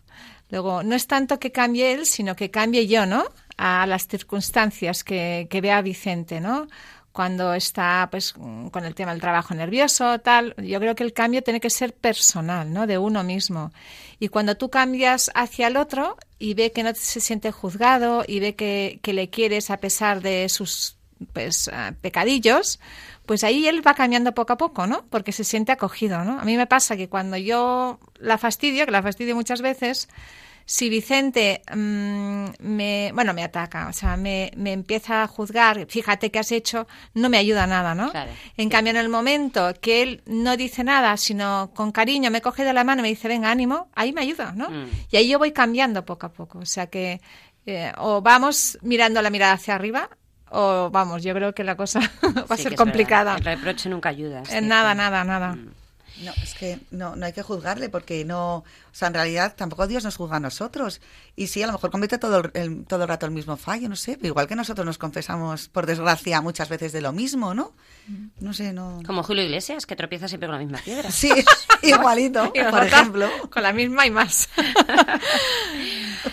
Luego, 0.48 0.84
no 0.84 0.94
es 0.94 1.08
tanto 1.08 1.40
que 1.40 1.50
cambie 1.50 1.92
él, 1.92 2.06
sino 2.06 2.36
que 2.36 2.52
cambie 2.52 2.86
yo, 2.86 3.04
¿no? 3.04 3.24
A 3.56 3.84
las 3.88 4.06
circunstancias 4.06 5.02
que, 5.02 5.48
que 5.50 5.60
vea 5.60 5.82
Vicente, 5.82 6.40
¿no? 6.40 6.68
Cuando 7.16 7.54
está, 7.54 8.08
pues, 8.10 8.34
con 8.34 8.84
el 8.84 8.94
tema 8.94 9.12
del 9.12 9.22
trabajo 9.22 9.54
nervioso, 9.54 10.18
tal. 10.18 10.54
Yo 10.58 10.78
creo 10.80 10.94
que 10.94 11.02
el 11.02 11.14
cambio 11.14 11.42
tiene 11.42 11.60
que 11.60 11.70
ser 11.70 11.94
personal, 11.94 12.70
¿no? 12.70 12.86
De 12.86 12.98
uno 12.98 13.24
mismo. 13.24 13.72
Y 14.20 14.28
cuando 14.28 14.58
tú 14.58 14.68
cambias 14.68 15.30
hacia 15.34 15.68
el 15.68 15.78
otro 15.78 16.18
y 16.38 16.52
ve 16.52 16.72
que 16.72 16.82
no 16.82 16.94
se 16.94 17.20
siente 17.20 17.52
juzgado 17.52 18.22
y 18.28 18.40
ve 18.40 18.54
que, 18.54 19.00
que 19.00 19.14
le 19.14 19.30
quieres 19.30 19.70
a 19.70 19.78
pesar 19.78 20.20
de 20.20 20.50
sus, 20.50 20.98
pues, 21.32 21.70
ah, 21.72 21.94
pecadillos, 22.02 22.80
pues 23.24 23.44
ahí 23.44 23.66
él 23.66 23.80
va 23.86 23.94
cambiando 23.94 24.34
poco 24.34 24.52
a 24.52 24.58
poco, 24.58 24.86
¿no? 24.86 25.06
Porque 25.08 25.32
se 25.32 25.44
siente 25.44 25.72
acogido, 25.72 26.22
¿no? 26.22 26.38
A 26.38 26.44
mí 26.44 26.58
me 26.58 26.66
pasa 26.66 26.98
que 26.98 27.08
cuando 27.08 27.38
yo 27.38 27.98
la 28.18 28.36
fastidio, 28.36 28.84
que 28.84 28.92
la 28.92 29.02
fastidio 29.02 29.34
muchas 29.34 29.62
veces, 29.62 30.10
si 30.68 30.88
Vicente 30.90 31.62
mm, 31.74 32.46
me, 32.58 33.12
bueno, 33.14 33.32
me 33.32 33.44
ataca, 33.44 33.88
o 33.88 33.92
sea, 33.92 34.16
me, 34.16 34.50
me 34.56 34.72
empieza 34.72 35.22
a 35.22 35.26
juzgar, 35.28 35.86
fíjate 35.88 36.30
qué 36.32 36.40
has 36.40 36.50
hecho, 36.52 36.86
no 37.14 37.28
me 37.30 37.38
ayuda 37.38 37.66
nada, 37.68 37.94
¿no? 37.94 38.10
Claro. 38.10 38.32
En 38.56 38.68
cambio, 38.68 38.90
en 38.90 38.96
el 38.96 39.08
momento 39.08 39.72
que 39.80 40.02
él 40.02 40.22
no 40.26 40.56
dice 40.56 40.82
nada, 40.84 41.16
sino 41.16 41.70
con 41.74 41.92
cariño 41.92 42.30
me 42.32 42.42
coge 42.42 42.64
de 42.64 42.72
la 42.72 42.82
mano 42.84 43.00
y 43.00 43.04
me 43.04 43.08
dice, 43.08 43.28
venga, 43.28 43.50
ánimo, 43.50 43.88
ahí 43.94 44.12
me 44.12 44.22
ayuda, 44.22 44.52
¿no? 44.56 44.68
Mm. 44.68 44.90
Y 45.10 45.16
ahí 45.16 45.28
yo 45.28 45.38
voy 45.38 45.52
cambiando 45.52 46.04
poco 46.04 46.26
a 46.26 46.32
poco. 46.32 46.58
O 46.58 46.66
sea 46.66 46.88
que 46.88 47.20
eh, 47.64 47.92
o 47.98 48.20
vamos 48.20 48.78
mirando 48.82 49.22
la 49.22 49.30
mirada 49.30 49.52
hacia 49.52 49.74
arriba 49.76 50.10
o 50.50 50.90
vamos, 50.90 51.22
yo 51.22 51.32
creo 51.34 51.54
que 51.54 51.64
la 51.64 51.76
cosa 51.76 52.00
va 52.22 52.54
a 52.54 52.56
Sí, 52.56 52.64
ser 52.64 52.72
que 52.72 52.76
complicada. 52.76 53.36
El 53.36 53.44
reproche 53.44 53.88
nunca 53.88 54.08
ayuda. 54.08 54.44
cierto. 54.44 54.66
nada, 54.66 54.94
nada, 54.94 55.24
nada. 55.24 55.54
Mm. 55.54 55.70
No, 56.22 56.32
es 56.42 56.54
que 56.54 56.78
no, 56.90 57.14
no 57.14 57.26
hay 57.26 57.32
que 57.34 57.42
juzgarle 57.42 57.90
porque 57.90 58.24
no, 58.24 58.56
o 58.58 58.64
sea, 58.92 59.08
en 59.08 59.14
realidad 59.14 59.54
tampoco 59.54 59.86
Dios 59.86 60.02
nos 60.02 60.16
juzga 60.16 60.36
a 60.36 60.40
nosotros. 60.40 61.02
Y 61.36 61.48
sí, 61.48 61.62
a 61.62 61.66
lo 61.66 61.74
mejor 61.74 61.90
comete 61.90 62.16
todo 62.16 62.38
el, 62.40 62.50
el- 62.54 62.84
todo 62.86 63.02
el 63.02 63.08
rato 63.08 63.26
el 63.26 63.32
mismo 63.32 63.56
fallo, 63.58 63.88
no 63.90 63.96
sé, 63.96 64.16
pero 64.16 64.28
igual 64.28 64.46
que 64.46 64.56
nosotros 64.56 64.86
nos 64.86 64.96
confesamos, 64.96 65.68
por 65.68 65.84
desgracia, 65.84 66.40
muchas 66.40 66.70
veces 66.70 66.92
de 66.92 67.02
lo 67.02 67.12
mismo, 67.12 67.52
¿no? 67.52 67.72
No 68.40 68.54
sé, 68.54 68.72
no. 68.72 69.02
Como 69.04 69.22
Julio 69.24 69.42
Iglesias, 69.44 69.84
que 69.84 69.94
tropieza 69.96 70.26
siempre 70.28 70.48
con 70.48 70.54
la 70.58 70.62
misma 70.64 70.78
piedra. 70.78 71.10
Sí, 71.10 71.30
igualito, 71.82 72.50
por 72.70 72.84
ejemplo. 72.86 73.28
Con 73.50 73.62
la 73.62 73.72
misma 73.74 74.06
y 74.06 74.10
más. 74.10 74.48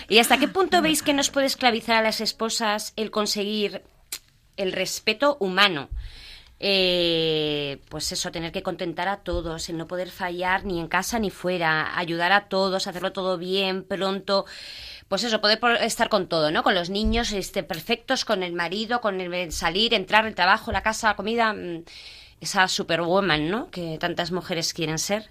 ¿Y 0.08 0.18
hasta 0.18 0.38
qué 0.38 0.48
punto 0.48 0.80
veis 0.82 1.02
que 1.02 1.14
nos 1.14 1.30
puede 1.30 1.46
esclavizar 1.46 1.96
a 1.96 2.02
las 2.02 2.20
esposas 2.20 2.92
el 2.96 3.10
conseguir 3.10 3.82
el 4.56 4.72
respeto 4.72 5.36
humano? 5.40 5.88
Eh, 6.66 7.78
pues 7.90 8.10
eso, 8.10 8.32
tener 8.32 8.50
que 8.50 8.62
contentar 8.62 9.06
a 9.06 9.18
todos, 9.18 9.68
el 9.68 9.76
no 9.76 9.86
poder 9.86 10.10
fallar 10.10 10.64
ni 10.64 10.80
en 10.80 10.88
casa 10.88 11.18
ni 11.18 11.28
fuera, 11.28 11.98
ayudar 11.98 12.32
a 12.32 12.48
todos, 12.48 12.86
hacerlo 12.86 13.12
todo 13.12 13.36
bien, 13.36 13.84
pronto. 13.84 14.46
Pues 15.08 15.24
eso, 15.24 15.42
poder 15.42 15.58
estar 15.82 16.08
con 16.08 16.26
todo, 16.26 16.50
¿no? 16.50 16.62
Con 16.62 16.74
los 16.74 16.88
niños 16.88 17.32
este, 17.32 17.64
perfectos, 17.64 18.24
con 18.24 18.42
el 18.42 18.54
marido, 18.54 19.02
con 19.02 19.20
el 19.20 19.52
salir, 19.52 19.92
entrar, 19.92 20.24
el 20.26 20.34
trabajo, 20.34 20.72
la 20.72 20.82
casa, 20.82 21.08
la 21.08 21.16
comida. 21.16 21.52
mm, 21.52 21.84
Esa 22.40 22.66
superwoman, 22.66 23.50
¿no? 23.50 23.70
Que 23.70 23.98
tantas 23.98 24.32
mujeres 24.32 24.72
quieren 24.72 24.98
ser. 24.98 25.30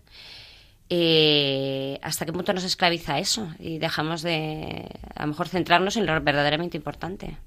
Eh, 0.90 1.98
¿Hasta 2.04 2.26
qué 2.26 2.34
punto 2.34 2.54
nos 2.54 2.64
esclaviza 2.64 3.18
eso? 3.18 3.50
Y 3.60 3.80
dejamos 3.80 4.22
de, 4.22 4.88
a 5.16 5.24
lo 5.24 5.30
mejor, 5.30 5.48
centrarnos 5.48 5.98
en 5.98 6.06
lo 6.06 6.22
verdaderamente 6.22 6.78
importante. 6.78 7.38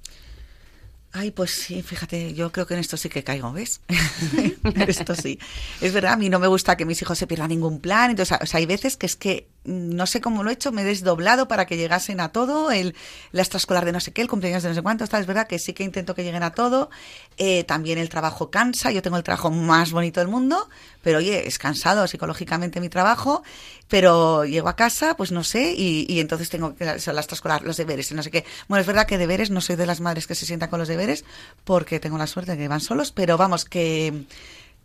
Ay, 1.19 1.31
pues 1.31 1.51
sí, 1.53 1.83
fíjate, 1.83 2.35
yo 2.35 2.53
creo 2.53 2.67
que 2.67 2.75
en 2.75 2.81
esto 2.81 2.99
sí 2.99 3.09
que 3.09 3.25
caigo, 3.25 3.51
¿ves? 3.51 3.81
esto 4.87 5.15
sí. 5.15 5.39
Es 5.81 5.95
verdad, 5.95 6.13
a 6.13 6.17
mí 6.17 6.29
no 6.29 6.39
me 6.39 6.47
gusta 6.47 6.77
que 6.77 6.85
mis 6.85 7.01
hijos 7.01 7.17
se 7.17 7.27
pierdan 7.27 7.49
ningún 7.49 7.81
plan. 7.81 8.11
Entonces, 8.11 8.37
o 8.39 8.45
sea, 8.45 8.59
hay 8.59 8.67
veces 8.67 8.99
que 8.99 9.07
es 9.07 9.17
que 9.17 9.49
no 9.67 10.07
sé 10.07 10.21
cómo 10.21 10.43
lo 10.43 10.51
he 10.51 10.55
hecho, 10.55 10.73
me 10.73 10.83
he 10.83 10.85
desdoblado 10.85 11.49
para 11.49 11.67
que 11.67 11.77
llegasen 11.77 12.21
a 12.21 12.31
todo, 12.31 12.71
el, 12.71 12.95
la 13.33 13.43
extraescolar 13.43 13.85
de 13.85 13.93
no 13.93 14.01
sé 14.01 14.13
qué, 14.13 14.23
el 14.23 14.29
cumpleaños 14.29 14.63
de 14.63 14.71
no 14.71 14.75
sé 14.75 14.83
cuánto, 14.83 15.07
tal, 15.07 15.21
es 15.21 15.27
verdad 15.27 15.47
que 15.47 15.59
sí 15.59 15.73
que 15.73 15.85
intento 15.85 16.15
que 16.15 16.25
lleguen 16.25 16.43
a 16.43 16.53
todo. 16.53 16.91
Eh, 17.39 17.65
también 17.65 17.99
el 17.99 18.09
trabajo 18.09 18.51
cansa, 18.51 18.91
yo 18.91 19.03
tengo 19.03 19.17
el 19.17 19.23
trabajo 19.23 19.51
más 19.51 19.93
bonito 19.93 20.21
del 20.21 20.29
mundo, 20.29 20.69
pero 21.03 21.19
oye, 21.19 21.47
es 21.47 21.59
cansado 21.59 22.07
psicológicamente 22.07 22.81
mi 22.81 22.89
trabajo, 22.89 23.43
pero 23.89 24.45
llego 24.45 24.69
a 24.69 24.77
casa, 24.77 25.17
pues 25.17 25.33
no 25.33 25.45
sé, 25.45 25.75
y, 25.77 26.07
y 26.09 26.21
entonces 26.21 26.49
tengo 26.49 26.75
que 26.75 26.99
son 26.99 27.15
las 27.15 27.25
extraescolar, 27.25 27.63
los 27.63 27.77
deberes 27.77 28.11
no 28.13 28.23
sé 28.23 28.31
qué. 28.31 28.45
Bueno, 28.69 28.81
es 28.81 28.87
verdad 28.87 29.07
que 29.07 29.19
deberes, 29.19 29.51
no 29.51 29.61
soy 29.61 29.77
de 29.77 29.87
las 29.87 30.01
madres 30.01 30.27
que 30.27 30.35
se 30.35 30.47
sientan 30.47 30.71
con 30.71 30.79
los 30.79 30.89
deberes, 30.89 31.25
porque 31.65 32.01
tengo 32.01 32.19
la 32.19 32.27
suerte 32.27 32.53
de 32.53 32.59
que 32.59 32.69
van 32.69 32.81
solos, 32.81 33.13
pero 33.13 33.37
vamos, 33.37 33.65
que, 33.65 34.25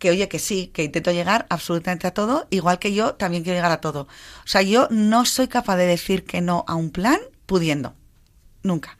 que 0.02 0.10
oye, 0.10 0.28
que 0.28 0.40
sí, 0.40 0.66
que 0.74 0.82
intento 0.82 1.12
llegar 1.12 1.46
absolutamente 1.48 2.08
a 2.08 2.10
todo, 2.12 2.48
igual 2.50 2.80
que 2.80 2.92
yo 2.92 3.14
también 3.14 3.44
quiero 3.44 3.56
llegar 3.56 3.70
a 3.70 3.80
todo. 3.80 4.08
O 4.44 4.48
sea, 4.48 4.60
yo 4.60 4.88
no 4.90 5.24
soy 5.24 5.46
capaz 5.46 5.76
de 5.76 5.86
decir 5.86 6.24
que 6.24 6.40
no 6.40 6.64
a 6.66 6.74
un 6.74 6.90
plan 6.90 7.20
pudiendo, 7.46 7.94
nunca. 8.64 8.98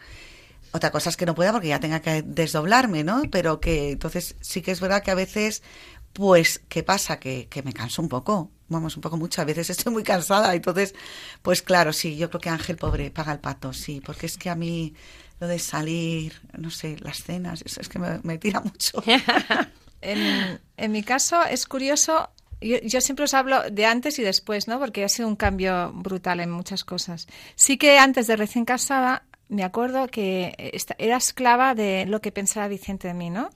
Otra 0.71 0.93
cosa 0.93 1.11
es 1.11 1.17
que 1.17 1.27
no 1.27 1.35
pueda 1.35 1.51
porque 1.51 1.67
ya 1.67 1.81
tenga 1.81 1.99
que 1.99 2.23
desdoblarme, 2.23 3.03
¿no? 3.03 3.23
Pero 3.33 3.59
que 3.59 3.91
entonces 3.91 4.37
sí 4.41 4.63
que 4.63 4.71
es 4.71 4.81
verdad 4.81 5.03
que 5.03 5.11
a 5.11 5.17
veces, 5.17 5.65
pues, 6.13 6.63
¿qué 6.69 6.85
pasa? 6.85 7.19
Que, 7.19 7.49
que 7.49 7.65
me 7.65 7.73
canso 7.73 8.01
un 8.01 8.09
poco, 8.09 8.53
vamos, 8.69 8.95
un 8.95 9.03
poco 9.03 9.17
mucho. 9.17 9.43
A 9.43 9.45
veces 9.45 9.71
estoy 9.71 9.93
muy 9.93 10.05
cansada, 10.05 10.55
entonces, 10.55 10.95
pues 11.43 11.63
claro, 11.63 11.93
sí, 11.93 12.17
yo 12.17 12.31
creo 12.31 12.41
que 12.41 12.49
Ángel, 12.49 12.77
pobre, 12.77 13.11
paga 13.11 13.33
el 13.33 13.41
pato, 13.41 13.73
sí, 13.73 14.01
porque 14.07 14.27
es 14.27 14.39
que 14.39 14.51
a 14.51 14.55
mí 14.55 14.95
lo 15.41 15.49
de 15.49 15.59
salir, 15.59 16.41
no 16.57 16.71
sé, 16.71 16.97
las 17.01 17.25
cenas, 17.25 17.65
eso 17.67 17.81
es 17.81 17.89
que 17.89 17.99
me, 17.99 18.21
me 18.23 18.39
tira 18.39 18.61
mucho. 18.61 19.03
En, 20.03 20.93
mi 20.93 21.03
caso 21.03 21.43
es 21.45 21.67
curioso, 21.67 22.29
yo, 22.61 22.79
yo 22.83 23.01
siempre 23.01 23.25
os 23.25 23.35
hablo 23.35 23.71
de 23.71 23.87
antes 23.87 24.19
y 24.19 24.23
después, 24.23 24.69
¿no? 24.69 24.79
Porque 24.79 25.05
ha 25.05 25.09
sido 25.09 25.29
un 25.29 25.37
cambio 25.37 25.93
brutal 25.95 26.41
en 26.41 26.51
muchas 26.51 26.85
cosas. 26.85 27.29
Sí 27.55 27.79
que 27.79 27.99
antes 27.99 28.27
de 28.27 28.37
recién 28.37 28.65
casada 28.65 29.25
me 29.53 29.65
acuerdo 29.65 30.09
que 30.09 30.55
era 30.97 31.17
esclava 31.19 31.75
de 31.75 32.07
lo 32.07 32.23
que 32.23 32.33
pensaba 32.33 32.69
Vicente 32.69 33.09
de 33.09 33.15
mí, 33.15 33.29
¿no? 33.29 33.51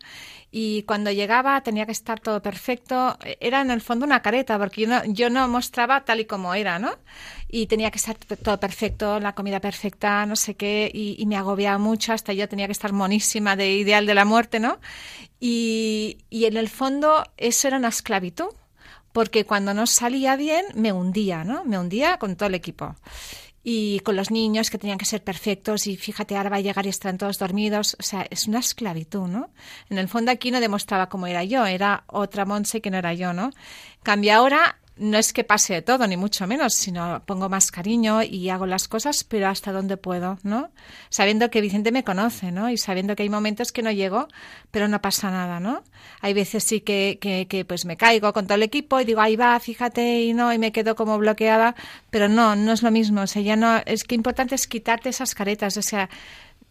Y 0.51 0.85
cuando 0.85 1.11
llegaba 1.11 1.61
tenía 1.63 1.87
que 1.87 1.93
estar 1.93 2.21
todo 2.21 2.41
perfecto. 2.41 3.19
Era 3.41 3.61
en 3.61 3.71
el 3.71 3.81
fondo 3.81 4.07
una 4.07 4.23
careta, 4.23 4.59
porque 4.59 4.83
yo 4.83 4.89
no, 4.89 5.05
yo 5.07 5.29
no 5.29 5.47
mostraba 5.49 6.05
tal 6.05 6.21
y 6.21 6.25
como 6.25 6.55
era, 6.55 6.79
¿no? 6.79 6.93
Y 7.49 7.67
tenía 7.67 7.91
que 7.91 7.99
estar 7.99 8.17
todo 8.17 8.59
perfecto, 8.59 9.21
la 9.21 9.35
comida 9.35 9.61
perfecta, 9.61 10.25
no 10.27 10.37
sé 10.37 10.55
qué, 10.55 10.91
y, 10.93 11.17
y 11.19 11.27
me 11.27 11.37
agobiaba 11.37 11.79
mucho, 11.79 12.13
hasta 12.13 12.33
yo 12.33 12.49
tenía 12.49 12.67
que 12.67 12.73
estar 12.73 12.93
monísima 12.93 13.57
de 13.57 13.73
ideal 13.73 14.07
de 14.07 14.15
la 14.15 14.25
muerte, 14.25 14.61
¿no? 14.61 14.79
Y, 15.41 16.19
y 16.31 16.47
en 16.47 16.57
el 16.57 16.69
fondo 16.69 17.25
eso 17.37 17.69
era 17.69 17.77
una 17.77 17.89
esclavitud, 17.89 18.49
porque 19.13 19.45
cuando 19.45 19.75
no 19.75 19.87
salía 19.87 20.37
bien 20.37 20.65
me 20.75 20.93
hundía, 20.93 21.45
¿no? 21.45 21.65
Me 21.65 21.79
hundía 21.79 22.19
con 22.19 22.37
todo 22.37 22.49
el 22.49 22.55
equipo 22.55 22.97
y 23.69 23.99
con 24.05 24.15
los 24.15 24.31
niños 24.31 24.71
que 24.71 24.79
tenían 24.79 24.97
que 24.97 25.07
ser 25.07 25.25
perfectos 25.25 25.89
y 25.89 25.97
fíjate, 25.97 26.37
ahora 26.37 26.51
va 26.51 26.59
a 26.59 26.61
llegar 26.61 26.87
y 26.87 26.89
están 26.89 27.19
todos 27.19 27.37
dormidos. 27.37 27.97
O 27.99 28.03
sea, 28.05 28.25
es 28.31 28.47
una 28.47 28.61
esclavitud, 28.61 29.27
¿no? 29.27 29.51
En 29.91 29.99
el 29.99 30.07
fondo 30.07 30.31
aquí 30.31 30.53
no 30.53 30.61
demostraba 30.61 31.09
cómo 31.09 31.27
era 31.27 31.43
yo, 31.43 31.67
era 31.67 32.05
otra 32.07 32.45
Monse 32.45 32.81
que 32.81 32.93
no 32.93 32.99
era 32.99 33.13
yo, 33.13 33.33
¿no? 33.33 33.47
En 33.47 34.03
Cambio 34.05 34.35
ahora 34.35 34.79
no 34.97 35.19
es 35.19 35.33
que 35.33 35.45
pase 35.45 35.75
de 35.75 35.83
todo, 35.83 36.07
ni 36.07 36.17
mucho 36.17 36.47
menos, 36.47 36.75
sino 36.75 37.23
pongo 37.27 37.49
más 37.49 37.71
cariño 37.71 38.23
y 38.23 38.49
hago 38.49 38.67
las 38.67 38.89
cosas, 38.89 39.25
pero 39.25 39.49
hasta 39.49 39.73
donde 39.73 39.97
puedo, 39.97 40.39
¿no? 40.43 40.71
Sabiendo 41.11 41.51
que 41.51 41.61
Vicente 41.61 41.93
me 41.93 42.05
conoce, 42.05 42.51
¿no? 42.51 42.71
Y 42.71 42.79
sabiendo 42.79 43.15
que 43.15 43.23
hay 43.23 43.29
momentos 43.29 43.73
que 43.73 43.83
no 43.83 43.91
llego, 43.91 44.29
pero 44.71 44.89
no 44.89 45.03
pasa 45.03 45.31
nada, 45.31 45.61
¿no? 45.61 45.83
Hay 46.21 46.33
veces 46.33 46.65
sí 46.65 46.81
que, 46.81 47.19
que, 47.21 47.47
que 47.47 47.65
pues 47.65 47.85
me 47.85 47.97
caigo 47.97 48.33
con 48.33 48.47
todo 48.47 48.57
el 48.57 48.63
equipo 48.63 48.99
y 49.01 49.05
digo, 49.05 49.21
ahí 49.21 49.37
va, 49.37 49.59
fíjate, 49.61 50.23
y 50.23 50.33
no, 50.33 50.53
y 50.53 50.59
me 50.59 50.73
quedo 50.73 50.97
como 50.97 51.19
bloqueada, 51.19 51.75
pero 52.11 52.29
no, 52.29 52.57
no 52.57 52.73
es 52.73 52.83
lo 52.83 52.91
mismo, 52.91 53.23
o 53.23 53.27
sea, 53.27 53.43
ya 53.43 53.57
no, 53.57 53.83
es 53.85 54.05
que 54.05 54.15
importante 54.15 54.55
es 54.55 54.67
quitarte 54.67 55.11
esas 55.11 55.35
caretas, 55.35 55.77
o 55.77 55.83
sea, 55.83 56.09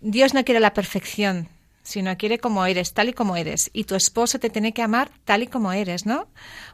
Dios 0.01 0.33
no 0.33 0.43
quiere 0.43 0.59
la 0.59 0.73
perfección, 0.73 1.49
sino 1.85 2.17
quiere 2.17 2.39
como 2.39 2.65
eres, 2.65 2.93
tal 2.93 3.09
y 3.09 3.13
como 3.13 3.37
eres. 3.37 3.69
Y 3.71 3.85
tu 3.85 3.95
esposo 3.95 4.39
te 4.39 4.49
tiene 4.49 4.73
que 4.73 4.81
amar 4.81 5.11
tal 5.23 5.43
y 5.43 5.47
como 5.47 5.71
eres, 5.71 6.05
¿no? 6.05 6.27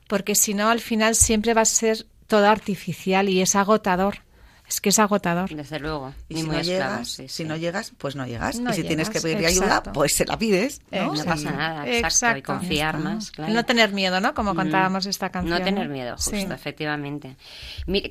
Porque 0.08 0.34
si 0.34 0.56
no, 0.56 0.70
al 0.70 0.80
final 0.80 1.16
siempre 1.16 1.54
va 1.54 1.62
a 1.62 1.66
ser 1.66 2.08
todo 2.28 2.48
artificial 2.48 3.30
y 3.30 3.42
es 3.42 3.56
agotador. 3.56 4.24
Es 4.72 4.80
que 4.80 4.88
es 4.88 5.00
agotador. 5.00 5.54
Desde 5.54 5.80
luego. 5.80 6.14
Y 6.30 6.36
si 6.38 6.44
muy 6.44 6.56
no 6.56 6.62
esclavo, 6.62 6.92
llegas, 6.94 7.10
sí, 7.10 7.24
si 7.28 7.28
sí. 7.28 7.44
no 7.44 7.58
llegas, 7.58 7.92
pues 7.98 8.16
no 8.16 8.26
llegas. 8.26 8.58
No 8.58 8.72
y 8.72 8.74
si 8.74 8.84
tienes 8.86 9.10
que 9.10 9.20
pedir 9.20 9.46
ayuda, 9.46 9.84
pues 9.84 10.14
se 10.16 10.24
la 10.26 10.38
pides. 10.40 10.80
¿no? 10.92 11.08
No 11.08 11.16
Sí. 11.18 11.24
pasa 11.28 11.52
nada, 11.52 11.86
exacto. 11.90 12.38
Y 12.40 12.42
confiar 12.42 12.98
más, 12.98 13.32
claro. 13.32 13.52
No 13.52 13.66
tener 13.66 13.92
miedo, 13.92 14.22
¿no? 14.22 14.34
Como 14.34 14.56
contábamos 14.56 15.06
esta 15.08 15.30
canción. 15.30 15.60
No 15.60 15.66
tener 15.66 15.90
miedo, 15.90 16.16
justo, 16.16 16.32
Sí. 16.32 16.48
efectivamente. 16.50 17.36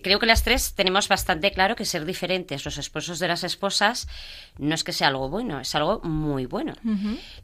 Creo 0.02 0.18
que 0.18 0.26
las 0.26 0.42
tres 0.42 0.74
tenemos 0.74 1.08
bastante 1.08 1.50
claro 1.50 1.76
que 1.76 1.86
ser 1.86 2.04
diferentes 2.04 2.62
los 2.66 2.76
esposos 2.76 3.18
de 3.20 3.28
las 3.28 3.42
esposas 3.42 4.06
no 4.58 4.74
es 4.74 4.84
que 4.84 4.92
sea 4.92 5.08
algo 5.08 5.30
bueno, 5.30 5.60
es 5.60 5.74
algo 5.74 6.00
muy 6.02 6.44
bueno. 6.44 6.74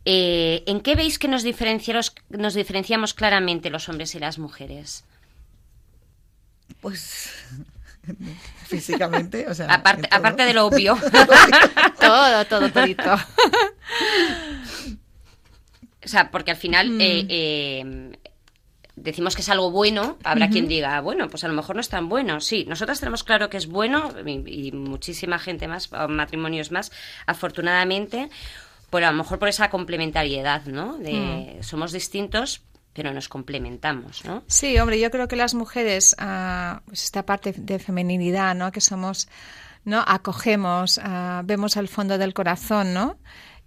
Eh, 0.05 0.63
¿En 0.67 0.81
qué 0.83 0.95
veis 0.95 1.19
que 1.19 1.29
nos 1.29 1.43
diferenciamos 1.43 3.15
claramente 3.15 3.71
los 3.71 3.89
hombres 3.89 4.15
y 4.15 4.19
las 4.19 4.39
mujeres? 4.39 5.05
Pues 6.83 7.31
físicamente, 8.67 9.47
o 9.49 9.55
sea, 9.55 9.67
Aparte, 9.73 10.09
aparte 10.11 10.45
de 10.45 10.55
lo 10.55 10.67
obvio. 10.67 10.97
Todo, 12.01 12.45
todo, 12.45 12.71
todito. 12.71 13.15
O 16.05 16.09
sea, 16.09 16.31
porque 16.31 16.53
al 16.53 16.57
final 16.57 17.01
eh, 17.01 17.27
eh, 17.29 18.13
decimos 18.95 19.35
que 19.35 19.43
es 19.43 19.49
algo 19.49 19.73
bueno, 19.73 20.19
habrá 20.23 20.49
quien 20.49 20.69
diga, 20.69 21.01
bueno, 21.01 21.29
pues 21.29 21.43
a 21.43 21.49
lo 21.49 21.55
mejor 21.55 21.75
no 21.75 21.81
es 21.81 21.89
tan 21.89 22.09
bueno. 22.09 22.41
Sí, 22.41 22.65
nosotras 22.69 23.01
tenemos 23.01 23.25
claro 23.25 23.51
que 23.51 23.57
es 23.57 23.67
bueno 23.67 24.13
y, 24.25 24.69
y 24.69 24.73
muchísima 24.73 25.41
gente 25.41 25.67
más, 25.67 25.91
matrimonios 26.09 26.71
más, 26.71 26.93
afortunadamente, 27.27 28.31
pero 28.91 29.09
a 29.09 29.11
lo 29.11 29.17
mejor 29.17 29.41
por 29.41 29.49
esa 29.49 29.69
complementariedad, 29.69 30.65
¿no? 30.67 30.97
De 30.99 31.59
somos 31.63 31.91
distintos, 31.91 32.63
pero 32.97 33.13
nos 33.13 33.29
complementamos, 33.29 34.25
¿no? 34.25 34.43
Sí, 34.47 34.79
hombre, 34.79 34.99
yo 34.99 35.11
creo 35.11 35.29
que 35.29 35.37
las 35.37 35.53
mujeres, 35.53 36.17
ah, 36.19 36.81
pues 36.87 37.05
esta 37.05 37.27
parte 37.27 37.53
de 37.53 37.79
feminidad, 37.79 38.55
¿no? 38.55 38.73
Que 38.73 38.81
somos, 38.81 39.29
¿no? 39.85 40.03
Acogemos, 40.07 40.99
ah, 41.03 41.43
vemos 41.45 41.77
al 41.77 41.89
fondo 41.89 42.17
del 42.17 42.33
corazón, 42.33 42.95
¿no? 42.95 43.19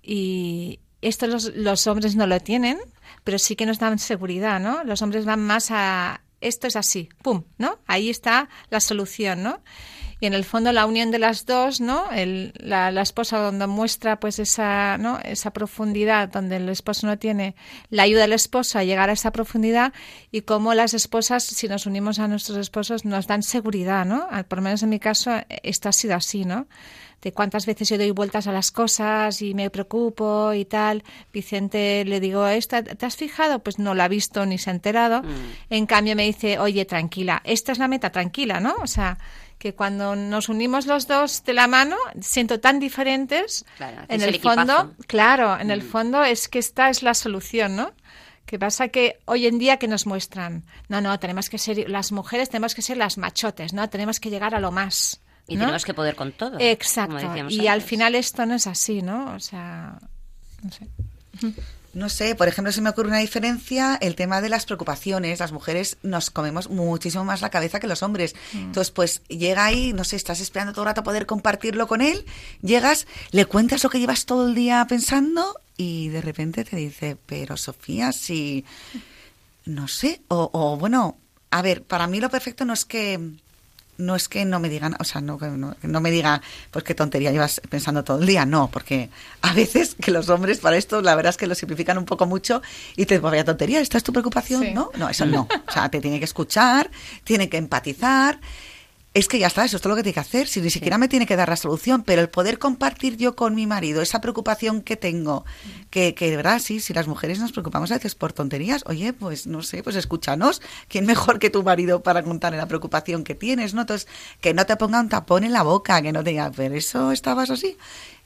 Y 0.01 0.79
esto 1.01 1.27
los, 1.27 1.53
los 1.55 1.85
hombres 1.85 2.15
no 2.15 2.25
lo 2.25 2.39
tienen, 2.39 2.79
pero 3.23 3.37
sí 3.37 3.55
que 3.55 3.67
nos 3.67 3.77
dan 3.77 3.99
seguridad, 3.99 4.59
¿no? 4.59 4.83
Los 4.83 5.03
hombres 5.03 5.25
van 5.25 5.45
más 5.45 5.69
a 5.69 6.21
esto 6.41 6.65
es 6.65 6.75
así, 6.75 7.09
pum, 7.21 7.43
¿no? 7.59 7.79
Ahí 7.85 8.09
está 8.09 8.49
la 8.71 8.79
solución, 8.79 9.43
¿no? 9.43 9.61
Y 10.19 10.25
en 10.25 10.33
el 10.33 10.43
fondo 10.43 10.71
la 10.71 10.85
unión 10.85 11.11
de 11.11 11.19
las 11.19 11.45
dos, 11.45 11.79
¿no? 11.81 12.11
El, 12.11 12.53
la, 12.57 12.91
la 12.91 13.01
esposa 13.01 13.37
donde 13.39 13.67
muestra 13.67 14.19
pues 14.19 14.39
esa, 14.39 14.97
¿no? 14.97 15.19
Esa 15.23 15.51
profundidad 15.51 16.29
donde 16.29 16.57
el 16.57 16.67
esposo 16.69 17.07
no 17.07 17.17
tiene, 17.17 17.55
la 17.89 18.03
ayuda 18.03 18.21
del 18.21 18.33
esposo 18.33 18.79
a 18.79 18.83
llegar 18.83 19.09
a 19.09 19.13
esa 19.13 19.31
profundidad 19.31 19.93
y 20.31 20.41
cómo 20.41 20.73
las 20.73 20.93
esposas, 20.93 21.43
si 21.43 21.67
nos 21.67 21.85
unimos 21.85 22.19
a 22.19 22.27
nuestros 22.27 22.57
esposos, 22.57 23.05
nos 23.05 23.27
dan 23.27 23.43
seguridad, 23.43 24.05
¿no? 24.05 24.27
Al- 24.29 24.45
Por 24.45 24.57
lo 24.59 24.63
menos 24.63 24.83
en 24.83 24.89
mi 24.89 24.99
caso, 24.99 25.31
esto 25.63 25.89
ha 25.89 25.93
sido 25.93 26.15
así, 26.15 26.45
¿no? 26.45 26.67
de 27.21 27.33
cuántas 27.33 27.65
veces 27.65 27.89
yo 27.89 27.97
doy 27.97 28.11
vueltas 28.11 28.47
a 28.47 28.53
las 28.53 28.71
cosas 28.71 29.41
y 29.41 29.53
me 29.53 29.69
preocupo 29.69 30.53
y 30.53 30.63
tal. 30.63 31.03
Vicente 31.33 32.05
le 32.05 32.21
digo, 32.21 32.47
¿esta, 32.47 32.81
¿te 32.81 33.05
has 33.05 33.17
fijado? 33.17 33.59
Pues 33.59 33.77
no 33.77 33.93
la 33.93 34.05
ha 34.05 34.07
visto 34.07 34.45
ni 34.45 34.57
se 34.57 34.69
ha 34.69 34.73
enterado. 34.73 35.21
En 35.69 35.85
cambio 35.85 36.15
me 36.15 36.23
dice, 36.23 36.59
oye, 36.59 36.85
tranquila, 36.85 37.41
esta 37.43 37.73
es 37.73 37.77
la 37.77 37.89
meta, 37.89 38.09
tranquila, 38.11 38.61
¿no? 38.61 38.73
O 38.81 38.87
sea, 38.87 39.17
que 39.59 39.75
cuando 39.75 40.15
nos 40.15 40.47
unimos 40.47 40.87
los 40.87 41.05
dos 41.05 41.43
de 41.43 41.53
la 41.53 41.67
mano, 41.67 41.97
siento 42.21 42.61
tan 42.61 42.79
diferentes. 42.79 43.65
Claro, 43.77 44.01
en 44.07 44.21
el 44.21 44.39
fondo, 44.39 44.95
claro, 45.05 45.59
en 45.59 45.69
el 45.69 45.81
fondo 45.81 46.23
es 46.23 46.47
que 46.47 46.59
esta 46.59 46.89
es 46.89 47.03
la 47.03 47.13
solución, 47.13 47.75
¿no? 47.75 47.91
Que 48.45 48.57
pasa 48.57 48.87
que 48.87 49.19
hoy 49.25 49.45
en 49.45 49.59
día 49.59 49.77
que 49.77 49.89
nos 49.89 50.07
muestran, 50.07 50.63
no, 50.87 51.01
no, 51.01 51.19
tenemos 51.19 51.49
que 51.49 51.57
ser, 51.57 51.89
las 51.89 52.13
mujeres 52.13 52.49
tenemos 52.49 52.73
que 52.73 52.81
ser 52.81 52.97
las 52.97 53.17
machotes, 53.17 53.73
¿no? 53.73 53.89
Tenemos 53.89 54.21
que 54.21 54.29
llegar 54.29 54.55
a 54.55 54.59
lo 54.59 54.71
más. 54.71 55.19
Y 55.45 55.55
¿no? 55.55 55.61
tenemos 55.61 55.83
que 55.83 55.93
poder 55.93 56.15
con 56.15 56.31
todo. 56.31 56.57
Exacto. 56.59 57.49
Y 57.49 57.67
al 57.67 57.81
final 57.81 58.15
esto 58.15 58.45
no 58.45 58.55
es 58.55 58.65
así, 58.65 59.01
¿no? 59.01 59.35
O 59.35 59.39
sea, 59.39 59.99
no 60.63 60.71
sé. 60.71 60.87
No 61.93 62.09
sé, 62.09 62.35
por 62.35 62.47
ejemplo, 62.47 62.71
se 62.71 62.81
me 62.81 62.89
ocurre 62.89 63.09
una 63.09 63.17
diferencia, 63.17 63.97
el 64.01 64.15
tema 64.15 64.41
de 64.41 64.49
las 64.49 64.65
preocupaciones. 64.65 65.39
Las 65.39 65.51
mujeres 65.51 65.97
nos 66.03 66.29
comemos 66.29 66.69
muchísimo 66.69 67.23
más 67.23 67.41
la 67.41 67.49
cabeza 67.49 67.79
que 67.79 67.87
los 67.87 68.03
hombres. 68.03 68.35
Entonces, 68.53 68.91
pues 68.91 69.21
llega 69.27 69.65
ahí, 69.65 69.93
no 69.93 70.03
sé, 70.03 70.15
estás 70.15 70.39
esperando 70.39 70.73
todo 70.73 70.83
el 70.83 70.89
rato 70.89 71.03
poder 71.03 71.25
compartirlo 71.25 71.87
con 71.87 72.01
él, 72.01 72.25
llegas, 72.61 73.07
le 73.31 73.45
cuentas 73.45 73.83
lo 73.83 73.89
que 73.89 73.99
llevas 73.99 74.25
todo 74.25 74.47
el 74.47 74.55
día 74.55 74.85
pensando 74.87 75.59
y 75.77 76.09
de 76.09 76.21
repente 76.21 76.63
te 76.63 76.75
dice, 76.75 77.17
pero 77.25 77.57
Sofía, 77.57 78.11
si... 78.11 78.65
No 79.65 79.87
sé, 79.87 80.21
o, 80.29 80.49
o 80.51 80.77
bueno, 80.77 81.17
a 81.51 81.61
ver, 81.61 81.83
para 81.83 82.07
mí 82.07 82.19
lo 82.19 82.29
perfecto 82.29 82.65
no 82.65 82.73
es 82.73 82.85
que 82.85 83.19
no 83.99 84.15
es 84.15 84.27
que 84.29 84.45
no 84.45 84.59
me 84.59 84.69
digan, 84.69 84.95
o 84.99 85.03
sea, 85.03 85.21
no, 85.21 85.37
no, 85.37 85.75
no 85.81 86.01
me 86.01 86.09
digan, 86.09 86.41
pues 86.71 86.83
qué 86.83 86.95
tontería 86.95 87.31
llevas 87.31 87.61
pensando 87.69 88.03
todo 88.03 88.19
el 88.19 88.25
día, 88.25 88.45
no, 88.45 88.69
porque 88.71 89.09
a 89.41 89.53
veces 89.53 89.95
que 90.01 90.11
los 90.11 90.29
hombres 90.29 90.59
para 90.59 90.77
esto, 90.77 91.01
la 91.01 91.15
verdad 91.15 91.31
es 91.31 91.37
que 91.37 91.47
lo 91.47 91.55
simplifican 91.55 91.97
un 91.97 92.05
poco 92.05 92.25
mucho 92.25 92.61
y 92.95 93.05
te 93.05 93.19
vaya 93.19 93.43
tontería, 93.43 93.81
¿esta 93.81 93.97
es 93.97 94.03
tu 94.03 94.11
preocupación? 94.11 94.63
Sí. 94.63 94.71
No, 94.71 94.89
no, 94.97 95.09
eso 95.09 95.25
no. 95.25 95.47
O 95.67 95.71
sea, 95.71 95.89
te 95.89 95.99
tiene 96.01 96.17
que 96.17 96.25
escuchar, 96.25 96.89
tiene 97.23 97.49
que 97.49 97.57
empatizar. 97.57 98.39
Es 99.15 99.27
que 99.27 99.39
ya 99.39 99.47
está, 99.47 99.65
eso 99.65 99.77
es 99.77 99.81
todo 99.81 99.91
lo 99.91 99.95
que 99.95 100.03
tiene 100.03 100.13
que 100.13 100.19
hacer, 100.19 100.47
si 100.47 100.61
ni 100.61 100.69
siquiera 100.69 100.99
me 100.99 101.07
tiene 101.07 101.25
que 101.25 101.35
dar 101.35 101.49
la 101.49 101.55
solución, 101.55 102.03
pero 102.03 102.21
el 102.21 102.29
poder 102.29 102.59
compartir 102.59 103.17
yo 103.17 103.35
con 103.35 103.55
mi 103.55 103.65
marido 103.65 104.03
esa 104.03 104.21
preocupación 104.21 104.81
que 104.83 104.97
tengo, 104.97 105.45
que, 105.89 106.13
que 106.13 106.29
de 106.29 106.37
verdad, 106.37 106.59
sí, 106.59 106.79
si 106.79 106.93
las 106.93 107.07
mujeres 107.07 107.39
nos 107.39 107.51
preocupamos 107.51 107.89
a 107.89 107.95
veces 107.95 108.13
por 108.13 108.33
tonterías, 108.33 108.83
oye, 108.85 109.11
pues 109.13 109.47
no 109.47 109.63
sé, 109.63 109.81
pues 109.81 109.95
escúchanos, 109.95 110.61
¿quién 110.87 111.07
mejor 111.07 111.39
que 111.39 111.49
tu 111.49 111.63
marido 111.63 112.03
para 112.03 112.21
contarle 112.21 112.59
la 112.59 112.67
preocupación 112.67 113.23
que 113.23 113.33
tienes, 113.33 113.73
¿no? 113.73 113.81
Entonces, 113.81 114.07
que 114.41 114.53
no 114.53 114.67
te 114.67 114.75
ponga 114.75 114.99
un 114.99 115.09
tapón 115.09 115.43
en 115.43 115.53
la 115.53 115.63
boca, 115.63 115.99
que 116.03 116.11
no 116.11 116.23
te 116.23 116.29
diga, 116.29 116.51
pero 116.55 116.75
eso 116.75 117.11
estabas 117.11 117.49
así, 117.49 117.77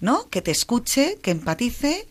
¿no? 0.01 0.29
Que 0.29 0.41
te 0.41 0.51
escuche, 0.51 1.17
que 1.21 1.31
empatice 1.31 2.09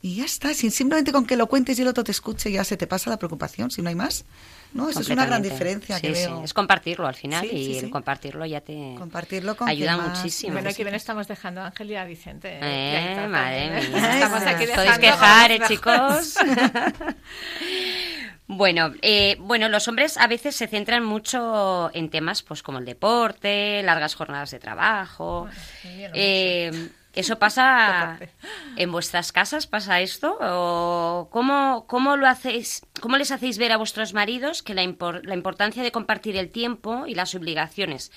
y 0.00 0.16
ya 0.16 0.24
está, 0.24 0.54
sin 0.54 0.70
simplemente 0.70 1.12
con 1.12 1.26
que 1.26 1.36
lo 1.36 1.48
cuentes 1.48 1.78
y 1.78 1.82
el 1.82 1.88
otro 1.88 2.02
te 2.02 2.12
escuche, 2.12 2.50
ya 2.50 2.64
se 2.64 2.78
te 2.78 2.86
pasa 2.86 3.10
la 3.10 3.18
preocupación, 3.18 3.70
si 3.70 3.82
no 3.82 3.90
hay 3.90 3.94
más. 3.94 4.24
¿No? 4.72 4.88
Esa 4.88 5.00
es 5.00 5.08
una 5.08 5.26
gran 5.26 5.42
diferencia 5.42 6.00
que 6.00 6.08
Sí, 6.08 6.14
sí, 6.14 6.26
veo. 6.26 6.44
Es 6.44 6.52
compartirlo 6.52 7.06
al 7.06 7.14
final 7.14 7.48
Sí, 7.48 7.56
y 7.56 7.74
sí, 7.74 7.78
el 7.78 7.90
compartirlo 7.90 8.44
ya 8.44 8.60
te 8.60 8.94
Compartirlo 8.98 9.56
con 9.56 9.68
ayuda 9.68 9.96
más 9.96 10.18
muchísimo. 10.18 10.52
Bueno, 10.52 10.70
aquí 10.70 10.82
bien 10.82 10.94
estamos 10.94 11.28
dejando 11.28 11.62
a 11.62 11.66
Ángel 11.66 11.90
y 11.90 11.96
a 11.96 12.04
Vicente. 12.04 12.58
Eh, 12.60 13.10
está, 13.10 13.28
madre 13.28 13.66
¿eh? 13.66 13.88
mía. 13.88 14.14
Estamos 14.14 14.42
aquí 14.42 14.66
podéis 14.66 14.92
a 14.92 14.98
quejar, 14.98 15.50
eh, 15.50 15.58
los 15.58 15.68
chicos. 15.68 16.34
Bueno, 18.48 18.92
eh, 19.02 19.36
bueno, 19.40 19.68
los 19.68 19.88
hombres 19.88 20.16
a 20.18 20.28
veces 20.28 20.54
se 20.54 20.68
centran 20.68 21.04
mucho 21.04 21.90
en 21.94 22.10
temas 22.10 22.42
pues 22.42 22.62
como 22.62 22.78
el 22.78 22.84
deporte, 22.84 23.82
largas 23.82 24.14
jornadas 24.14 24.52
de 24.52 24.60
trabajo. 24.60 25.48
Eh, 25.84 26.90
¿Eso 27.16 27.38
pasa 27.38 28.18
en 28.76 28.92
vuestras 28.92 29.32
casas? 29.32 29.66
¿Pasa 29.66 30.00
esto? 30.00 30.38
¿O 30.40 31.28
cómo, 31.32 31.86
cómo 31.88 32.16
lo 32.16 32.28
hacéis, 32.28 32.82
cómo 33.00 33.16
les 33.16 33.32
hacéis 33.32 33.58
ver 33.58 33.72
a 33.72 33.78
vuestros 33.78 34.12
maridos 34.14 34.62
que 34.62 34.74
la, 34.74 34.84
impor- 34.84 35.22
la 35.24 35.34
importancia 35.34 35.82
de 35.82 35.90
compartir 35.90 36.36
el 36.36 36.50
tiempo 36.50 37.06
y 37.06 37.14
las 37.14 37.34
obligaciones? 37.34 38.12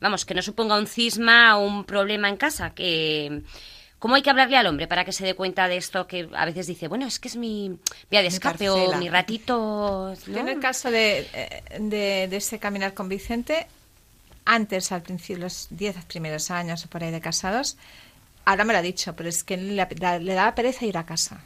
Vamos, 0.00 0.24
que 0.24 0.34
no 0.34 0.42
suponga 0.42 0.78
un 0.78 0.86
cisma 0.86 1.58
o 1.58 1.66
un 1.66 1.84
problema 1.84 2.28
en 2.28 2.36
casa, 2.36 2.70
que... 2.70 3.42
¿Cómo 3.98 4.14
hay 4.14 4.20
que 4.22 4.28
hablarle 4.28 4.58
al 4.58 4.66
hombre 4.66 4.86
para 4.86 5.06
que 5.06 5.10
se 5.12 5.24
dé 5.24 5.34
cuenta 5.34 5.68
de 5.68 5.78
esto 5.78 6.06
que 6.06 6.28
a 6.36 6.44
veces 6.44 6.66
dice, 6.66 6.86
bueno, 6.86 7.06
es 7.06 7.18
que 7.18 7.28
es 7.28 7.36
mi 7.36 7.78
vía 8.10 8.20
de 8.20 8.28
escape 8.28 8.68
o 8.68 8.74
parcela. 8.76 8.98
mi 8.98 9.08
ratito... 9.08 10.14
¿no? 10.26 10.32
Yo 10.34 10.38
en 10.40 10.48
el 10.48 10.60
caso 10.60 10.90
de, 10.90 11.26
eh, 11.32 11.62
de, 11.80 12.28
de 12.28 12.36
ese 12.36 12.58
caminar 12.58 12.92
con 12.92 13.08
Vicente, 13.08 13.66
antes, 14.44 14.92
al 14.92 15.00
principio, 15.02 15.38
los 15.44 15.68
10 15.70 16.04
primeros 16.04 16.50
años 16.50 16.84
o 16.84 16.88
por 16.88 17.02
ahí 17.02 17.10
de 17.10 17.22
casados, 17.22 17.78
ahora 18.46 18.64
me 18.64 18.72
lo 18.72 18.78
ha 18.78 18.82
dicho, 18.82 19.14
pero 19.14 19.28
es 19.28 19.44
que 19.44 19.58
le, 19.58 19.86
le 20.20 20.34
daba 20.34 20.54
pereza 20.54 20.86
ir 20.86 20.96
a 20.96 21.04
casa. 21.04 21.40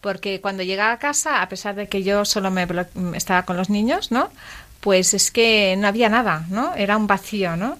Porque 0.00 0.40
cuando 0.40 0.62
llegaba 0.62 0.92
a 0.92 0.98
casa, 0.98 1.42
a 1.42 1.48
pesar 1.48 1.74
de 1.74 1.88
que 1.88 2.02
yo 2.04 2.24
solo 2.24 2.50
me 2.50 2.68
blo- 2.68 2.86
estaba 3.16 3.42
con 3.44 3.56
los 3.56 3.68
niños, 3.68 4.12
¿no? 4.12 4.30
Pues 4.80 5.12
es 5.12 5.30
que 5.32 5.74
no 5.76 5.88
había 5.88 6.08
nada, 6.08 6.46
¿no? 6.50 6.74
Era 6.76 6.96
un 6.96 7.08
vacío, 7.08 7.56
¿no? 7.56 7.78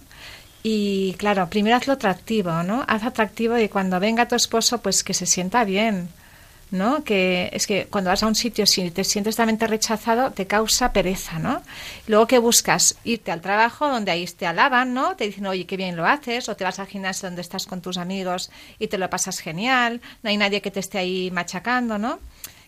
Y 0.64 1.14
claro, 1.18 1.48
primero 1.48 1.76
hazlo 1.76 1.92
atractivo, 1.94 2.64
¿no? 2.64 2.84
Haz 2.88 3.04
atractivo 3.04 3.58
y 3.58 3.68
cuando 3.68 4.00
venga 4.00 4.26
tu 4.28 4.34
esposo, 4.34 4.78
pues 4.82 5.04
que 5.04 5.14
se 5.14 5.26
sienta 5.26 5.64
bien, 5.64 6.08
¿no? 6.70 7.04
Que 7.04 7.50
es 7.52 7.66
que 7.66 7.86
cuando 7.86 8.10
vas 8.10 8.22
a 8.22 8.26
un 8.26 8.34
sitio, 8.34 8.66
si 8.66 8.90
te 8.90 9.04
sientes 9.04 9.36
totalmente 9.36 9.66
rechazado, 9.66 10.30
te 10.30 10.46
causa 10.46 10.92
pereza, 10.92 11.38
¿no? 11.38 11.62
Luego 12.06 12.26
que 12.26 12.38
buscas 12.38 12.96
irte 13.04 13.30
al 13.32 13.40
trabajo 13.40 13.88
donde 13.88 14.10
ahí 14.10 14.26
te 14.26 14.46
alaban, 14.46 14.94
¿no? 14.94 15.16
Te 15.16 15.24
dicen, 15.24 15.46
oye, 15.46 15.66
qué 15.66 15.76
bien 15.76 15.96
lo 15.96 16.06
haces, 16.06 16.48
o 16.48 16.56
te 16.56 16.64
vas 16.64 16.78
al 16.78 16.86
gimnasio 16.86 17.28
donde 17.28 17.42
estás 17.42 17.66
con 17.66 17.80
tus 17.80 17.98
amigos 17.98 18.50
y 18.78 18.88
te 18.88 18.98
lo 18.98 19.08
pasas 19.10 19.40
genial, 19.40 20.00
no 20.22 20.30
hay 20.30 20.36
nadie 20.36 20.60
que 20.60 20.70
te 20.70 20.80
esté 20.80 20.98
ahí 20.98 21.30
machacando, 21.30 21.98
¿no? 21.98 22.18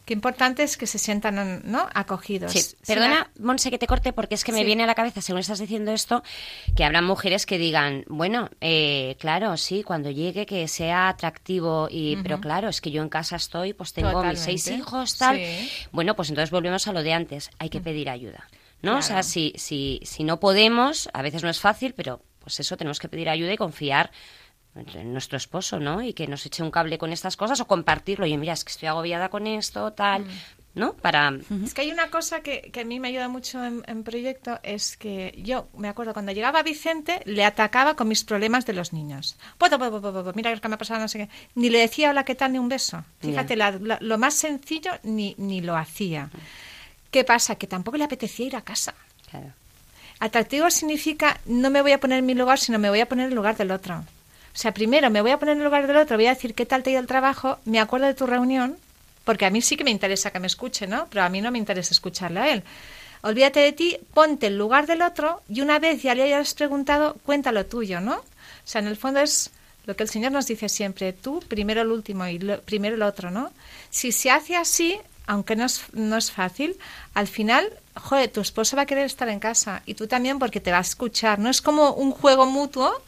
Qué 0.05 0.15
importante 0.15 0.65
es 0.65 0.77
que 0.77 0.87
se 0.89 0.99
sientan, 0.99 1.63
¿no? 1.65 1.89
Acogidos. 1.95 2.53
Sí, 2.53 2.77
perdona, 2.87 3.31
Monse, 3.39 3.71
que 3.71 3.79
te 3.79 3.87
corte, 3.87 4.13
porque 4.13 4.35
es 4.35 4.43
que 4.43 4.51
me 4.51 4.59
Sí. 4.59 4.65
viene 4.65 4.83
a 4.83 4.87
la 4.87 4.95
cabeza, 4.97 5.21
según 5.21 5.39
estás 5.41 5.61
diciendo 5.61 5.93
esto, 5.93 6.25
que 6.75 6.85
habrá 6.85 7.01
mujeres 7.01 7.47
que 7.47 7.59
digan, 7.59 8.05
bueno, 8.09 8.51
eh, 8.61 9.17
claro, 9.21 9.57
sí, 9.57 9.85
cuando 9.85 10.11
llegue 10.11 10.47
que 10.47 10.67
sea 10.67 11.09
atractivo, 11.11 11.87
y 11.91 12.17
pero 12.23 12.41
claro, 12.41 12.69
es 12.69 12.81
que 12.81 12.91
yo 12.91 13.03
en 13.03 13.09
casa 13.09 13.37
estoy, 13.37 13.73
pues 13.73 13.93
tengo 13.93 14.25
mis 14.25 14.41
seis 14.41 14.67
hijos, 14.69 15.17
tal. 15.17 15.37
Sí. 15.37 15.71
Bueno, 15.93 16.17
pues 16.17 16.29
entonces 16.31 16.51
volvemos 16.51 16.89
a 16.89 16.93
lo 16.93 17.03
de 17.05 17.13
antes, 17.13 17.51
hay 17.59 17.69
que 17.69 17.81
pedir 17.81 18.11
ayuda, 18.11 18.49
¿no? 18.83 18.97
O 18.99 19.03
sea, 19.03 19.17
Claro. 19.17 19.29
si, 19.29 19.53
si, 19.57 20.01
si 20.03 20.25
no 20.25 20.41
podemos, 20.41 21.09
a 21.13 21.23
veces 21.23 21.45
no 21.45 21.51
es 21.51 21.61
fácil, 21.61 21.95
pero 21.95 22.21
pues 22.41 22.59
eso, 22.59 22.77
tenemos 22.77 22.99
que 22.99 23.09
pedir 23.09 23.29
ayuda 23.29 23.53
y 23.53 23.57
confiar 23.57 24.11
nuestro 25.05 25.37
esposo, 25.37 25.79
¿no? 25.81 26.01
Y 26.03 26.13
que 26.13 26.27
nos 26.27 26.47
eche 26.47 26.63
un 26.63 26.71
cable 26.71 26.97
con 26.99 27.13
estas 27.13 27.37
cosas 27.37 27.61
o 27.61 27.67
compartirlo. 27.67 28.27
Y 28.27 28.37
mira, 28.37 28.53
es 28.53 28.65
que 28.65 28.71
estoy 28.71 28.89
agobiada 28.89 29.29
con 29.29 29.47
esto, 29.47 29.93
tal, 29.93 30.25
¿no? 30.75 30.93
Para... 30.95 31.33
Es 31.65 31.75
que 31.75 31.81
hay 31.83 31.91
una 31.91 32.09
cosa 32.11 32.41
que, 32.41 32.71
que 32.73 32.81
a 32.81 32.85
mí 32.85 33.01
me 33.01 33.09
ayuda 33.09 33.29
mucho 33.29 33.63
en, 33.65 33.83
en 33.89 34.05
proyecto, 34.05 34.61
es 34.63 34.97
que 34.97 35.35
yo 35.43 35.69
me 35.77 35.89
acuerdo 35.89 36.13
cuando 36.13 36.31
llegaba 36.33 36.63
Vicente, 36.63 37.21
le 37.25 37.45
atacaba 37.45 37.95
con 37.97 38.07
mis 38.09 38.23
problemas 38.23 38.65
de 38.67 38.73
los 38.75 38.93
niños. 38.93 39.37
Poto, 39.59 39.79
mira 40.35 40.55
lo 40.55 40.61
que 40.61 40.69
me 40.69 40.77
ha 40.77 40.79
pasado, 40.79 41.01
no 41.01 41.09
sé 41.09 41.19
qué. 41.19 41.29
Ni 41.57 41.69
le 41.69 41.81
decía 41.81 42.11
hola, 42.11 42.25
¿qué 42.25 42.37
tal? 42.37 42.53
Ni 42.53 42.59
un 42.61 42.69
beso. 42.69 43.05
Fíjate, 43.21 43.57
la- 43.57 43.73
la- 43.73 43.99
lo 44.01 44.17
más 44.19 44.35
sencillo 44.35 44.93
ni, 45.03 45.35
ni 45.37 45.61
lo 45.61 45.77
hacía. 45.77 46.31
¿Qué 47.11 47.25
pasa? 47.25 47.57
Que 47.57 47.67
tampoco 47.67 47.97
le 47.97 48.05
apetecía 48.05 48.47
ir 48.47 48.55
a 48.57 48.63
casa. 48.63 48.95
Claro. 49.29 49.49
Atractivo 50.21 50.71
significa 50.71 51.41
no 51.47 51.71
me 51.71 51.83
voy 51.83 51.91
a 51.93 51.99
poner 51.99 52.19
en 52.21 52.27
mi 52.27 52.35
lugar, 52.35 52.59
sino 52.61 52.79
me 52.79 52.89
voy 52.91 53.01
a 53.01 53.09
poner 53.09 53.25
en 53.27 53.31
el 53.33 53.37
lugar 53.37 53.57
del 53.57 53.73
otro. 53.73 54.05
O 54.55 54.59
sea, 54.59 54.75
primero 54.75 55.11
me 55.11 55.23
voy 55.23 55.31
a 55.31 55.39
poner 55.39 55.53
en 55.53 55.59
el 55.59 55.65
lugar 55.65 55.87
del 55.87 55.97
otro, 55.97 56.17
voy 56.17 56.27
a 56.27 56.35
decir 56.35 56.55
qué 56.55 56.67
tal 56.67 56.83
te 56.83 56.97
ha 56.97 57.01
el 57.01 57.07
trabajo, 57.07 57.59
me 57.65 57.81
acuerdo 57.81 58.07
de 58.07 58.15
tu 58.15 58.27
reunión, 58.27 58.77
porque 59.25 59.47
a 59.47 59.51
mí 59.51 59.63
sí 59.63 59.77
que 59.77 59.85
me 59.85 59.91
interesa 59.91 60.31
que 60.31 60.41
me 60.41 60.47
escuche, 60.47 60.87
¿no? 60.87 61.07
Pero 61.11 61.25
a 61.25 61.29
mí 61.29 61.41
no 61.41 61.51
me 61.51 61.59
interesa 61.59 61.95
escucharle 61.95 62.41
a 62.41 62.53
él. 62.53 62.65
Olvídate 63.23 63.61
de 63.61 63.73
ti, 63.73 63.99
ponte 64.15 64.47
en 64.47 64.55
el 64.55 64.59
lugar 64.59 64.87
del 64.87 65.03
otro 65.03 65.43
y 65.49 65.61
una 65.61 65.79
vez 65.79 66.03
ya 66.03 66.15
le 66.15 66.23
hayas 66.23 66.55
preguntado, 66.55 67.17
cuéntalo 67.25 67.67
tuyo, 67.67 68.01
¿no? 68.01 68.15
O 68.17 68.25
sea, 68.65 68.81
en 68.81 68.89
el 68.89 68.97
fondo 68.97 69.21
es 69.21 69.51
lo 69.87 69.95
que 69.95 70.03
el 70.03 70.09
Señor 70.09 70.33
nos 70.33 70.47
dice 70.47 70.69
siempre, 70.69 71.13
tú 71.13 71.41
primero 71.47 71.83
el 71.83 71.89
último 71.89 72.27
y 72.27 72.39
primero 72.65 72.97
el 72.97 73.03
otro, 73.03 73.31
¿no? 73.31 73.53
Si 73.91 74.13
se 74.13 74.31
hace 74.31 74.57
así, 74.57 74.99
aunque 75.27 75.55
no 75.55 75.67
es, 75.67 75.85
no 75.93 76.17
es 76.17 76.33
fácil, 76.33 76.77
al 77.15 77.29
final, 77.29 77.69
joder, 77.95 78.31
tu 78.31 78.41
esposo 78.41 78.77
va 78.77 78.83
a 78.83 78.87
querer 78.87 79.05
estar 79.05 79.29
en 79.29 79.39
casa 79.39 79.83
y 79.87 79.95
tú 79.95 80.07
también 80.07 80.39
porque 80.39 80.61
te 80.61 80.73
va 80.73 80.79
a 80.79 80.83
escuchar. 80.83 81.39
No 81.39 81.51
es 81.51 81.61
como 81.61 81.93
un 81.93 82.13
juego 82.13 82.47
mutuo 82.47 83.03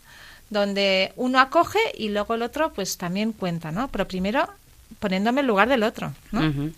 donde 0.52 1.12
uno 1.16 1.40
acoge 1.40 1.80
y 1.96 2.10
luego 2.10 2.34
el 2.34 2.42
otro 2.42 2.72
pues 2.72 2.96
también 2.98 3.32
cuenta, 3.32 3.72
¿no? 3.72 3.88
Pero 3.88 4.06
primero 4.06 4.48
poniéndome 5.00 5.40
en 5.40 5.46
lugar 5.46 5.68
del 5.68 5.82
otro, 5.82 6.12
¿no? 6.30 6.70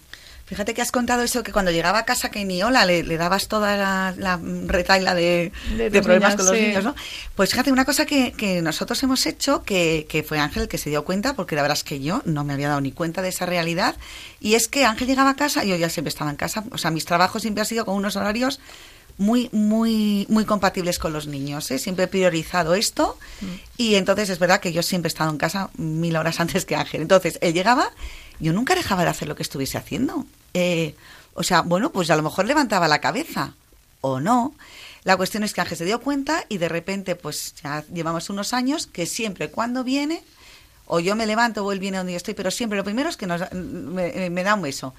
Fíjate 0.46 0.74
que 0.74 0.82
has 0.82 0.92
contado 0.92 1.22
eso, 1.22 1.42
que 1.42 1.52
cuando 1.52 1.70
llegaba 1.70 2.00
a 2.00 2.04
casa 2.04 2.30
que 2.30 2.44
ni 2.44 2.62
hola, 2.62 2.84
le, 2.84 3.02
le 3.02 3.16
dabas 3.16 3.48
toda 3.48 3.78
la, 3.78 4.14
la 4.18 4.38
retaila 4.66 5.14
de, 5.14 5.52
De 5.74 6.02
problemas 6.02 6.32
niños, 6.32 6.36
con 6.36 6.44
los 6.46 6.56
sí. 6.56 6.66
niños, 6.66 6.84
¿no? 6.84 6.94
Pues 7.34 7.50
fíjate, 7.50 7.72
una 7.72 7.86
cosa 7.86 8.04
que, 8.04 8.32
que 8.32 8.60
nosotros 8.60 9.02
hemos 9.02 9.24
hecho, 9.24 9.62
que, 9.62 10.06
que 10.06 10.22
fue 10.22 10.38
Ángel 10.38 10.64
el 10.64 10.68
que 10.68 10.76
se 10.76 10.90
dio 10.90 11.02
cuenta, 11.02 11.32
porque 11.32 11.56
la 11.56 11.62
verdad 11.62 11.78
es 11.78 11.82
que 11.84 11.98
yo 11.98 12.20
no 12.26 12.44
me 12.44 12.52
había 12.52 12.68
dado 12.68 12.82
ni 12.82 12.92
cuenta 12.92 13.22
de 13.22 13.30
esa 13.30 13.46
realidad, 13.46 13.96
y 14.38 14.54
es 14.54 14.68
que 14.68 14.84
Ángel 14.84 15.08
llegaba 15.08 15.30
a 15.30 15.36
casa, 15.36 15.64
y 15.64 15.70
yo 15.70 15.76
ya 15.76 15.88
siempre 15.88 16.10
estaba 16.10 16.30
en 16.30 16.36
casa, 16.36 16.62
o 16.70 16.76
sea, 16.76 16.90
mis 16.90 17.06
trabajos 17.06 17.40
siempre 17.40 17.62
han 17.62 17.66
sido 17.66 17.86
con 17.86 17.94
unos 17.96 18.14
horarios 18.16 18.60
muy, 19.18 19.48
muy, 19.52 20.26
muy 20.28 20.44
compatibles 20.44 20.98
con 20.98 21.12
los 21.12 21.26
niños. 21.26 21.70
¿eh? 21.70 21.78
Siempre 21.78 22.04
he 22.04 22.08
priorizado 22.08 22.74
esto 22.74 23.18
y 23.76 23.94
entonces 23.94 24.30
es 24.30 24.38
verdad 24.38 24.60
que 24.60 24.72
yo 24.72 24.82
siempre 24.82 25.08
he 25.08 25.12
estado 25.12 25.30
en 25.30 25.38
casa 25.38 25.70
mil 25.76 26.16
horas 26.16 26.40
antes 26.40 26.64
que 26.64 26.76
Ángel. 26.76 27.02
Entonces 27.02 27.38
él 27.40 27.54
llegaba, 27.54 27.90
yo 28.40 28.52
nunca 28.52 28.74
dejaba 28.74 29.04
de 29.04 29.10
hacer 29.10 29.28
lo 29.28 29.36
que 29.36 29.42
estuviese 29.42 29.78
haciendo. 29.78 30.26
Eh, 30.54 30.94
o 31.34 31.42
sea, 31.42 31.62
bueno, 31.62 31.90
pues 31.90 32.10
a 32.10 32.16
lo 32.16 32.22
mejor 32.22 32.46
levantaba 32.46 32.88
la 32.88 33.00
cabeza 33.00 33.54
o 34.00 34.20
no. 34.20 34.54
La 35.04 35.16
cuestión 35.16 35.42
es 35.42 35.52
que 35.52 35.60
Ángel 35.60 35.78
se 35.78 35.84
dio 35.84 36.00
cuenta 36.00 36.44
y 36.48 36.58
de 36.58 36.68
repente, 36.68 37.14
pues 37.14 37.54
ya 37.62 37.84
llevamos 37.92 38.30
unos 38.30 38.52
años 38.52 38.86
que 38.86 39.06
siempre 39.06 39.50
cuando 39.50 39.84
viene, 39.84 40.24
o 40.86 41.00
yo 41.00 41.16
me 41.16 41.26
levanto 41.26 41.64
o 41.64 41.72
él 41.72 41.78
viene 41.78 41.98
donde 41.98 42.12
yo 42.12 42.16
estoy, 42.16 42.34
pero 42.34 42.50
siempre 42.50 42.76
lo 42.76 42.84
primero 42.84 43.08
es 43.08 43.16
que 43.16 43.26
nos, 43.26 43.50
me, 43.52 44.30
me 44.30 44.42
da 44.42 44.54
un 44.54 44.62
beso. 44.62 44.94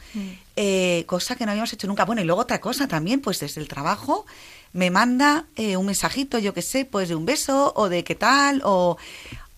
Eh, 0.55 1.03
cosa 1.07 1.35
que 1.35 1.45
no 1.45 1.51
habíamos 1.51 1.71
hecho 1.73 1.87
nunca. 1.87 2.05
Bueno, 2.05 2.21
y 2.21 2.25
luego 2.25 2.41
otra 2.41 2.59
cosa 2.59 2.87
también, 2.87 3.21
pues 3.21 3.39
desde 3.39 3.61
el 3.61 3.67
trabajo 3.67 4.25
me 4.73 4.91
manda 4.91 5.45
eh, 5.55 5.77
un 5.77 5.85
mensajito, 5.85 6.37
yo 6.37 6.53
qué 6.53 6.61
sé, 6.61 6.85
pues 6.85 7.07
de 7.09 7.15
un 7.15 7.25
beso 7.25 7.73
o 7.75 7.89
de 7.89 8.03
qué 8.03 8.15
tal, 8.15 8.61
o... 8.65 8.97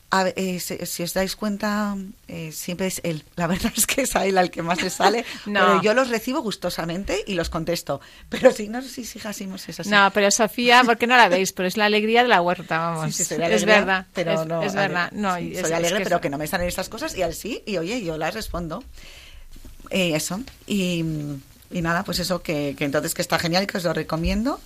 a 0.09 0.29
eh, 0.35 0.59
si, 0.61 0.77
si 0.85 1.03
os 1.03 1.13
dais 1.13 1.35
cuenta, 1.35 1.97
eh, 2.29 2.51
siempre 2.53 2.87
es 2.87 3.01
él. 3.03 3.23
La 3.35 3.45
verdad 3.47 3.73
es 3.75 3.85
que 3.85 4.01
es 4.03 4.15
a 4.15 4.25
él 4.25 4.37
al 4.37 4.49
que 4.51 4.61
más 4.61 4.81
le 4.81 4.89
sale. 4.89 5.25
No. 5.45 5.59
Pero 5.59 5.81
yo 5.81 5.93
los 5.93 6.09
recibo 6.09 6.41
gustosamente 6.41 7.23
y 7.27 7.33
los 7.33 7.49
contesto. 7.49 7.99
Pero 8.29 8.51
sí, 8.51 8.69
no 8.69 8.81
si 8.81 9.03
si 9.05 9.19
Jasimos 9.19 9.67
es 9.67 9.79
así. 9.81 9.89
No, 9.89 10.09
pero 10.13 10.31
Sofía, 10.31 10.83
¿por 10.85 10.97
qué 10.97 11.07
no 11.07 11.17
la 11.17 11.27
veis? 11.29 11.51
Pero 11.53 11.67
es 11.67 11.75
la 11.77 11.85
alegría 11.85 12.21
de 12.23 12.29
la 12.29 12.41
huerta, 12.41 12.77
vamos. 12.79 13.15
Sí, 13.15 13.23
sí, 13.23 13.35
soy 13.35 13.43
es 13.43 13.65
verdad, 13.65 14.05
pero 14.13 14.31
es, 14.41 14.47
no, 14.47 14.63
es 14.63 14.73
verdad. 14.73 15.11
No, 15.11 15.35
sí, 15.37 15.51
es- 15.53 15.61
soy 15.61 15.69
es 15.71 15.75
alegre, 15.75 15.97
que 15.99 16.03
pero 16.05 16.21
que 16.21 16.29
no 16.29 16.37
me 16.37 16.47
salen 16.47 16.67
estas 16.67 16.89
cosas 16.89 17.15
y 17.17 17.21
al 17.21 17.33
sí, 17.33 17.63
y 17.65 17.77
oye, 17.77 18.01
yo 18.03 18.17
las 18.17 18.33
respondo. 18.33 18.83
Eh, 19.89 20.15
eso. 20.15 20.39
Y, 20.65 21.03
y 21.71 21.81
nada, 21.81 22.03
pues 22.03 22.19
eso, 22.19 22.41
que, 22.41 22.75
que 22.77 22.85
entonces 22.85 23.13
que 23.13 23.21
está 23.21 23.39
genial 23.39 23.63
y 23.63 23.67
que 23.67 23.77
os 23.77 23.83
lo 23.83 23.93
recomiendo, 23.93 24.59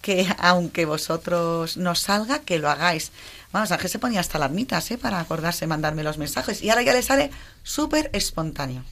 que 0.00 0.26
aunque 0.38 0.84
vosotros 0.84 1.76
no 1.76 1.94
salga, 1.94 2.40
que 2.40 2.58
lo 2.58 2.70
hagáis. 2.70 3.10
Vamos, 3.52 3.72
Ángel 3.72 3.90
se 3.90 3.98
ponía 3.98 4.20
hasta 4.20 4.38
alarmitas, 4.38 4.90
¿eh? 4.90 4.98
Para 4.98 5.18
acordarse 5.20 5.60
de 5.60 5.66
mandarme 5.68 6.02
los 6.04 6.18
mensajes. 6.18 6.62
Y 6.62 6.70
ahora 6.70 6.82
ya 6.82 6.92
le 6.92 7.02
sale 7.02 7.30
súper 7.62 8.10
espontáneo. 8.12 8.84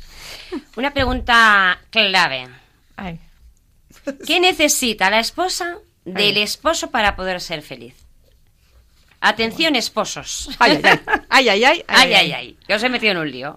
Una 0.77 0.93
pregunta 0.93 1.79
clave. 1.91 2.49
Ay, 2.97 3.21
¿Qué 4.27 4.41
necesita 4.41 5.11
la 5.11 5.21
esposa 5.21 5.77
del 6.05 6.37
Ay. 6.37 6.43
esposo 6.43 6.91
para 6.91 7.15
poder 7.17 7.41
ser 7.41 7.63
feliz? 7.63 7.95
Atención, 9.21 9.75
esposos. 9.77 10.51
ay, 10.59 10.81
ay, 10.83 11.01
ay, 11.31 11.49
ay, 11.49 11.65
ay, 11.65 11.65
ay, 11.65 11.85
Ay, 11.89 12.15
ay, 12.15 12.33
ay, 12.33 12.59
que 12.67 12.75
os 12.75 12.83
he 12.83 12.89
metido 12.89 13.13
en 13.13 13.19
un 13.19 13.31
lío. 13.31 13.55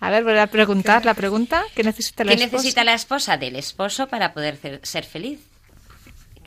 A 0.00 0.10
ver, 0.10 0.24
voy 0.24 0.38
a 0.38 0.46
preguntar 0.48 1.04
la 1.04 1.14
pregunta. 1.14 1.62
¿Qué 1.74 1.82
necesita 1.84 2.24
la 2.24 2.30
¿Qué 2.34 2.42
esposa? 2.44 2.56
necesita 2.56 2.84
la 2.84 2.94
esposa 2.94 3.36
del 3.36 3.56
esposo 3.56 4.08
para 4.08 4.32
poder 4.32 4.56
ser- 4.56 4.80
ser 4.84 5.04
feliz? 5.04 5.40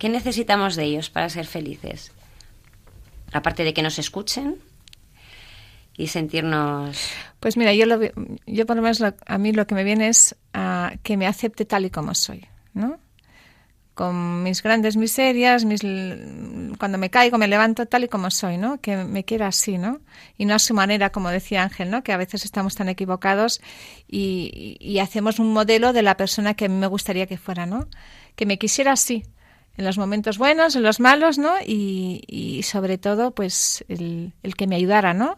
¿Qué 0.02 0.10
necesitamos 0.10 0.76
de 0.76 0.86
ellos 0.86 1.12
para 1.12 1.30
ser 1.30 1.46
felices? 1.46 2.12
Aparte 3.34 3.64
de 3.64 3.72
que 3.76 3.84
nos 3.84 4.00
escuchen 4.00 4.58
y 5.96 6.08
sentirnos... 6.08 6.98
Pues 7.40 7.56
mira, 7.56 7.72
yo, 7.76 7.86
lo, 7.86 8.00
yo 8.48 8.66
por 8.66 8.78
lo 8.78 8.82
menos 8.82 9.00
lo- 9.00 9.14
a 9.28 9.38
mí 9.38 9.52
lo 9.52 9.68
que 9.68 9.76
me 9.76 9.84
viene 9.84 10.08
es 10.08 10.36
ah, 10.56 10.94
que 11.04 11.18
me 11.18 11.28
acepte 11.28 11.66
tal 11.66 11.86
y 11.86 11.92
como 11.92 12.16
soy, 12.16 12.48
¿no? 12.74 12.98
Con 13.94 14.42
mis 14.42 14.64
grandes 14.64 14.98
miserias, 14.98 15.66
mis, 15.66 15.82
cuando 16.80 16.98
me 16.98 17.12
caigo 17.12 17.38
me 17.38 17.48
levanto 17.48 17.86
tal 17.86 18.04
y 18.04 18.08
como 18.08 18.32
soy, 18.32 18.58
¿no? 18.58 18.82
Que 18.82 18.98
me 18.98 19.24
quiera 19.24 19.46
así, 19.48 19.78
¿no? 19.78 20.00
Y 20.36 20.46
no 20.46 20.56
a 20.56 20.60
su 20.60 20.74
manera, 20.74 21.12
como 21.12 21.30
decía 21.30 21.62
Ángel, 21.62 21.92
¿no? 21.92 22.02
Que 22.04 22.12
a 22.12 22.18
veces 22.18 22.44
estamos 22.44 22.74
tan 22.74 22.90
equivocados 22.90 23.62
y, 24.08 24.78
y 24.80 24.98
hacemos 24.98 25.38
un 25.38 25.54
modelo 25.54 25.94
de 25.94 26.02
la 26.02 26.18
persona 26.18 26.56
que 26.56 26.66
a 26.66 26.70
mí 26.70 26.76
me 26.76 26.88
gustaría 26.88 27.28
que 27.28 27.38
fuera, 27.38 27.68
¿no? 27.68 27.88
Que 28.36 28.48
me 28.48 28.58
quisiera 28.58 28.94
así, 28.94 29.24
en 29.82 29.86
los 29.86 29.98
momentos 29.98 30.38
buenos, 30.38 30.76
en 30.76 30.84
los 30.84 31.00
malos, 31.00 31.38
¿no? 31.38 31.54
Y, 31.66 32.24
y 32.28 32.64
sobre 32.64 32.98
todo, 32.98 33.32
pues, 33.32 33.84
el, 33.90 34.32
el 34.44 34.56
que 34.56 34.68
me 34.68 34.76
ayudara, 34.76 35.14
¿no? 35.14 35.38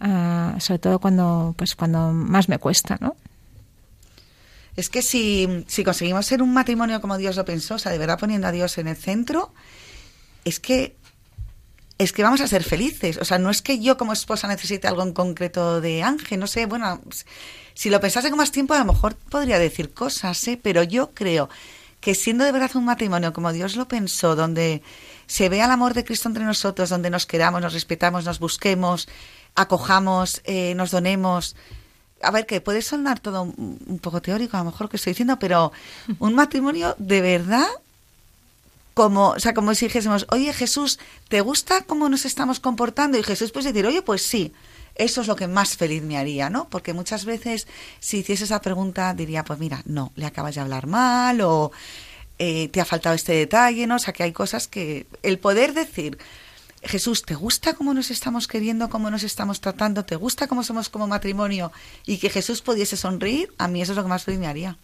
Ah, 0.00 0.56
sobre 0.60 0.78
todo 0.78 1.00
cuando 1.00 1.54
pues 1.56 1.74
cuando 1.74 2.12
más 2.12 2.48
me 2.48 2.58
cuesta, 2.58 2.98
¿no? 3.00 3.16
Es 4.76 4.90
que 4.90 5.02
si, 5.02 5.64
si 5.66 5.82
conseguimos 5.82 6.24
ser 6.24 6.40
un 6.40 6.54
matrimonio 6.54 7.00
como 7.00 7.18
Dios 7.18 7.36
lo 7.36 7.44
pensó, 7.44 7.74
o 7.74 7.78
sea, 7.78 7.90
de 7.90 7.98
verdad 7.98 8.18
poniendo 8.18 8.46
a 8.46 8.52
Dios 8.52 8.78
en 8.78 8.86
el 8.86 8.96
centro, 8.96 9.52
es 10.44 10.60
que 10.60 10.96
es 11.98 12.12
que 12.12 12.22
vamos 12.22 12.40
a 12.40 12.46
ser 12.46 12.62
felices. 12.62 13.18
O 13.18 13.24
sea, 13.24 13.38
no 13.38 13.50
es 13.50 13.60
que 13.60 13.80
yo 13.80 13.96
como 13.96 14.12
esposa 14.12 14.46
necesite 14.46 14.86
algo 14.86 15.02
en 15.02 15.12
concreto 15.12 15.80
de 15.80 16.04
Ángel, 16.04 16.38
no 16.38 16.46
sé, 16.46 16.66
bueno, 16.66 17.00
si 17.74 17.90
lo 17.90 18.00
pensase 18.00 18.28
con 18.30 18.38
más 18.38 18.52
tiempo 18.52 18.74
a 18.74 18.78
lo 18.78 18.84
mejor 18.84 19.16
podría 19.16 19.58
decir 19.58 19.92
cosas, 19.92 20.46
¿eh? 20.46 20.60
pero 20.62 20.84
yo 20.84 21.10
creo 21.12 21.48
que 22.00 22.14
siendo 22.14 22.44
de 22.44 22.52
verdad 22.52 22.70
un 22.76 22.84
matrimonio 22.84 23.32
como 23.32 23.52
Dios 23.52 23.76
lo 23.76 23.88
pensó, 23.88 24.36
donde 24.36 24.82
se 25.26 25.48
vea 25.48 25.66
el 25.66 25.70
amor 25.70 25.94
de 25.94 26.04
Cristo 26.04 26.28
entre 26.28 26.44
nosotros, 26.44 26.88
donde 26.88 27.10
nos 27.10 27.26
queramos, 27.26 27.60
nos 27.60 27.72
respetamos, 27.72 28.24
nos 28.24 28.38
busquemos, 28.38 29.08
acojamos, 29.54 30.40
eh, 30.44 30.74
nos 30.74 30.90
donemos, 30.90 31.56
a 32.22 32.30
ver, 32.30 32.46
que 32.46 32.60
puede 32.60 32.82
sonar 32.82 33.20
todo 33.20 33.42
un, 33.42 33.98
poco 34.00 34.22
teórico, 34.22 34.56
a 34.56 34.60
lo 34.60 34.70
mejor 34.70 34.88
que 34.88 34.96
estoy 34.96 35.12
diciendo, 35.12 35.38
pero 35.38 35.72
un 36.18 36.34
matrimonio 36.34 36.94
de 36.98 37.20
verdad, 37.20 37.66
como, 38.94 39.30
o 39.30 39.40
sea, 39.40 39.54
como 39.54 39.74
si 39.74 39.86
dijésemos, 39.86 40.26
oye 40.30 40.52
Jesús, 40.52 40.98
¿te 41.28 41.40
gusta 41.40 41.82
cómo 41.82 42.08
nos 42.08 42.24
estamos 42.24 42.60
comportando? 42.60 43.18
Y 43.18 43.22
Jesús 43.22 43.50
puede 43.50 43.72
decir, 43.72 43.86
oye, 43.86 44.02
pues 44.02 44.22
sí, 44.22 44.52
eso 44.98 45.20
es 45.20 45.28
lo 45.28 45.36
que 45.36 45.46
más 45.46 45.76
feliz 45.76 46.02
me 46.02 46.18
haría, 46.18 46.50
¿no? 46.50 46.68
Porque 46.68 46.92
muchas 46.92 47.24
veces, 47.24 47.66
si 48.00 48.18
hiciese 48.18 48.44
esa 48.44 48.60
pregunta, 48.60 49.14
diría, 49.14 49.44
pues 49.44 49.58
mira, 49.58 49.82
no, 49.86 50.12
le 50.16 50.26
acabas 50.26 50.56
de 50.56 50.60
hablar 50.60 50.86
mal 50.86 51.40
o 51.40 51.72
eh, 52.38 52.68
te 52.68 52.80
ha 52.80 52.84
faltado 52.84 53.14
este 53.14 53.32
detalle, 53.32 53.86
¿no? 53.86 53.96
O 53.96 53.98
sea, 53.98 54.12
que 54.12 54.24
hay 54.24 54.32
cosas 54.32 54.68
que 54.68 55.06
el 55.22 55.38
poder 55.38 55.72
decir, 55.72 56.18
Jesús, 56.82 57.22
¿te 57.22 57.34
gusta 57.34 57.74
cómo 57.74 57.94
nos 57.94 58.10
estamos 58.10 58.48
queriendo, 58.48 58.88
cómo 58.88 59.10
nos 59.10 59.22
estamos 59.22 59.60
tratando? 59.60 60.04
¿Te 60.04 60.16
gusta 60.16 60.46
cómo 60.46 60.62
somos 60.62 60.88
como 60.88 61.06
matrimonio? 61.06 61.72
Y 62.04 62.18
que 62.18 62.30
Jesús 62.30 62.62
pudiese 62.62 62.96
sonreír, 62.96 63.52
a 63.58 63.68
mí 63.68 63.80
eso 63.82 63.92
es 63.92 63.96
lo 63.96 64.02
que 64.02 64.08
más 64.08 64.24
feliz 64.24 64.40
me 64.40 64.46
haría. 64.46 64.76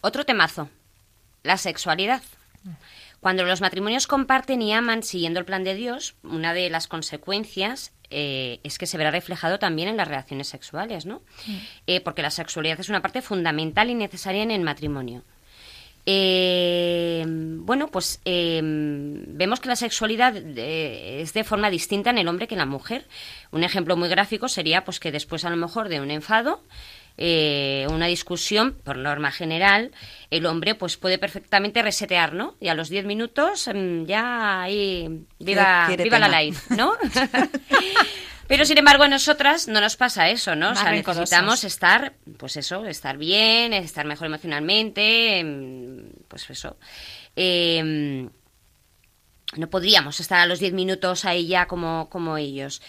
Otro 0.00 0.24
temazo, 0.24 0.68
la 1.42 1.58
sexualidad. 1.58 2.22
Cuando 3.20 3.44
los 3.44 3.62
matrimonios 3.62 4.06
comparten 4.06 4.60
y 4.60 4.74
aman 4.74 5.02
siguiendo 5.02 5.40
el 5.40 5.46
plan 5.46 5.64
de 5.64 5.74
Dios, 5.74 6.14
una 6.22 6.52
de 6.52 6.68
las 6.68 6.86
consecuencias 6.88 7.92
eh, 8.14 8.60
es 8.62 8.78
que 8.78 8.86
se 8.86 8.96
verá 8.96 9.10
reflejado 9.10 9.58
también 9.58 9.88
en 9.88 9.96
las 9.96 10.08
relaciones 10.08 10.48
sexuales, 10.48 11.04
¿no? 11.04 11.22
Eh, 11.86 12.00
porque 12.00 12.22
la 12.22 12.30
sexualidad 12.30 12.78
es 12.80 12.88
una 12.88 13.02
parte 13.02 13.20
fundamental 13.22 13.90
y 13.90 13.94
necesaria 13.94 14.42
en 14.42 14.50
el 14.50 14.62
matrimonio. 14.62 15.24
Eh, 16.06 17.24
bueno, 17.26 17.88
pues 17.88 18.20
eh, 18.24 18.60
vemos 18.62 19.60
que 19.60 19.68
la 19.68 19.76
sexualidad 19.76 20.36
eh, 20.36 21.22
es 21.22 21.32
de 21.32 21.44
forma 21.44 21.70
distinta 21.70 22.10
en 22.10 22.18
el 22.18 22.28
hombre 22.28 22.46
que 22.46 22.54
en 22.54 22.58
la 22.58 22.66
mujer. 22.66 23.06
Un 23.52 23.64
ejemplo 23.64 23.96
muy 23.96 24.08
gráfico 24.08 24.48
sería 24.48 24.84
pues 24.84 25.00
que 25.00 25.12
después 25.12 25.44
a 25.44 25.50
lo 25.50 25.56
mejor 25.56 25.88
de 25.88 26.00
un 26.00 26.10
enfado, 26.10 26.62
eh, 27.16 27.86
una 27.90 28.06
discusión, 28.06 28.76
por 28.82 28.96
norma 28.96 29.30
general, 29.30 29.92
el 30.30 30.46
hombre 30.46 30.74
pues 30.74 30.96
puede 30.96 31.18
perfectamente 31.18 31.80
resetear, 31.80 32.34
¿no? 32.34 32.56
Y 32.60 32.68
a 32.68 32.74
los 32.74 32.88
10 32.88 33.04
minutos 33.04 33.68
mm, 33.72 34.04
ya 34.04 34.62
ahí 34.62 35.24
viva, 35.38 35.88
viva 35.96 36.18
la 36.18 36.42
life, 36.42 36.74
¿no? 36.74 36.94
Pero 38.46 38.64
sin 38.66 38.78
embargo 38.78 39.04
a 39.04 39.08
nosotras 39.08 39.68
no 39.68 39.80
nos 39.80 39.96
pasa 39.96 40.28
eso, 40.28 40.54
¿no? 40.54 40.72
O 40.72 40.74
sea, 40.74 40.90
necesitamos 40.90 41.64
estar, 41.64 42.14
pues 42.36 42.56
eso, 42.56 42.84
estar 42.84 43.16
bien, 43.16 43.72
estar 43.72 44.04
mejor 44.04 44.26
emocionalmente, 44.26 45.38
em, 45.38 46.10
pues 46.28 46.50
eso. 46.50 46.76
Em, 47.36 48.28
no 49.56 49.70
podríamos 49.70 50.20
estar 50.20 50.40
a 50.40 50.46
los 50.46 50.58
10 50.58 50.72
minutos 50.72 51.24
ahí 51.24 51.46
ya 51.46 51.66
como, 51.66 52.08
como 52.10 52.36
ellos. 52.36 52.82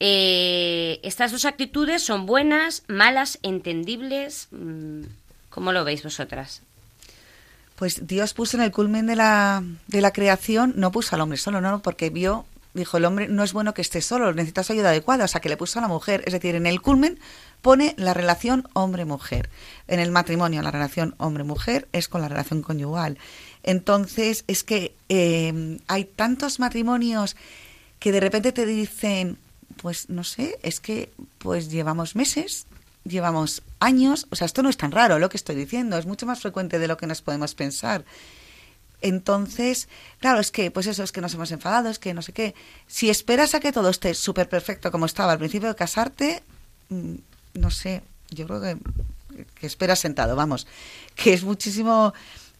Eh, 0.00 0.98
estas 1.02 1.30
dos 1.30 1.44
actitudes 1.44 2.02
son 2.02 2.24
buenas, 2.24 2.82
malas, 2.88 3.38
entendibles. 3.42 4.48
mm, 4.50 5.02
¿Cómo 5.50 5.72
lo 5.72 5.84
veis 5.84 6.02
vosotras? 6.02 6.62
Pues 7.76 8.06
Dios 8.06 8.34
puso 8.34 8.56
en 8.56 8.62
el 8.62 8.72
culmen 8.72 9.06
de 9.06 9.16
la, 9.16 9.62
de 9.88 10.00
la 10.00 10.12
creación, 10.12 10.74
no 10.76 10.90
puso 10.90 11.14
al 11.14 11.22
hombre 11.22 11.38
solo, 11.38 11.60
no, 11.60 11.82
porque 11.82 12.10
vio, 12.10 12.46
dijo, 12.72 12.96
el 12.96 13.04
hombre 13.04 13.28
no 13.28 13.42
es 13.42 13.52
bueno 13.52 13.74
que 13.74 13.82
esté 13.82 14.00
solo, 14.00 14.32
necesitas 14.32 14.70
ayuda 14.70 14.90
adecuada, 14.90 15.24
o 15.24 15.28
sea, 15.28 15.40
que 15.40 15.48
le 15.48 15.56
puso 15.56 15.78
a 15.78 15.82
la 15.82 15.88
mujer. 15.88 16.22
Es 16.26 16.32
decir, 16.32 16.54
en 16.54 16.66
el 16.66 16.80
culmen 16.80 17.18
pone 17.62 17.94
la 17.98 18.14
relación 18.14 18.68
hombre-mujer. 18.72 19.50
En 19.86 20.00
el 20.00 20.10
matrimonio, 20.10 20.62
la 20.62 20.70
relación 20.70 21.14
hombre-mujer 21.18 21.88
es 21.92 22.08
con 22.08 22.22
la 22.22 22.28
relación 22.28 22.62
conyugal. 22.62 23.18
Entonces, 23.62 24.44
es 24.46 24.64
que 24.64 24.94
eh, 25.08 25.78
hay 25.88 26.04
tantos 26.04 26.58
matrimonios 26.58 27.36
que 27.98 28.12
de 28.12 28.20
repente 28.20 28.52
te 28.52 28.64
dicen, 28.64 29.36
pues 29.80 30.08
no 30.10 30.24
sé, 30.24 30.58
es 30.62 30.80
que 30.80 31.10
pues 31.38 31.70
llevamos 31.70 32.14
meses 32.16 32.66
llevamos 33.02 33.62
años, 33.80 34.26
o 34.30 34.36
sea, 34.36 34.44
esto 34.44 34.62
no 34.62 34.68
es 34.68 34.76
tan 34.76 34.92
raro 34.92 35.18
lo 35.18 35.30
que 35.30 35.38
estoy 35.38 35.56
diciendo, 35.56 35.96
es 35.96 36.04
mucho 36.04 36.26
más 36.26 36.40
frecuente 36.40 36.78
de 36.78 36.86
lo 36.86 36.98
que 36.98 37.06
nos 37.06 37.22
podemos 37.22 37.54
pensar. 37.54 38.04
Entonces, 39.02 39.88
claro, 40.18 40.40
es 40.40 40.50
que, 40.50 40.70
pues 40.70 40.86
eso, 40.86 41.02
es 41.02 41.10
que 41.10 41.22
nos 41.22 41.32
hemos 41.32 41.50
enfadado, 41.50 41.88
es 41.88 41.98
que 41.98 42.12
no 42.12 42.20
sé 42.20 42.32
qué. 42.34 42.54
Si 42.86 43.08
esperas 43.08 43.54
a 43.54 43.60
que 43.60 43.72
todo 43.72 43.88
esté 43.88 44.12
súper 44.12 44.48
perfecto 44.50 44.90
como 44.92 45.06
estaba 45.06 45.32
al 45.32 45.38
principio 45.38 45.68
de 45.68 45.74
casarte, 45.74 46.42
mm, 46.90 47.14
no 47.54 47.70
sé, 47.70 48.02
yo 48.28 48.46
creo 48.46 48.60
que, 48.60 48.76
que 49.54 49.66
esperas 49.66 49.98
sentado, 50.00 50.36
vamos, 50.36 50.66
que 51.16 51.32
es 51.32 51.42
muchísimo, 51.42 52.12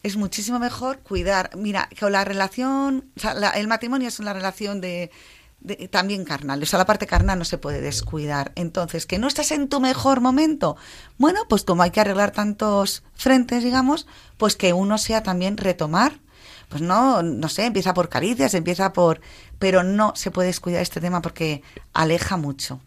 es 0.03 0.17
muchísimo 0.17 0.59
mejor 0.59 1.01
cuidar. 1.01 1.51
Mira, 1.57 1.87
que 1.95 2.09
la 2.09 2.25
relación, 2.25 3.05
o 3.17 3.21
sea, 3.21 3.35
la- 3.35 3.51
el 3.51 3.69
matrimonio 3.69 4.09
es 4.09 4.19
una 4.21 4.33
relación 4.33 4.81
de, 4.81 5.11
de- 5.61 5.89
también 5.89 6.25
carnal, 6.25 6.63
o 6.63 6.67
sea, 6.67 6.79
la 6.79 6.87
parte 6.87 7.07
carnal 7.07 7.39
no 7.39 7.45
se 7.45 7.59
puede 7.59 7.81
descuidar. 7.81 8.53
Entonces, 8.55 9.07
que 9.07 9.19
no 9.19 9.27
estás 9.29 9.51
en 9.53 9.69
tu 9.69 9.81
mejor 9.81 10.21
momento, 10.21 10.77
bueno, 11.19 11.41
pues 11.49 11.65
como 11.65 11.83
hay 11.83 11.91
que 11.91 12.01
arreglar 12.01 12.31
tantos 12.33 13.03
frentes, 13.15 13.63
digamos, 13.65 14.07
pues 14.37 14.57
que 14.57 14.73
uno 14.73 14.99
sea 14.99 15.23
también 15.23 15.57
retomar 15.57 16.21
pues 16.69 16.83
no, 16.83 17.21
no 17.25 17.49
sé, 17.49 17.65
empieza 17.67 17.95
por 17.95 18.09
caricias, 18.09 18.55
empieza 18.55 18.93
por... 18.93 19.21
Pero 19.59 19.83
no 19.83 20.13
se 20.15 20.31
puede 20.31 20.47
descuidar 20.47 20.83
este 20.83 21.01
tema 21.01 21.21
porque 21.21 21.65
aleja 21.93 22.37
mucho. 22.37 22.81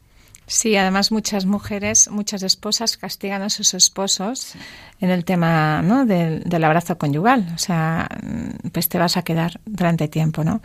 Sí, 0.45 0.75
además 0.75 1.11
muchas 1.11 1.45
mujeres, 1.45 2.09
muchas 2.09 2.43
esposas 2.43 2.97
castigan 2.97 3.41
a 3.41 3.49
sus 3.49 3.73
esposos 3.73 4.55
en 4.99 5.09
el 5.09 5.25
tema 5.25 5.81
¿no? 5.81 6.05
del, 6.05 6.43
del 6.43 6.63
abrazo 6.63 6.97
conyugal. 6.97 7.45
O 7.55 7.57
sea, 7.57 8.07
mm, 8.21 8.69
pues 8.69 8.89
te 8.89 8.97
vas 8.97 9.17
a 9.17 9.23
quedar 9.23 9.59
durante 9.65 10.07
tiempo, 10.07 10.43
¿no? 10.43 10.61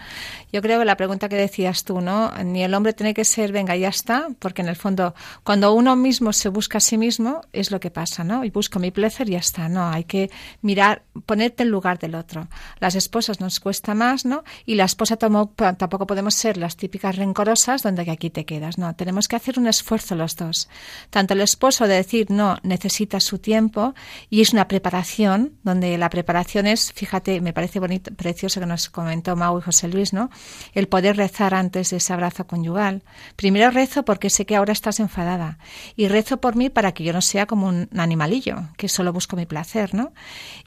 Yo 0.53 0.63
creo 0.63 0.79
que 0.79 0.85
la 0.85 0.97
pregunta 0.97 1.29
que 1.29 1.37
decías 1.37 1.85
tú, 1.85 2.01
¿no? 2.01 2.33
Ni 2.45 2.63
el 2.63 2.75
hombre 2.75 2.93
tiene 2.93 3.15
que 3.15 3.25
ser, 3.25 3.53
venga, 3.53 3.77
ya 3.77 3.89
está, 3.89 4.29
porque 4.39 4.63
en 4.63 4.69
el 4.69 4.77
fondo, 4.77 5.15
cuando 5.45 5.73
uno 5.73 5.95
mismo 5.97 6.33
se 6.33 6.49
busca 6.49 6.79
a 6.79 6.81
sí 6.81 6.99
mismo, 6.99 7.43
es 7.53 7.71
lo 7.71 7.81
que 7.81 7.91
pasa, 7.91 8.25
¿no? 8.25 8.45
Y 8.45 8.51
busco 8.51 8.79
mi 8.79 8.91
placer 8.91 9.29
y 9.29 9.33
ya 9.33 9.39
está, 9.39 9.69
¿no? 9.69 9.89
Hay 9.89 10.05
que 10.05 10.31
mirar, 10.63 11.03
ponerte 11.27 11.63
en 11.63 11.71
lugar 11.71 11.99
del 11.99 12.15
otro. 12.15 12.49
Las 12.81 12.95
esposas 12.95 13.41
nos 13.41 13.61
cuesta 13.61 13.95
más, 13.95 14.25
¿no? 14.25 14.43
Y 14.67 14.75
la 14.75 14.85
esposa 14.85 15.17
tampoco 15.17 16.07
podemos 16.07 16.35
ser 16.35 16.57
las 16.57 16.77
típicas 16.77 17.17
rencorosas 17.17 17.83
donde 17.83 18.09
aquí 18.11 18.31
te 18.31 18.45
quedas, 18.45 18.79
¿no? 18.79 18.95
Tenemos 18.95 19.29
que 19.29 19.37
hacer 19.37 19.59
un 19.59 19.68
esfuerzo 19.69 20.15
los 20.15 20.37
dos. 20.37 20.69
Tanto 21.11 21.35
el 21.35 21.41
esposo 21.41 21.87
de 21.87 21.95
decir, 21.95 22.31
no, 22.31 22.59
necesita 22.63 23.21
su 23.21 23.39
tiempo 23.39 23.95
y 24.31 24.41
es 24.41 24.53
una 24.53 24.69
preparación, 24.69 25.53
donde 25.63 25.97
la 25.99 26.11
preparación 26.11 26.67
es, 26.67 26.93
fíjate, 26.93 27.41
me 27.41 27.53
parece 27.53 27.81
bonito, 27.81 28.13
precioso 28.15 28.61
que 28.61 28.67
nos 28.67 28.89
comentó 28.91 29.37
Mau 29.37 29.59
y 29.59 29.63
José 29.63 29.89
Luis, 29.89 30.13
¿no? 30.13 30.31
El 30.75 30.89
poder 30.89 31.17
rezar 31.17 31.55
antes 31.55 31.91
de 31.91 31.99
ese 31.99 32.13
abrazo 32.13 32.47
conyugal. 32.47 33.03
Primero 33.37 33.71
rezo 33.71 34.05
porque 34.05 34.31
sé 34.31 34.47
que 34.47 34.57
ahora 34.57 34.73
estás 34.73 35.01
enfadada 35.01 35.59
y 35.97 36.09
rezo 36.09 36.39
por 36.41 36.57
mí 36.57 36.71
para 36.71 36.93
que 36.93 37.05
yo 37.05 37.13
no 37.13 37.23
sea 37.23 37.47
como 37.47 37.67
un 37.67 37.89
animalillo, 37.97 38.69
que 38.77 38.89
solo 38.89 39.13
busco 39.13 39.37
mi 39.37 39.47
placer, 39.47 39.95
¿no? 39.95 40.13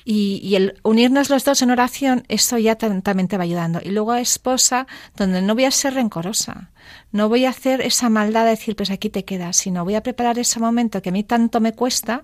Y, 0.06 0.56
el 0.56 0.80
unirnos 0.84 1.30
los 1.30 1.44
dos 1.46 1.62
en 1.62 1.72
oración, 1.72 2.24
eso 2.28 2.58
ya 2.58 2.78
tam- 2.78 3.02
también 3.02 3.28
te 3.28 3.38
va 3.38 3.44
ayudando. 3.44 3.80
Y 3.84 3.90
luego 3.90 4.14
esposa, 4.16 4.88
donde 5.16 5.42
no 5.42 5.56
voy 5.56 5.66
a 5.66 5.72
ser 5.72 5.94
rencorosa, 5.94 6.72
no 7.12 7.30
voy 7.30 7.46
a 7.46 7.50
hacer 7.50 7.82
esa 7.82 8.10
maldad 8.10 8.46
de 8.46 8.52
decir, 8.52 8.76
pues 8.76 8.90
aquí 8.90 9.10
te 9.10 9.26
quedas, 9.26 9.58
sino 9.58 9.84
voy 9.84 9.96
a 9.96 10.04
preparar 10.04 10.40
ese 10.40 10.60
momento 10.60 11.02
que 11.02 11.10
a 11.10 11.12
mí 11.12 11.24
tanto 11.24 11.60
me 11.60 11.74
cuesta, 11.74 12.24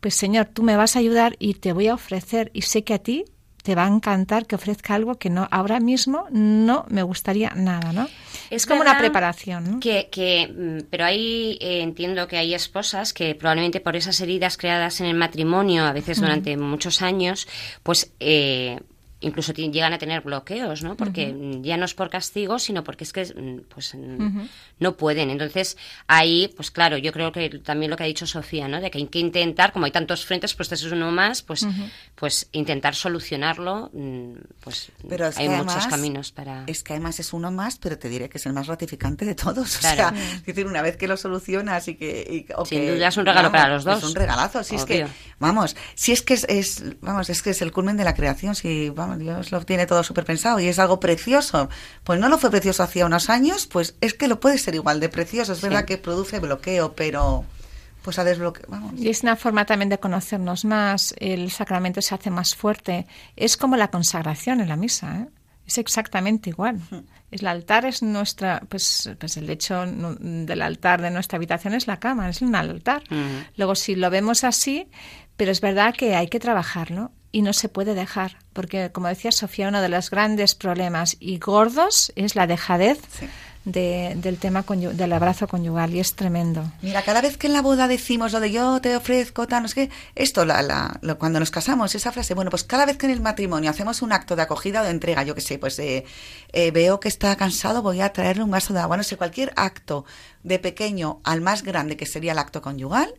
pues 0.00 0.14
Señor, 0.14 0.46
tú 0.46 0.62
me 0.62 0.76
vas 0.76 0.96
a 0.96 1.00
ayudar 1.00 1.36
y 1.38 1.54
te 1.54 1.72
voy 1.72 1.88
a 1.88 1.94
ofrecer 1.94 2.50
y 2.54 2.62
sé 2.62 2.84
que 2.84 2.94
a 2.94 2.98
ti 2.98 3.24
te 3.62 3.74
va 3.74 3.84
a 3.84 3.88
encantar 3.88 4.46
que 4.46 4.54
ofrezca 4.54 4.94
algo 4.94 5.16
que 5.16 5.28
no 5.28 5.46
ahora 5.50 5.78
mismo 5.78 6.26
no 6.30 6.86
me 6.88 7.02
gustaría 7.02 7.50
nada, 7.54 7.92
¿no? 7.92 8.08
Es, 8.48 8.64
como 8.64 8.80
una 8.80 8.96
preparación, 8.96 9.72
¿no? 9.72 9.80
Que, 9.80 10.08
que, 10.10 10.48
mm, 10.48 10.86
pero 10.88 11.04
ahí 11.04 11.58
eh, 11.60 11.82
entiendo 11.82 12.26
que 12.28 12.38
hay 12.38 12.54
esposas 12.54 13.12
que 13.12 13.34
probablemente 13.34 13.80
por 13.80 13.94
esas 13.94 14.20
heridas 14.22 14.56
creadas 14.56 15.00
en 15.02 15.06
el 15.06 15.14
matrimonio, 15.16 15.84
a 15.84 15.92
veces 15.92 16.18
durante 16.18 16.56
muchos 16.56 17.02
años, 17.02 17.46
pues 17.82 18.10
eh, 18.20 18.78
incluso 19.20 19.52
llegan 19.52 19.92
a 19.92 19.98
tener 19.98 20.20
bloqueos, 20.20 20.82
¿no? 20.82 20.96
Porque 20.96 21.32
mm, 21.32 21.62
ya 21.62 21.76
no 21.76 21.84
es 21.86 21.94
por 21.94 22.08
castigo, 22.08 22.58
sino 22.58 22.84
porque 22.84 23.04
es 23.04 23.12
que 23.12 23.24
mm, 23.24 23.62
pues 23.72 23.94
mm, 23.94 24.40
no 24.78 24.96
pueden. 24.96 25.30
Entonces 25.30 25.76
ahí, 26.06 26.52
pues 26.56 26.70
claro, 26.70 26.98
yo 26.98 27.12
creo 27.12 27.32
que 27.32 27.48
también 27.58 27.90
lo 27.90 27.96
que 27.96 28.04
ha 28.04 28.06
dicho 28.06 28.26
Sofía, 28.26 28.68
¿no? 28.68 28.80
De 28.80 28.90
que 28.90 28.98
hay 28.98 29.06
que 29.06 29.18
intentar, 29.18 29.72
como 29.72 29.86
hay 29.86 29.90
tantos 29.92 30.24
frentes, 30.24 30.54
pues 30.54 30.70
este 30.70 30.86
es 30.86 30.92
uno 30.92 31.10
más, 31.10 31.42
pues, 31.42 31.66
pues 32.14 32.48
intentar 32.52 32.94
solucionarlo. 32.94 33.90
Pues 34.62 34.92
Pero 35.08 35.26
hay 35.26 35.32
que 35.32 35.48
muchos 35.48 35.72
además- 35.74 35.86
caminos 35.88 36.32
para. 36.32 36.64
Es 36.66 36.82
que 36.82 36.92
además 36.92 37.18
es 37.20 37.32
uno 37.32 37.50
más, 37.50 37.78
pero 37.78 37.98
te 37.98 38.08
diré 38.08 38.28
que 38.28 38.38
es 38.38 38.46
el 38.46 38.52
más 38.52 38.66
gratificante 38.66 39.24
de 39.24 39.34
todos. 39.34 39.78
Claro. 39.78 40.14
O 40.16 40.20
sea, 40.20 40.34
es 40.36 40.44
decir, 40.46 40.66
una 40.66 40.82
vez 40.82 40.96
que 40.96 41.08
lo 41.08 41.16
solucionas 41.16 41.88
y 41.88 41.96
que... 41.96 42.46
y- 42.48 42.52
o 42.54 42.64
Sin 42.66 42.86
duda 42.86 43.08
es 43.08 43.16
un 43.16 43.26
regalo 43.26 43.50
para 43.50 43.68
los 43.68 43.84
dos. 43.84 43.98
Es 43.98 44.04
un 44.04 44.14
regalazo. 44.14 44.62
Si 44.62 44.76
es 44.76 44.84
que, 44.84 45.06
vamos, 45.38 45.74
si 45.94 46.12
es 46.12 46.22
que 46.22 46.34
es, 46.34 46.44
es- 46.48 47.00
vamos, 47.00 47.30
es 47.30 47.42
que 47.42 47.50
es 47.50 47.62
el 47.62 47.72
culmen 47.72 47.96
de 47.96 48.04
la 48.04 48.14
creación. 48.14 48.54
Si, 48.54 48.90
vamos, 48.90 49.07
Dios 49.16 49.52
lo 49.52 49.64
tiene 49.64 49.86
todo 49.86 50.02
súper 50.02 50.24
pensado 50.24 50.60
y 50.60 50.66
es 50.66 50.78
algo 50.78 51.00
precioso. 51.00 51.68
Pues 52.04 52.20
no 52.20 52.28
lo 52.28 52.38
fue 52.38 52.50
precioso 52.50 52.82
hacía 52.82 53.06
unos 53.06 53.30
años, 53.30 53.66
pues 53.66 53.94
es 54.00 54.14
que 54.14 54.28
lo 54.28 54.40
puede 54.40 54.58
ser 54.58 54.74
igual 54.74 55.00
de 55.00 55.08
precioso. 55.08 55.52
Es 55.52 55.62
verdad 55.62 55.84
que 55.84 55.98
produce 55.98 56.40
bloqueo, 56.40 56.92
pero 56.94 57.44
pues 58.02 58.18
a 58.18 58.24
desbloquear. 58.24 58.68
Y 58.96 59.08
es 59.08 59.22
una 59.22 59.36
forma 59.36 59.66
también 59.66 59.88
de 59.88 59.98
conocernos 59.98 60.64
más, 60.64 61.14
el 61.18 61.50
sacramento 61.50 62.00
se 62.02 62.14
hace 62.14 62.30
más 62.30 62.54
fuerte. 62.54 63.06
Es 63.36 63.56
como 63.56 63.76
la 63.76 63.90
consagración 63.90 64.60
en 64.60 64.68
la 64.68 64.76
misa, 64.76 65.20
¿eh? 65.20 65.28
es 65.68 65.76
exactamente 65.76 66.48
igual. 66.48 66.80
El 67.30 67.46
altar 67.46 67.84
es 67.84 68.02
nuestra, 68.02 68.62
pues, 68.68 69.10
pues 69.18 69.36
el 69.36 69.50
hecho 69.50 69.84
del 69.86 70.62
altar 70.62 71.02
de 71.02 71.10
nuestra 71.10 71.36
habitación 71.36 71.74
es 71.74 71.86
la 71.86 72.00
cama, 72.00 72.30
es 72.30 72.40
un 72.40 72.54
altar. 72.54 73.02
Luego, 73.56 73.74
si 73.74 73.94
lo 73.94 74.08
vemos 74.08 74.44
así, 74.44 74.88
pero 75.36 75.52
es 75.52 75.60
verdad 75.60 75.94
que 75.94 76.16
hay 76.16 76.28
que 76.28 76.40
trabajarlo 76.40 77.12
y 77.32 77.42
no 77.42 77.52
se 77.52 77.68
puede 77.68 77.94
dejar, 77.94 78.38
porque 78.52 78.90
como 78.92 79.08
decía 79.08 79.32
Sofía, 79.32 79.68
uno 79.68 79.82
de 79.82 79.88
los 79.88 80.10
grandes 80.10 80.54
problemas 80.54 81.16
y 81.20 81.38
gordos 81.38 82.12
es 82.16 82.34
la 82.36 82.46
dejadez 82.46 82.98
Sí. 83.18 83.28
de- 83.64 84.14
del 84.16 84.38
tema 84.38 84.64
del 84.66 85.12
abrazo 85.12 85.46
conyugal 85.46 85.94
y 85.94 86.00
es 86.00 86.14
tremendo. 86.14 86.64
Mira, 86.80 87.02
cada 87.02 87.20
vez 87.20 87.36
que 87.36 87.48
en 87.48 87.52
la 87.52 87.60
boda 87.60 87.86
decimos 87.86 88.32
lo 88.32 88.40
de 88.40 88.50
yo 88.50 88.80
te 88.80 88.96
ofrezco, 88.96 89.46
tal, 89.46 89.62
no 89.64 89.68
sé 89.68 89.74
qué, 89.74 89.90
esto, 90.14 90.46
la, 90.46 90.62
la- 90.62 90.98
lo- 91.02 91.18
cuando 91.18 91.38
nos 91.38 91.50
casamos, 91.50 91.94
esa 91.94 92.10
frase, 92.10 92.32
bueno, 92.32 92.50
pues 92.50 92.64
cada 92.64 92.86
vez 92.86 92.96
que 92.96 93.04
en 93.04 93.12
el 93.12 93.20
matrimonio 93.20 93.68
hacemos 93.70 94.00
un 94.00 94.12
acto 94.12 94.34
de 94.34 94.42
acogida 94.42 94.80
o 94.80 94.84
de 94.84 94.90
entrega, 94.90 95.22
yo 95.22 95.34
qué 95.34 95.42
sé, 95.42 95.58
pues 95.58 95.78
eh, 95.80 96.06
eh, 96.54 96.70
veo 96.70 96.98
que 96.98 97.08
está 97.08 97.36
cansado, 97.36 97.82
voy 97.82 98.00
a 98.00 98.10
traerle 98.14 98.42
un 98.42 98.50
vaso 98.50 98.72
de 98.72 98.80
agua, 98.80 98.96
no 98.96 99.02
sé, 99.02 99.18
cualquier 99.18 99.52
acto 99.56 100.06
de 100.44 100.58
pequeño 100.58 101.20
al 101.24 101.42
más 101.42 101.62
grande 101.62 101.98
que 101.98 102.06
sería 102.06 102.32
el 102.32 102.38
acto 102.38 102.62
conyugal, 102.62 103.12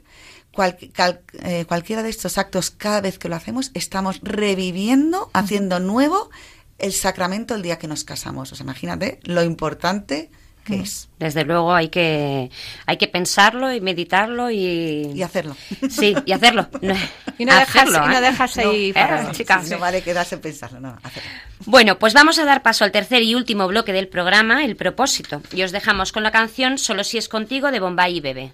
cual- 0.53 0.77
cal- 0.93 1.21
eh, 1.43 1.65
cualquiera 1.67 2.03
de 2.03 2.09
estos 2.09 2.37
actos, 2.37 2.69
cada 2.71 3.01
vez 3.01 3.17
que 3.19 3.29
lo 3.29 3.35
hacemos, 3.35 3.71
estamos 3.73 4.19
reviviendo, 4.23 5.29
haciendo 5.33 5.79
nuevo 5.79 6.29
el 6.77 6.93
sacramento 6.93 7.55
el 7.55 7.61
día 7.61 7.77
que 7.77 7.87
nos 7.87 8.03
casamos. 8.03 8.51
O 8.51 8.55
sea, 8.55 8.63
imagínate 8.63 9.19
lo 9.23 9.43
importante 9.43 10.29
que 10.65 10.81
es. 10.81 11.09
Desde 11.17 11.45
luego 11.45 11.73
hay 11.73 11.89
que 11.89 12.51
hay 12.85 12.97
que 12.97 13.07
pensarlo 13.07 13.73
y 13.73 13.81
meditarlo 13.81 14.51
y, 14.51 15.11
Y 15.15 15.23
hacerlo. 15.23 15.55
sí 15.89 16.15
y 16.25 16.31
hacerlo 16.31 16.69
Y 17.39 17.45
no 17.45 17.53
dejas, 17.57 17.75
Hacerlo, 17.75 18.05
y 18.05 18.07
no 18.09 18.17
¿eh? 18.17 18.21
dejas 18.21 18.57
ahí 18.57 18.93
No, 18.95 19.01
eh, 19.01 19.27
chicas. 19.31 19.69
No 19.69 19.79
vale 19.79 20.01
quedarse 20.03 20.37
pensando, 20.37 20.79
no, 20.79 20.97
hacerlo. 21.01 21.29
Bueno, 21.65 21.97
pues 21.97 22.13
vamos 22.13 22.37
a 22.39 22.45
dar 22.45 22.61
paso 22.61 22.83
al 22.85 22.91
tercer 22.91 23.23
y 23.23 23.33
último 23.35 23.67
bloque 23.67 23.93
del 23.93 24.07
programa, 24.09 24.63
el 24.63 24.75
propósito. 24.75 25.41
Y 25.53 25.63
os 25.63 25.71
dejamos 25.71 26.11
con 26.11 26.21
la 26.23 26.31
canción 26.31 26.77
Solo 26.77 27.03
si 27.03 27.17
es 27.17 27.29
contigo 27.29 27.71
de 27.71 27.79
Bombay 27.79 28.17
y 28.17 28.21
Bebé. 28.21 28.53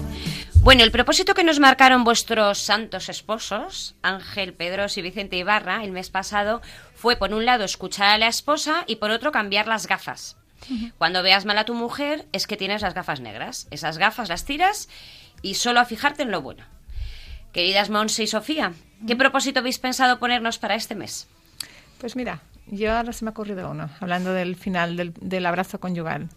Bueno, 0.63 0.83
el 0.83 0.91
propósito 0.91 1.33
que 1.33 1.43
nos 1.43 1.59
marcaron 1.59 2.03
vuestros 2.03 2.59
santos 2.59 3.09
esposos, 3.09 3.95
Ángel 4.03 4.53
Pedros 4.53 4.95
y 4.95 5.01
Vicente 5.01 5.35
Ibarra, 5.35 5.83
el 5.83 5.91
mes 5.91 6.11
pasado, 6.11 6.61
fue 6.93 7.15
por 7.15 7.33
un 7.33 7.45
lado 7.45 7.63
escuchar 7.63 8.09
a 8.09 8.17
la 8.19 8.27
esposa 8.27 8.83
y 8.85 8.97
por 8.97 9.09
otro 9.09 9.31
cambiar 9.31 9.67
las 9.67 9.87
gafas. 9.87 10.37
Cuando 10.99 11.23
veas 11.23 11.45
mal 11.45 11.57
a 11.57 11.65
tu 11.65 11.73
mujer 11.73 12.27
es 12.31 12.45
que 12.45 12.57
tienes 12.57 12.83
las 12.83 12.93
gafas 12.93 13.21
negras. 13.21 13.67
Esas 13.71 13.97
gafas 13.97 14.29
las 14.29 14.45
tiras 14.45 14.87
y 15.41 15.55
solo 15.55 15.79
a 15.79 15.85
fijarte 15.85 16.21
en 16.21 16.29
lo 16.29 16.43
bueno. 16.43 16.63
Queridas 17.53 17.89
Monse 17.89 18.21
y 18.21 18.27
Sofía, 18.27 18.73
¿qué 19.07 19.15
propósito 19.15 19.61
habéis 19.61 19.79
pensado 19.79 20.19
ponernos 20.19 20.59
para 20.59 20.75
este 20.75 20.93
mes? 20.93 21.27
Pues 21.97 22.15
mira, 22.15 22.41
Yo 22.67 22.95
ahora 22.95 23.13
se 23.13 23.25
me 23.25 23.29
ha 23.29 23.31
ocurrido 23.31 23.71
uno, 23.71 23.89
hablando 23.99 24.31
del 24.31 24.55
final 24.55 24.95
del, 24.95 25.13
del 25.19 25.45
abrazo 25.47 25.79
conyugal. 25.79 26.29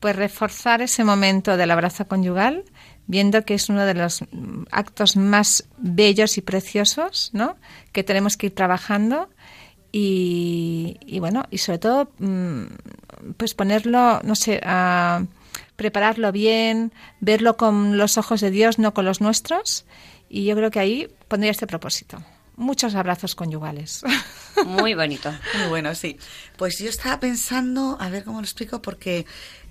Pues 0.00 0.16
reforzar 0.16 0.80
ese 0.80 1.04
momento 1.04 1.58
del 1.58 1.70
abrazo 1.70 2.08
conyugal, 2.08 2.64
viendo 3.06 3.44
que 3.44 3.54
es 3.54 3.68
uno 3.68 3.84
de 3.84 3.94
los 3.94 4.22
mm, 4.22 4.64
actos 4.70 5.16
más 5.16 5.68
bellos 5.78 6.38
y 6.38 6.42
preciosos, 6.42 7.30
¿no? 7.32 7.56
Que 7.92 8.04
tenemos 8.04 8.36
que 8.36 8.46
ir 8.46 8.54
trabajando 8.54 9.28
y, 9.92 10.98
y 11.06 11.20
bueno, 11.20 11.44
y 11.50 11.58
sobre 11.58 11.78
todo, 11.78 12.10
mm, 12.18 12.64
pues 13.36 13.54
ponerlo, 13.54 14.20
no 14.22 14.34
sé, 14.34 14.60
a 14.64 15.24
prepararlo 15.76 16.32
bien, 16.32 16.92
verlo 17.20 17.56
con 17.56 17.96
los 17.96 18.18
ojos 18.18 18.40
de 18.40 18.50
Dios, 18.50 18.78
no 18.78 18.94
con 18.94 19.04
los 19.04 19.20
nuestros. 19.20 19.84
Y 20.28 20.44
yo 20.44 20.56
creo 20.56 20.70
que 20.70 20.80
ahí 20.80 21.08
pondría 21.28 21.50
este 21.50 21.66
propósito. 21.66 22.22
Muchos 22.56 22.94
abrazos 22.94 23.34
conyugales. 23.34 24.02
Muy 24.64 24.94
bonito. 24.94 25.32
Muy 25.58 25.68
bueno, 25.68 25.94
sí. 25.94 26.18
Pues 26.56 26.78
yo 26.78 26.88
estaba 26.88 27.20
pensando, 27.20 27.98
a 28.00 28.08
ver 28.08 28.24
cómo 28.24 28.40
lo 28.40 28.44
explico, 28.44 28.80
porque 28.80 29.26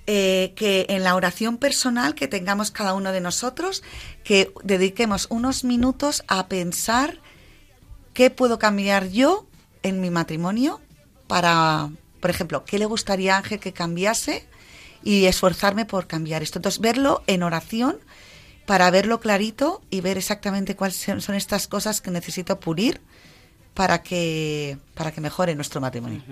eh, 0.07 0.53
que 0.55 0.85
en 0.89 1.03
la 1.03 1.15
oración 1.15 1.57
personal 1.57 2.13
que 2.13 2.27
tengamos 2.27 2.71
cada 2.71 2.93
uno 2.93 3.11
de 3.11 3.21
nosotros, 3.21 3.83
que 4.23 4.51
dediquemos 4.63 5.27
unos 5.29 5.63
minutos 5.63 6.23
a 6.27 6.47
pensar 6.47 7.19
qué 8.13 8.29
puedo 8.29 8.59
cambiar 8.59 9.09
yo 9.09 9.47
en 9.83 10.01
mi 10.01 10.09
matrimonio 10.09 10.79
para, 11.27 11.89
por 12.19 12.29
ejemplo, 12.29 12.65
qué 12.65 12.77
le 12.77 12.85
gustaría 12.85 13.35
a 13.35 13.37
Ángel 13.39 13.59
que 13.59 13.73
cambiase 13.73 14.47
y 15.03 15.25
esforzarme 15.25 15.85
por 15.85 16.07
cambiar 16.07 16.43
esto. 16.43 16.59
Entonces, 16.59 16.81
verlo 16.81 17.23
en 17.27 17.43
oración 17.43 17.97
para 18.65 18.89
verlo 18.91 19.19
clarito 19.19 19.81
y 19.89 20.01
ver 20.01 20.17
exactamente 20.17 20.75
cuáles 20.75 20.97
son 20.97 21.35
estas 21.35 21.67
cosas 21.67 22.01
que 22.01 22.11
necesito 22.11 22.59
pulir 22.59 23.01
para 23.73 24.01
que, 24.01 24.77
para 24.95 25.11
que 25.11 25.21
mejore 25.21 25.55
nuestro 25.55 25.81
matrimonio. 25.81 26.23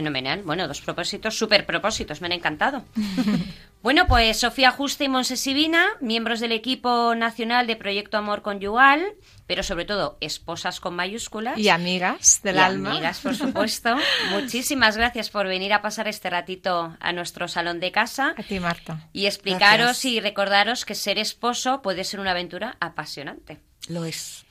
Fenomenal. 0.00 0.42
Bueno, 0.42 0.68
dos 0.68 0.82
propósitos, 0.82 1.38
super 1.38 1.64
propósitos, 1.64 2.20
me 2.20 2.26
han 2.26 2.32
encantado. 2.32 2.84
bueno, 3.82 4.06
pues 4.06 4.38
Sofía 4.38 4.70
Juste 4.70 5.04
y 5.04 5.08
Monsesivina, 5.08 5.86
miembros 6.02 6.38
del 6.40 6.52
equipo 6.52 7.14
nacional 7.14 7.66
de 7.66 7.76
Proyecto 7.76 8.18
Amor 8.18 8.42
Conyugal, 8.42 9.02
pero 9.46 9.62
sobre 9.62 9.86
todo 9.86 10.18
esposas 10.20 10.80
con 10.80 10.94
mayúsculas. 10.94 11.56
y 11.58 11.70
amigas 11.70 12.40
del 12.42 12.56
Y 12.56 12.58
alma. 12.58 12.90
amigas, 12.90 13.20
por 13.20 13.34
supuesto. 13.42 13.96
Muchísimas 14.32 14.98
gracias 14.98 15.30
por 15.30 15.46
venir 15.46 15.72
a 15.72 15.80
pasar 15.80 16.08
este 16.08 16.28
ratito 16.28 16.94
a 17.00 17.12
nuestro 17.14 17.48
salón 17.48 17.80
de 17.80 17.90
casa 17.90 18.34
A 18.36 18.42
ti, 18.42 18.60
Marta. 18.60 19.08
y 19.14 19.24
explicaros 19.24 19.86
Gracias. 19.86 20.04
y 20.12 20.20
recordaros 20.20 20.84
que 20.84 20.94
ser 20.94 21.18
esposo 21.18 21.80
puede 21.80 22.04
ser 22.04 22.20
una 22.20 22.32
aventura 22.32 22.76
apasionante. 22.80 23.60
Lo 23.88 24.04
es. 24.04 24.44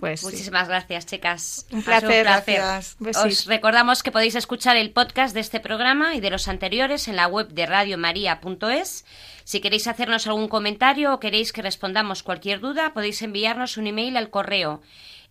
Pues 0.00 0.20
sí. 0.20 0.26
Muchísimas 0.26 0.68
gracias, 0.68 1.06
chicas. 1.06 1.66
Un 1.70 1.82
placer. 1.82 2.26
Os 3.24 3.46
recordamos 3.46 4.02
que 4.02 4.12
podéis 4.12 4.34
escuchar 4.34 4.76
el 4.76 4.90
podcast 4.90 5.34
de 5.34 5.40
este 5.40 5.60
programa 5.60 6.14
y 6.14 6.20
de 6.20 6.30
los 6.30 6.48
anteriores 6.48 7.08
en 7.08 7.16
la 7.16 7.26
web 7.26 7.48
de 7.48 7.66
radiomaria.es. 7.66 9.04
Si 9.44 9.60
queréis 9.60 9.86
hacernos 9.86 10.26
algún 10.26 10.48
comentario 10.48 11.14
o 11.14 11.20
queréis 11.20 11.52
que 11.52 11.62
respondamos 11.62 12.22
cualquier 12.22 12.60
duda, 12.60 12.92
podéis 12.92 13.22
enviarnos 13.22 13.76
un 13.76 13.86
email 13.86 14.16
al 14.16 14.30
correo 14.30 14.82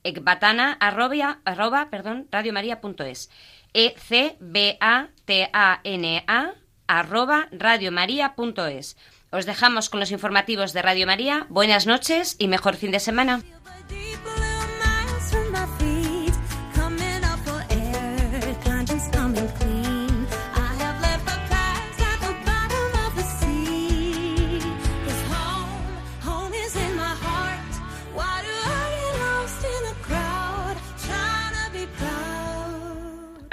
ecbatana 0.04 0.74
arroba, 0.80 1.40
arroba, 1.44 1.90
perdón, 1.90 2.28
radiomaria.es. 2.32 3.30
e 3.74 3.94
c 4.00 4.38
b 4.40 4.78
a 4.80 5.10
t 5.26 5.50
a 5.52 5.82
n 5.84 6.24
a 6.28 6.54
arroba 6.88 7.48
radiomaria.es. 7.52 8.96
Os 9.30 9.46
dejamos 9.46 9.90
con 9.90 10.00
los 10.00 10.12
informativos 10.12 10.72
de 10.72 10.82
Radio 10.82 11.06
María. 11.06 11.46
Buenas 11.50 11.86
noches 11.86 12.38
y 12.40 12.48
mejor 12.48 12.76
fin 12.76 12.92
de 12.92 13.02
semana. 13.02 13.44